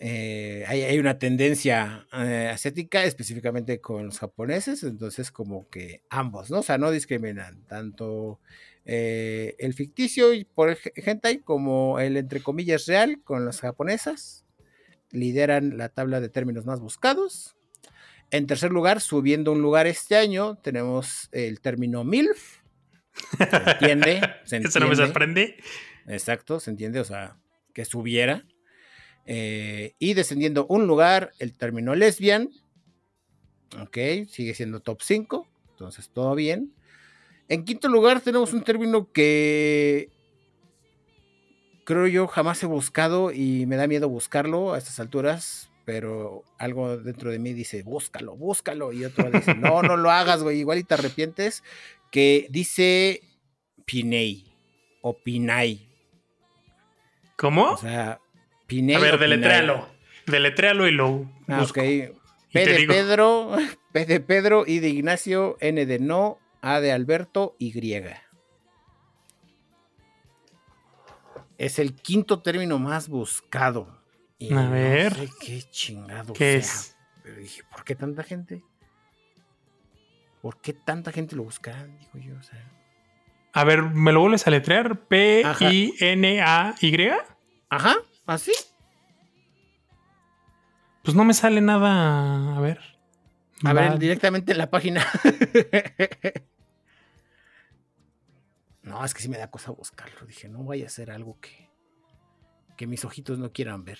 Eh, 0.01 0.65
hay, 0.69 0.99
una 0.99 1.19
tendencia 1.19 2.07
eh, 2.13 2.51
asiática, 2.53 3.05
específicamente 3.05 3.81
con 3.81 4.07
los 4.07 4.21
japoneses, 4.21 4.85
entonces 4.85 5.33
como 5.33 5.69
que 5.69 6.03
ambos, 6.09 6.51
¿no? 6.51 6.61
O 6.61 6.63
sea, 6.63 6.79
no 6.79 6.93
discriminan 6.93 7.65
tanto 7.67 8.39
eh, 8.85 9.57
el 9.59 9.75
ficticio 9.75 10.29
por 10.55 10.79
hentai 10.95 11.39
como 11.39 11.99
el 11.99 12.17
entre 12.17 12.41
comillas 12.41 12.87
real 12.87 13.21
con 13.25 13.45
las 13.45 13.61
japonesas. 13.61 14.45
Lideran 15.11 15.79
la 15.79 15.89
tabla 15.89 16.21
de 16.21 16.29
términos 16.29 16.65
más 16.65 16.81
buscados. 16.81 17.57
En 18.31 18.47
tercer 18.47 18.71
lugar, 18.71 19.01
subiendo 19.01 19.53
un 19.53 19.63
lugar 19.63 19.87
este 19.87 20.17
año, 20.17 20.57
tenemos 20.57 21.29
el 21.33 21.61
término 21.61 22.05
MILF. 22.05 22.59
¿Se 23.39 23.73
entiende? 23.73 24.21
¿Se 24.45 24.57
entiende? 24.57 24.69
Eso 24.69 24.81
no 24.81 24.89
me 24.89 24.97
sorprende. 24.97 25.57
Exacto, 26.07 26.61
se 26.61 26.71
entiende, 26.71 27.01
o 27.01 27.05
sea, 27.05 27.37
que 27.75 27.85
subiera. 27.85 28.45
Eh, 29.27 29.95
y 29.99 30.15
descendiendo 30.15 30.67
un 30.69 30.87
lugar, 30.87 31.33
el 31.39 31.55
término 31.55 31.95
lesbian. 31.95 32.51
Ok, 33.81 33.99
sigue 34.29 34.55
siendo 34.55 34.81
top 34.81 35.03
5. 35.03 35.47
Entonces, 35.71 36.11
todo 36.11 36.35
bien. 36.35 36.73
En 37.49 37.65
quinto 37.65 37.89
lugar, 37.89 38.21
tenemos 38.21 38.53
un 38.53 38.63
término 38.63 39.13
que 39.13 40.11
creo 41.85 42.07
yo 42.07 42.27
jamás 42.27 42.63
he 42.63 42.67
buscado 42.67 43.33
y 43.33 43.65
me 43.67 43.77
da 43.77 43.87
miedo 43.87 44.09
buscarlo 44.09 44.75
a 44.75 44.79
estas 44.79 44.99
alturas. 45.01 45.71
Pero 45.85 46.45
algo 46.59 46.99
dentro 46.99 47.31
de 47.31 47.39
mí 47.39 47.55
dice, 47.55 47.83
búscalo, 47.83 48.37
búscalo. 48.37 48.93
Y 48.93 49.07
otro 49.07 49.31
dice, 49.31 49.55
no, 49.55 49.83
no 49.83 49.97
lo 49.97 50.11
hagas, 50.11 50.43
güey. 50.43 50.59
Igual 50.59 50.79
y 50.79 50.85
te 50.85 50.95
arrepientes. 50.95 51.63
Que 52.11 52.47
dice 52.51 53.23
Pinay 53.85 54.45
o 55.03 55.19
Pinay. 55.23 55.89
¿Cómo? 57.37 57.73
O 57.73 57.77
sea, 57.77 58.13
a 58.13 58.99
ver, 58.99 59.19
deletréalo. 59.19 59.89
Deletréalo 60.27 60.89
y 60.89 60.93
lo 60.93 61.31
ah, 61.49 61.61
busco. 61.61 61.81
P 61.81 62.13
de 62.53 62.87
Pedro, 62.87 63.57
P 63.93 64.07
de 64.07 64.21
Pedro, 64.21 64.65
I 64.67 64.81
de 64.81 64.89
Ignacio, 64.89 65.57
N 65.61 65.85
de 65.87 65.99
no, 65.99 66.39
A 66.61 66.81
de 66.81 66.93
Alberto, 66.93 67.57
Y. 67.59 67.73
Es 71.57 71.79
el 71.79 71.95
quinto 71.95 72.41
término 72.41 72.79
más 72.79 73.09
buscado. 73.09 74.03
a 74.51 74.71
ver. 74.71 75.13
No 75.13 75.25
sé 75.25 75.31
qué 75.41 75.63
chingado 75.71 76.33
¿Qué 76.33 76.57
es? 76.57 76.97
Pero 77.23 77.37
dije, 77.37 77.63
¿por 77.71 77.85
qué 77.85 77.95
tanta 77.95 78.23
gente? 78.23 78.63
¿Por 80.49 80.63
qué 80.63 80.73
tanta 80.73 81.13
gente 81.13 81.37
lo 81.37 81.45
buscará? 81.45 81.85
Digo 81.85 82.11
yo, 82.15 82.35
o 82.39 82.43
sea. 82.43 82.73
A 83.53 83.65
ver, 83.65 83.83
¿me 83.83 84.13
lo 84.13 84.21
vuelves 84.21 84.47
a 84.47 84.51
letrear? 84.51 85.07
P-I-N-A-Y. 85.07 86.41
Ajá. 87.69 87.97
¿Así? 88.25 88.53
¿Ah, 88.57 88.63
pues 91.03 91.15
no 91.15 91.27
me 91.27 91.35
sale 91.35 91.61
nada. 91.61 92.57
A 92.57 92.61
ver. 92.63 92.81
A 93.63 93.75
ver, 93.75 93.99
directamente 93.99 94.53
en 94.53 94.59
la 94.59 94.71
página. 94.71 95.07
no, 98.85 99.05
es 99.05 99.13
que 99.13 99.21
sí 99.21 99.29
me 99.29 99.37
da 99.37 99.51
cosa 99.51 99.71
buscarlo. 99.73 100.25
Dije, 100.25 100.49
no 100.49 100.65
vaya 100.65 100.87
a 100.87 100.89
ser 100.89 101.11
algo 101.11 101.39
que, 101.41 101.69
que 102.79 102.87
mis 102.87 103.05
ojitos 103.05 103.39
no 103.39 103.53
quieran 103.53 103.85
ver. 103.85 103.99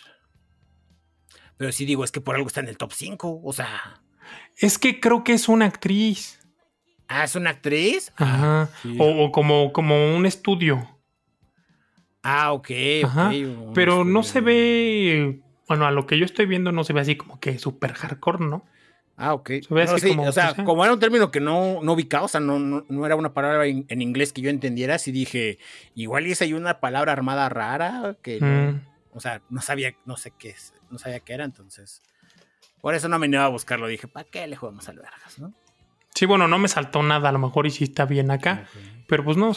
Pero 1.59 1.73
sí 1.73 1.85
digo, 1.85 2.05
es 2.05 2.11
que 2.11 2.23
por 2.23 2.37
algo 2.37 2.49
está 2.49 2.61
en 2.61 2.69
el 2.69 2.79
top 2.79 2.95
5. 2.95 3.43
O 3.45 3.53
sea. 3.53 4.01
Es 4.57 4.79
que 4.79 4.99
creo 4.99 5.25
que 5.25 5.35
es 5.35 5.51
una 5.51 5.67
actriz. 5.67 6.38
Ah, 7.09 7.25
¿es 7.25 7.35
una 7.35 7.51
actriz? 7.51 8.13
Ajá. 8.17 8.69
o, 8.99 9.33
como, 9.33 9.73
como 9.73 10.15
un 10.15 10.27
estudio. 10.27 10.87
Ah, 12.23 12.53
ok. 12.53 12.71
pero 13.75 14.05
no 14.05 14.23
se 14.23 14.41
ve. 14.41 15.41
Bueno, 15.67 15.87
a 15.87 15.91
lo 15.91 16.07
que 16.07 16.19
yo 16.19 16.25
estoy 16.25 16.47
viendo 16.47 16.73
no 16.73 16.85
se 16.85 16.93
ve 16.93 17.01
así 17.01 17.17
como 17.17 17.41
que 17.41 17.59
súper 17.59 17.95
hardcore, 17.95 18.45
¿no? 18.45 18.65
Ah, 19.21 19.35
ok. 19.35 19.51
o 19.69 20.33
sea, 20.33 20.55
como 20.65 20.85
era 20.85 20.95
un 20.95 21.01
término 21.01 21.33
que 21.33 21.41
no, 21.41 21.81
no 21.83 21.93
ubicaba, 21.95 22.27
o 22.27 22.29
sea, 22.29 22.41
no, 22.41 22.59
no, 22.61 23.07
era 23.07 23.17
una 23.17 23.35
palabra 23.35 23.67
en, 23.67 24.03
inglés 24.03 24.33
que 24.33 24.43
yo 24.43 24.49
entendiera, 24.49 24.97
sí 24.99 25.11
dije, 25.11 25.59
igual 25.97 26.29
y 26.29 26.31
esa 26.31 26.45
hay 26.45 26.53
una 26.53 26.79
palabra 26.79 27.13
armada 27.13 27.49
rara 27.49 28.17
que, 28.23 28.41
mm. 28.41 29.17
o 29.17 29.21
sea, 29.21 29.43
no 29.51 29.61
sabía, 29.61 29.97
no 30.07 30.17
sé 30.17 30.33
qué 30.39 30.51
es, 30.51 30.73
no 30.89 30.99
sabía 30.99 31.19
qué 31.19 31.33
era, 31.33 31.45
entonces, 31.45 32.01
por 32.81 32.95
eso 32.95 33.09
no 33.09 33.19
me 33.19 33.27
iba 33.27 33.45
a 33.45 33.49
buscarlo, 33.49 33.89
dije, 33.89 34.07
¿para 34.07 34.29
qué 34.31 34.47
le 34.47 34.55
jugamos 34.55 34.89
al 34.89 34.99
vergas, 34.99 35.41
no? 35.41 35.53
Sí, 36.19 36.27
bueno, 36.27 36.49
no 36.49 36.59
me 36.59 36.67
saltó 36.67 37.01
nada, 37.05 37.29
a 37.29 37.33
lo 37.33 37.39
mejor 37.39 37.69
y 37.69 37.71
sí 37.71 37.85
está 37.85 38.05
bien 38.05 38.33
acá, 38.33 38.67
pero 39.07 39.23
pues 39.23 39.37
no, 39.37 39.53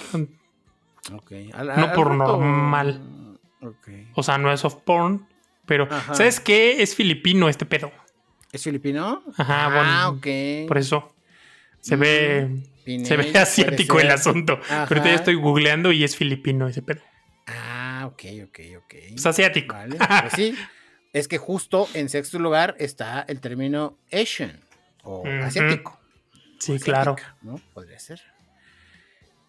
no 1.09 1.93
por 1.95 2.14
normal. 2.14 3.01
O 4.14 4.22
sea, 4.22 4.38
no 4.38 4.53
es 4.53 4.59
soft 4.59 4.84
porn, 4.86 5.26
pero 5.66 5.89
¿sabes 6.14 6.39
qué? 6.39 6.84
Es 6.84 6.95
filipino 6.95 7.49
este 7.49 7.66
pedo. 7.66 7.91
¿Es 8.51 8.64
filipino? 8.64 9.24
Ajá, 9.38 10.03
ah, 10.03 10.09
ok. 10.09 10.28
Por 10.68 10.78
eso. 10.78 11.16
Se 11.80 11.95
ve. 11.95 12.62
Mm, 12.86 13.05
se 13.05 13.18
ve 13.18 13.36
asiático 13.39 13.99
el 13.99 14.12
asunto. 14.12 14.59
Pero 14.88 15.03
ya 15.03 15.16
estoy 15.16 15.34
googleando 15.34 15.91
y 15.91 16.03
es 16.03 16.16
filipino 16.16 16.68
ese 16.68 16.84
pedo. 16.84 17.01
Ah, 17.47 18.03
ok, 18.05 18.24
ok, 18.43 18.59
ok. 18.78 18.93
Es 19.16 19.26
asiático. 19.26 19.74
Vale, 19.74 19.97
pues 19.97 20.34
sí. 20.36 20.55
Es 21.12 21.28
que 21.28 21.39
justo 21.39 21.89
en 21.95 22.07
sexto 22.07 22.38
lugar 22.38 22.76
está 22.78 23.26
el 23.28 23.41
término 23.41 23.97
Asian 24.12 24.64
o 25.01 25.24
asiático. 25.26 26.01
Sí, 26.62 26.80
claro. 26.80 27.16
¿no? 27.41 27.59
Podría 27.74 27.99
ser. 27.99 28.22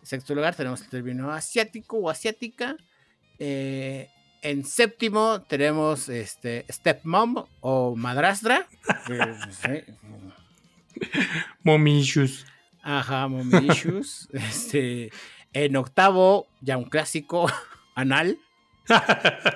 En 0.00 0.06
sexto 0.06 0.34
lugar 0.34 0.54
tenemos 0.54 0.80
el 0.80 0.88
término 0.88 1.30
asiático 1.30 1.98
o 1.98 2.08
asiática. 2.08 2.76
Eh, 3.38 4.08
en 4.40 4.64
séptimo 4.64 5.42
tenemos 5.42 6.08
este 6.08 6.64
stepmom 6.70 7.44
o 7.60 7.94
madrastra. 7.94 8.66
mommy 11.62 12.00
issues. 12.00 12.46
Ajá, 12.82 13.28
mommy 13.28 13.68
issues. 13.68 14.28
este, 14.32 15.10
en 15.52 15.76
octavo, 15.76 16.48
ya 16.62 16.78
un 16.78 16.84
clásico, 16.84 17.46
anal. 17.94 18.38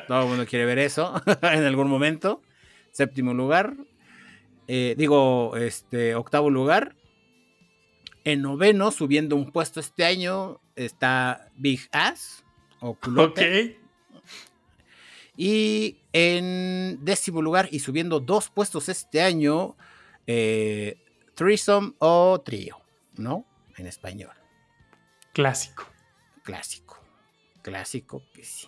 Todo 0.06 0.22
el 0.22 0.28
mundo 0.28 0.46
quiere 0.46 0.66
ver 0.66 0.78
eso 0.78 1.22
en 1.42 1.64
algún 1.64 1.88
momento. 1.88 2.42
Séptimo 2.92 3.32
lugar. 3.32 3.74
Eh, 4.68 4.94
digo, 4.98 5.56
este, 5.56 6.14
octavo 6.14 6.50
lugar, 6.50 6.96
en 8.26 8.42
noveno, 8.42 8.90
subiendo 8.90 9.36
un 9.36 9.52
puesto 9.52 9.78
este 9.78 10.04
año, 10.04 10.60
está 10.74 11.48
Big 11.54 11.88
Ass 11.92 12.44
o 12.80 12.94
culote. 12.94 13.78
Ok. 14.12 14.22
Y 15.36 15.98
en 16.12 17.04
décimo 17.04 17.40
lugar 17.40 17.68
y 17.70 17.78
subiendo 17.78 18.18
dos 18.18 18.48
puestos 18.48 18.88
este 18.88 19.22
año 19.22 19.76
eh, 20.26 20.98
threesome 21.36 21.92
o 22.00 22.40
trío, 22.44 22.78
¿no? 23.16 23.46
En 23.76 23.86
español. 23.86 24.34
Clásico. 25.32 25.86
Clásico. 26.42 26.98
Clásico 27.62 28.24
que 28.34 28.42
sí. 28.42 28.66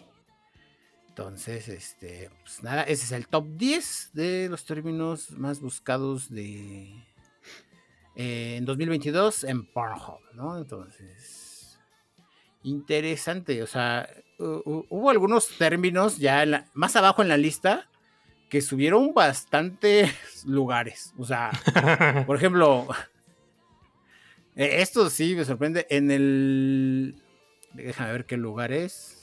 Entonces, 1.08 1.68
este, 1.68 2.30
pues 2.44 2.62
nada, 2.62 2.84
ese 2.84 3.06
es 3.06 3.10
el 3.10 3.26
top 3.26 3.44
10 3.56 4.10
de 4.12 4.48
los 4.48 4.64
términos 4.64 5.32
más 5.32 5.60
buscados 5.60 6.30
de 6.30 7.07
eh, 8.18 8.56
en 8.56 8.64
2022 8.64 9.44
en 9.44 9.64
Pornhub, 9.64 10.18
¿no? 10.34 10.58
Entonces, 10.58 11.78
interesante, 12.64 13.62
o 13.62 13.66
sea, 13.68 14.10
hubo 14.38 15.10
algunos 15.10 15.46
términos 15.56 16.18
ya 16.18 16.66
más 16.74 16.96
abajo 16.96 17.22
en 17.22 17.28
la 17.28 17.36
lista 17.36 17.88
que 18.50 18.60
subieron 18.60 19.14
bastantes 19.14 20.44
lugares, 20.46 21.14
o 21.16 21.24
sea, 21.24 21.52
por 22.26 22.36
ejemplo, 22.38 22.88
e, 24.56 24.82
esto 24.82 25.08
sí 25.10 25.36
me 25.36 25.44
sorprende 25.44 25.86
en 25.88 26.10
el 26.10 27.22
déjame 27.72 28.10
ver 28.10 28.26
qué 28.26 28.36
lugar 28.36 28.72
es. 28.72 29.17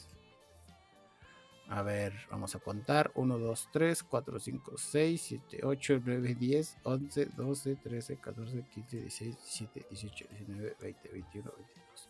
A 1.69 1.81
ver, 1.81 2.13
vamos 2.29 2.55
a 2.55 2.59
contar. 2.59 3.11
1, 3.15 3.39
2, 3.39 3.69
3, 3.71 4.03
4, 4.03 4.39
5, 4.39 4.77
6, 4.77 5.21
7, 5.21 5.59
8, 5.63 6.01
9, 6.05 6.35
10, 6.35 6.77
11, 6.83 7.25
12, 7.25 7.75
13, 7.75 8.17
14, 8.17 8.63
15, 8.73 9.01
16, 9.01 9.35
17, 9.35 9.85
18, 9.89 10.25
19, 10.29 10.75
20, 10.79 11.09
21, 11.09 11.51
22, 11.57 12.09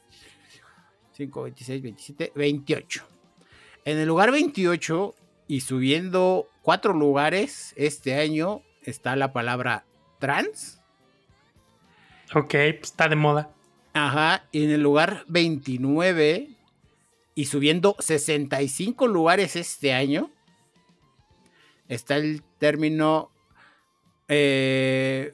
5, 1.13 1.43
26, 1.43 1.81
27, 1.81 2.31
28. 2.35 3.03
En 3.85 3.97
el 3.97 4.07
lugar 4.07 4.31
28 4.31 5.15
y 5.47 5.61
subiendo 5.61 6.49
cuatro 6.61 6.93
lugares 6.93 7.73
este 7.77 8.15
año 8.15 8.61
está 8.81 9.15
la 9.15 9.31
palabra 9.31 9.85
trans. 10.19 10.81
Ok, 12.33 12.49
pues 12.49 12.81
está 12.81 13.07
de 13.07 13.15
moda. 13.15 13.51
Ajá, 13.93 14.47
y 14.51 14.65
en 14.65 14.71
el 14.71 14.81
lugar 14.81 15.23
29 15.27 16.54
y 17.35 17.45
subiendo 17.45 17.97
65 17.99 19.07
lugares 19.07 19.57
este 19.57 19.93
año, 19.93 20.31
está 21.89 22.15
el 22.15 22.41
término, 22.57 23.31
eh, 24.29 25.33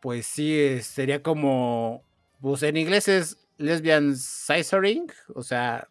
pues 0.00 0.26
sí, 0.26 0.80
sería 0.82 1.22
como, 1.22 2.02
pues 2.40 2.62
en 2.62 2.78
inglés 2.78 3.08
es 3.08 3.46
lesbian 3.58 4.16
scissoring, 4.16 5.12
o 5.34 5.42
sea, 5.42 5.88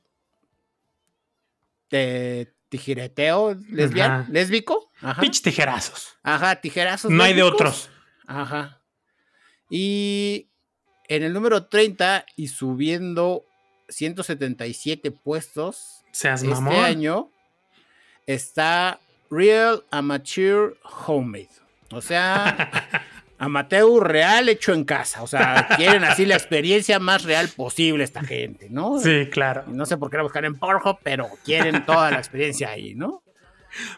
de 1.91 2.51
tijereteo 2.70 3.56
lesbian, 3.70 4.26
lésbico. 4.32 4.89
Ajá. 4.99 5.22
Tijerazos. 5.22 6.18
Ajá, 6.24 6.56
tijerazos. 6.60 7.12
No 7.12 7.24
hay 7.24 7.36
de 7.36 7.43
otros. 7.43 7.91
Ajá. 8.26 8.82
Y 9.70 10.49
en 11.08 11.22
el 11.22 11.34
número 11.34 11.68
30 11.68 12.26
y 12.36 12.47
subiendo 12.47 13.45
177 13.94 15.12
puestos 15.12 16.04
Seas 16.12 16.44
este 16.44 16.78
año 16.78 17.30
está 18.28 19.00
Real 19.30 19.84
Amateur 19.91 20.78
Homemade. 21.06 21.50
O 21.91 22.02
sea, 22.02 22.70
amateur 23.38 24.04
real 24.04 24.50
hecho 24.50 24.74
en 24.74 24.84
casa. 24.84 25.24
O 25.24 25.28
sea, 25.28 25.68
quieren 25.76 26.04
así 26.04 26.26
la 26.26 26.36
experiencia 26.36 27.00
más 27.00 27.24
real 27.24 27.50
posible 27.50 28.04
esta 28.04 28.24
gente, 28.24 28.68
¿no? 28.70 29.00
Sí, 29.00 29.28
claro. 29.32 29.64
No 29.68 29.86
sé 29.86 29.98
por 29.98 30.10
qué 30.10 30.18
la 30.18 30.24
buscar 30.24 30.46
en 30.46 30.58
Pornhub, 30.58 30.98
pero 31.04 31.30
quieren 31.44 31.86
toda 31.86 32.12
la 32.12 32.18
experiencia 32.18 32.70
ahí, 32.70 32.94
¿no? 32.96 33.22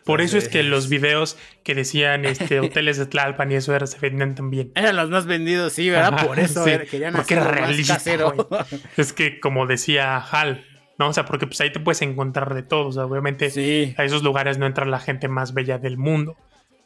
Por 0.03 0.21
eso 0.21 0.37
es 0.37 0.47
que 0.47 0.63
los 0.63 0.89
videos 0.89 1.37
que 1.63 1.75
decían 1.75 2.25
este, 2.25 2.59
hoteles 2.61 2.97
de 2.97 3.05
Tlalpan 3.05 3.51
y 3.51 3.55
eso 3.55 3.75
era, 3.75 3.87
se 3.87 3.99
vendían 3.99 4.35
también. 4.35 4.71
Eran 4.75 4.95
los 4.95 5.09
más 5.09 5.25
vendidos, 5.25 5.73
sí, 5.73 5.89
¿verdad? 5.89 6.25
Por 6.25 6.39
eso 6.39 6.63
querían 6.65 7.13
porque 7.13 7.33
era 7.33 7.45
realista. 7.45 7.99
Es 8.97 9.13
que 9.13 9.39
como 9.39 9.67
decía 9.67 10.17
Hal, 10.17 10.65
¿no? 10.97 11.09
O 11.09 11.13
sea, 11.13 11.25
porque 11.25 11.47
pues 11.47 11.59
ahí 11.61 11.71
te 11.71 11.79
puedes 11.79 12.01
encontrar 12.01 12.53
de 12.53 12.63
todo. 12.63 12.87
O 12.87 12.91
sea, 12.91 13.05
obviamente 13.05 13.93
a 13.97 14.03
esos 14.03 14.23
lugares 14.23 14.57
no 14.57 14.65
entra 14.65 14.85
la 14.85 14.99
gente 14.99 15.27
más 15.27 15.53
bella 15.53 15.77
del 15.77 15.97
mundo. 15.97 16.37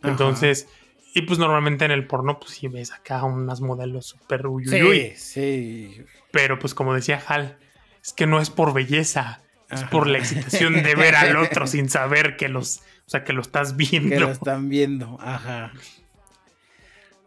Entonces, 0.04 0.68
y 1.14 1.24
pues 1.24 1.40
normalmente 1.40 1.86
en 1.86 1.92
el 1.92 2.08
porno, 2.08 2.40
pues 2.40 2.52
sí 2.52 2.68
ves 2.68 2.92
acá 2.92 3.24
unas 3.24 3.62
modelos 3.62 4.06
súper 4.06 4.48
uyuyuy. 4.48 5.14
Sí, 5.16 5.94
sí. 5.94 6.06
Pero 6.32 6.60
pues 6.60 6.74
como 6.74 6.94
decía 6.94 7.22
Hal, 7.28 7.58
es 8.02 8.14
que 8.14 8.28
no 8.28 8.40
es 8.40 8.50
por 8.50 8.74
belleza 8.74 9.42
es 9.72 9.84
por 9.86 10.08
la 10.08 10.18
excitación 10.18 10.82
de 10.82 10.96
ver 10.96 11.16
al 11.16 11.38
otro 11.38 11.68
sin 11.68 11.90
saber 11.90 12.38
que 12.38 12.50
los, 12.50 12.78
o 13.06 13.10
sea, 13.10 13.24
que 13.24 13.34
lo 13.34 13.42
estás 13.42 13.76
viendo. 13.76 14.10
Que 14.10 14.20
lo 14.20 14.32
están 14.32 14.70
viendo, 14.70 15.18
ajá. 15.22 15.72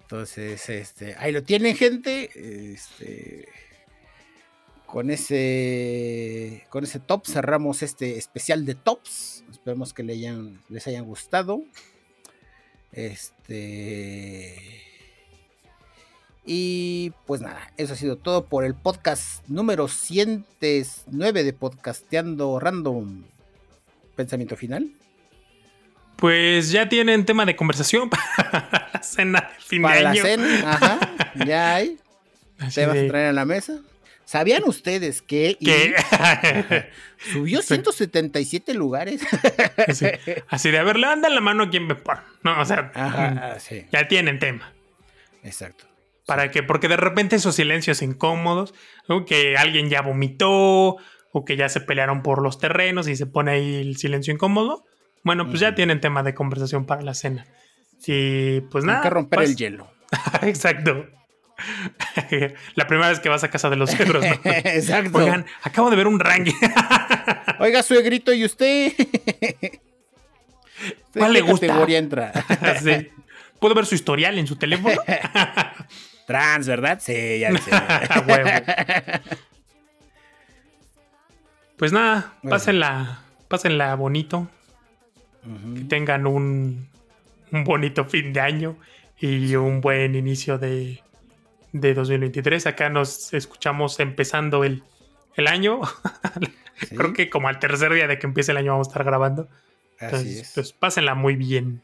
Entonces, 0.03 0.69
este, 0.69 1.15
ahí 1.19 1.33
lo 1.33 1.43
tienen, 1.43 1.77
gente. 1.77 2.31
Este, 2.75 3.49
con 4.85 5.11
ese, 5.11 6.67
con 6.69 6.85
ese 6.85 7.01
top 7.01 7.27
cerramos 7.27 7.83
este 7.83 8.19
especial 8.19 8.67
de 8.67 8.75
tops. 8.75 9.45
Esperemos 9.51 9.95
que 9.95 10.03
les 10.03 10.19
hayan, 10.19 10.61
les 10.69 10.87
hayan 10.87 11.05
gustado. 11.05 11.63
Este. 12.93 13.33
Y 16.45 17.13
pues 17.27 17.41
nada, 17.41 17.73
eso 17.77 17.93
ha 17.93 17.97
sido 17.97 18.17
todo 18.17 18.47
por 18.47 18.65
el 18.65 18.75
podcast 18.75 19.47
número 19.49 19.87
109 19.87 21.45
de 21.45 21.53
Podcasteando 21.53 22.59
Random. 22.59 23.23
¿Pensamiento 24.17 24.57
final? 24.57 24.91
Pues 26.17 26.73
ya 26.73 26.89
tienen 26.89 27.25
tema 27.25 27.47
de 27.47 27.55
conversación 27.55 28.11
para 28.11 28.91
la 28.93 29.03
cena 29.03 29.51
de 29.57 29.65
fin 29.65 29.83
de 29.83 29.89
año. 29.89 30.03
la 30.03 30.15
cena, 30.15 30.73
ajá, 30.73 31.01
ya 31.47 31.75
hay. 31.77 31.99
Te 32.75 32.87
vas 32.87 32.97
a 32.97 33.07
traer 33.07 33.27
a 33.29 33.33
la 33.33 33.45
mesa. 33.45 33.81
¿Sabían 34.25 34.63
ustedes 34.65 35.21
que 35.21 35.59
subió 37.33 37.61
177 37.61 38.73
lugares? 38.75 39.21
Así 40.49 40.71
de, 40.71 40.79
a 40.79 40.83
ver, 40.85 40.97
levanten 40.97 41.35
la 41.35 41.41
mano 41.41 41.65
a 41.65 41.71
quien 41.71 41.87
me 41.87 41.97
No, 42.43 42.61
o 42.61 42.65
sea, 42.65 42.93
mm, 42.95 43.91
ya 43.91 44.09
tienen 44.09 44.39
tema. 44.39 44.73
Exacto. 45.43 45.92
¿Para 46.27 46.51
qué? 46.51 46.63
Porque 46.63 46.89
de 46.89 46.97
repente 46.97 47.37
esos 47.37 47.55
silencios 47.55 48.01
incómodos, 48.03 48.75
que 49.27 49.57
alguien 49.57 49.89
ya 49.89 50.03
vomitó 50.03 50.97
o 51.33 51.45
que 51.45 51.57
ya 51.57 51.69
se 51.69 51.81
pelearon 51.81 52.23
por 52.23 52.43
los 52.43 52.59
terrenos 52.59 53.09
y 53.09 53.17
se 53.17 53.27
pone 53.27 53.53
ahí 53.53 53.75
el 53.77 53.97
silencio 53.97 54.33
incómodo, 54.33 54.85
bueno, 55.25 55.49
pues 55.49 55.61
ya 55.61 55.75
tienen 55.75 56.01
tema 56.01 56.23
de 56.23 56.35
conversación 56.35 56.85
para 56.85 57.03
la 57.03 57.15
cena. 57.15 57.47
Y 58.07 58.61
pues 58.63 58.85
nada. 58.85 58.99
Hay 58.99 59.05
que 59.05 59.11
romper 59.11 59.43
el 59.43 59.57
hielo. 59.57 59.91
Exacto. 60.43 61.07
la 62.75 62.87
primera 62.87 63.09
vez 63.09 63.21
que 63.21 63.29
vas 63.29 63.45
a 63.45 63.51
casa 63.51 63.71
de 63.71 63.77
los 63.77 63.91
suegros, 63.91 64.25
¿no? 64.25 64.41
Exacto. 64.45 65.19
Oigan, 65.19 65.47
acabo 65.63 65.91
de 65.91 65.97
ver 65.97 66.07
un 66.07 66.19
ranking. 66.19 66.55
Oiga, 67.59 67.83
suegrito, 67.83 68.33
¿y 68.33 68.45
usted? 68.45 68.93
¿Cuál 71.13 71.33
le 71.33 71.41
gusta? 71.43 71.67
categoría 71.67 71.99
entra? 71.99 72.33
sí. 72.83 73.09
¿Puedo 73.61 73.77
ver 73.77 73.87
su 73.87 73.95
historial 73.95 74.39
en 74.39 74.47
su 74.49 74.57
teléfono? 74.57 74.97
Trans, 76.33 76.67
¿verdad? 76.67 76.99
Sí, 76.99 77.41
ya 77.41 77.53
sé. 77.59 77.71
Pues 81.77 81.93
nada, 81.93 82.33
pásenla, 82.49 83.23
pásenla 83.49 83.95
bonito. 83.97 84.49
Que 85.75 85.85
tengan 85.85 86.27
un, 86.27 86.89
un, 87.51 87.65
bonito 87.65 88.07
fin 88.07 88.33
de 88.33 88.41
año 88.41 88.79
y 89.19 89.55
un 89.57 89.83
buen 89.83 90.15
inicio 90.15 90.57
de, 90.57 91.03
de 91.73 91.93
2023. 91.93 92.67
Acá 92.67 92.89
nos 92.89 93.35
escuchamos 93.35 94.01
empezando 94.01 94.65
el, 94.65 94.85
el 95.37 95.49
año. 95.49 95.83
Creo 96.97 97.13
que 97.13 97.29
como 97.29 97.49
al 97.49 97.59
tercer 97.59 97.93
día 97.93 98.07
de 98.07 98.19
que 98.19 98.27
empiece 98.27 98.53
el 98.53 98.57
año 98.57 98.73
vamos 98.73 98.89
a 98.89 98.91
estar 98.91 99.05
grabando. 99.05 99.51
Entonces, 100.01 100.51
pues 100.55 100.73
pásenla 100.73 101.15
muy 101.15 101.37
bien. 101.37 101.83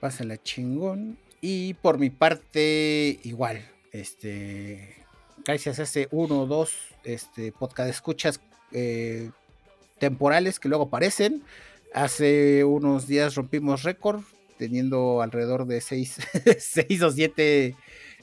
Pásenla 0.00 0.42
chingón. 0.42 1.18
Y 1.46 1.74
por 1.74 1.98
mi 1.98 2.08
parte, 2.08 3.20
igual, 3.22 3.68
este, 3.92 4.96
gracias 5.44 5.78
a 5.78 6.00
uno 6.10 6.40
o 6.40 6.46
dos 6.46 6.74
este, 7.04 7.52
podcast 7.52 7.90
escuchas 7.90 8.40
eh, 8.72 9.30
temporales 9.98 10.58
que 10.58 10.70
luego 10.70 10.84
aparecen. 10.84 11.42
Hace 11.92 12.64
unos 12.64 13.06
días 13.06 13.34
rompimos 13.34 13.82
récord, 13.82 14.22
teniendo 14.56 15.20
alrededor 15.20 15.66
de 15.66 15.82
seis, 15.82 16.16
seis 16.58 17.02
o 17.02 17.10
siete 17.10 17.76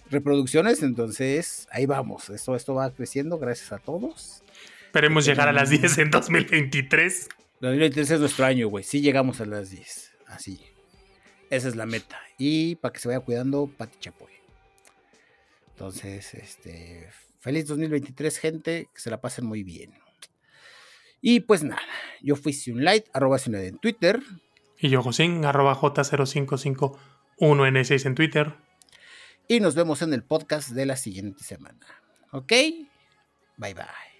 reproducciones. 0.09 0.81
Entonces, 0.81 1.67
ahí 1.69 1.85
vamos. 1.85 2.31
Esto, 2.31 2.55
esto 2.55 2.73
va 2.73 2.89
creciendo, 2.89 3.37
gracias 3.37 3.71
a 3.71 3.77
todos. 3.77 4.41
Esperemos 4.87 5.25
llegar 5.25 5.47
a 5.47 5.53
las 5.53 5.69
10 5.69 5.95
en 5.99 6.09
2023. 6.09 7.29
2023 7.59 8.09
es 8.09 8.19
nuestro 8.19 8.45
año, 8.45 8.67
güey. 8.67 8.83
Sí 8.83 8.99
llegamos 8.99 9.41
a 9.41 9.45
las 9.45 9.69
10. 9.69 10.11
Así. 10.25 10.70
Esa 11.51 11.67
es 11.67 11.75
la 11.75 11.85
meta. 11.85 12.19
Y 12.39 12.75
para 12.75 12.93
que 12.93 12.99
se 12.99 13.09
vaya 13.09 13.19
cuidando, 13.19 13.69
Pati 13.77 13.99
Chapoy. 13.99 14.31
Entonces, 15.69 16.33
este, 16.33 17.09
feliz 17.39 17.67
2023, 17.67 18.37
gente. 18.39 18.89
Que 18.91 18.99
se 18.99 19.11
la 19.11 19.21
pasen 19.21 19.45
muy 19.45 19.61
bien. 19.61 19.93
Y 21.21 21.41
pues 21.41 21.63
nada, 21.63 21.81
yo 22.23 22.35
fui 22.35 22.53
Sunlight, 22.53 23.05
arroba 23.13 23.37
Sunlight 23.37 23.67
en 23.67 23.77
Twitter. 23.77 24.19
Y 24.79 24.89
yo, 24.89 25.03
Josín, 25.03 25.45
arroba 25.45 25.75
J0554. 25.75 26.97
1N6 27.41 28.05
en 28.05 28.15
Twitter. 28.15 28.53
Y 29.47 29.59
nos 29.59 29.75
vemos 29.75 30.01
en 30.03 30.13
el 30.13 30.23
podcast 30.23 30.69
de 30.69 30.85
la 30.85 30.95
siguiente 30.95 31.43
semana. 31.43 31.85
¿Ok? 32.31 32.53
Bye 33.57 33.73
bye. 33.73 34.10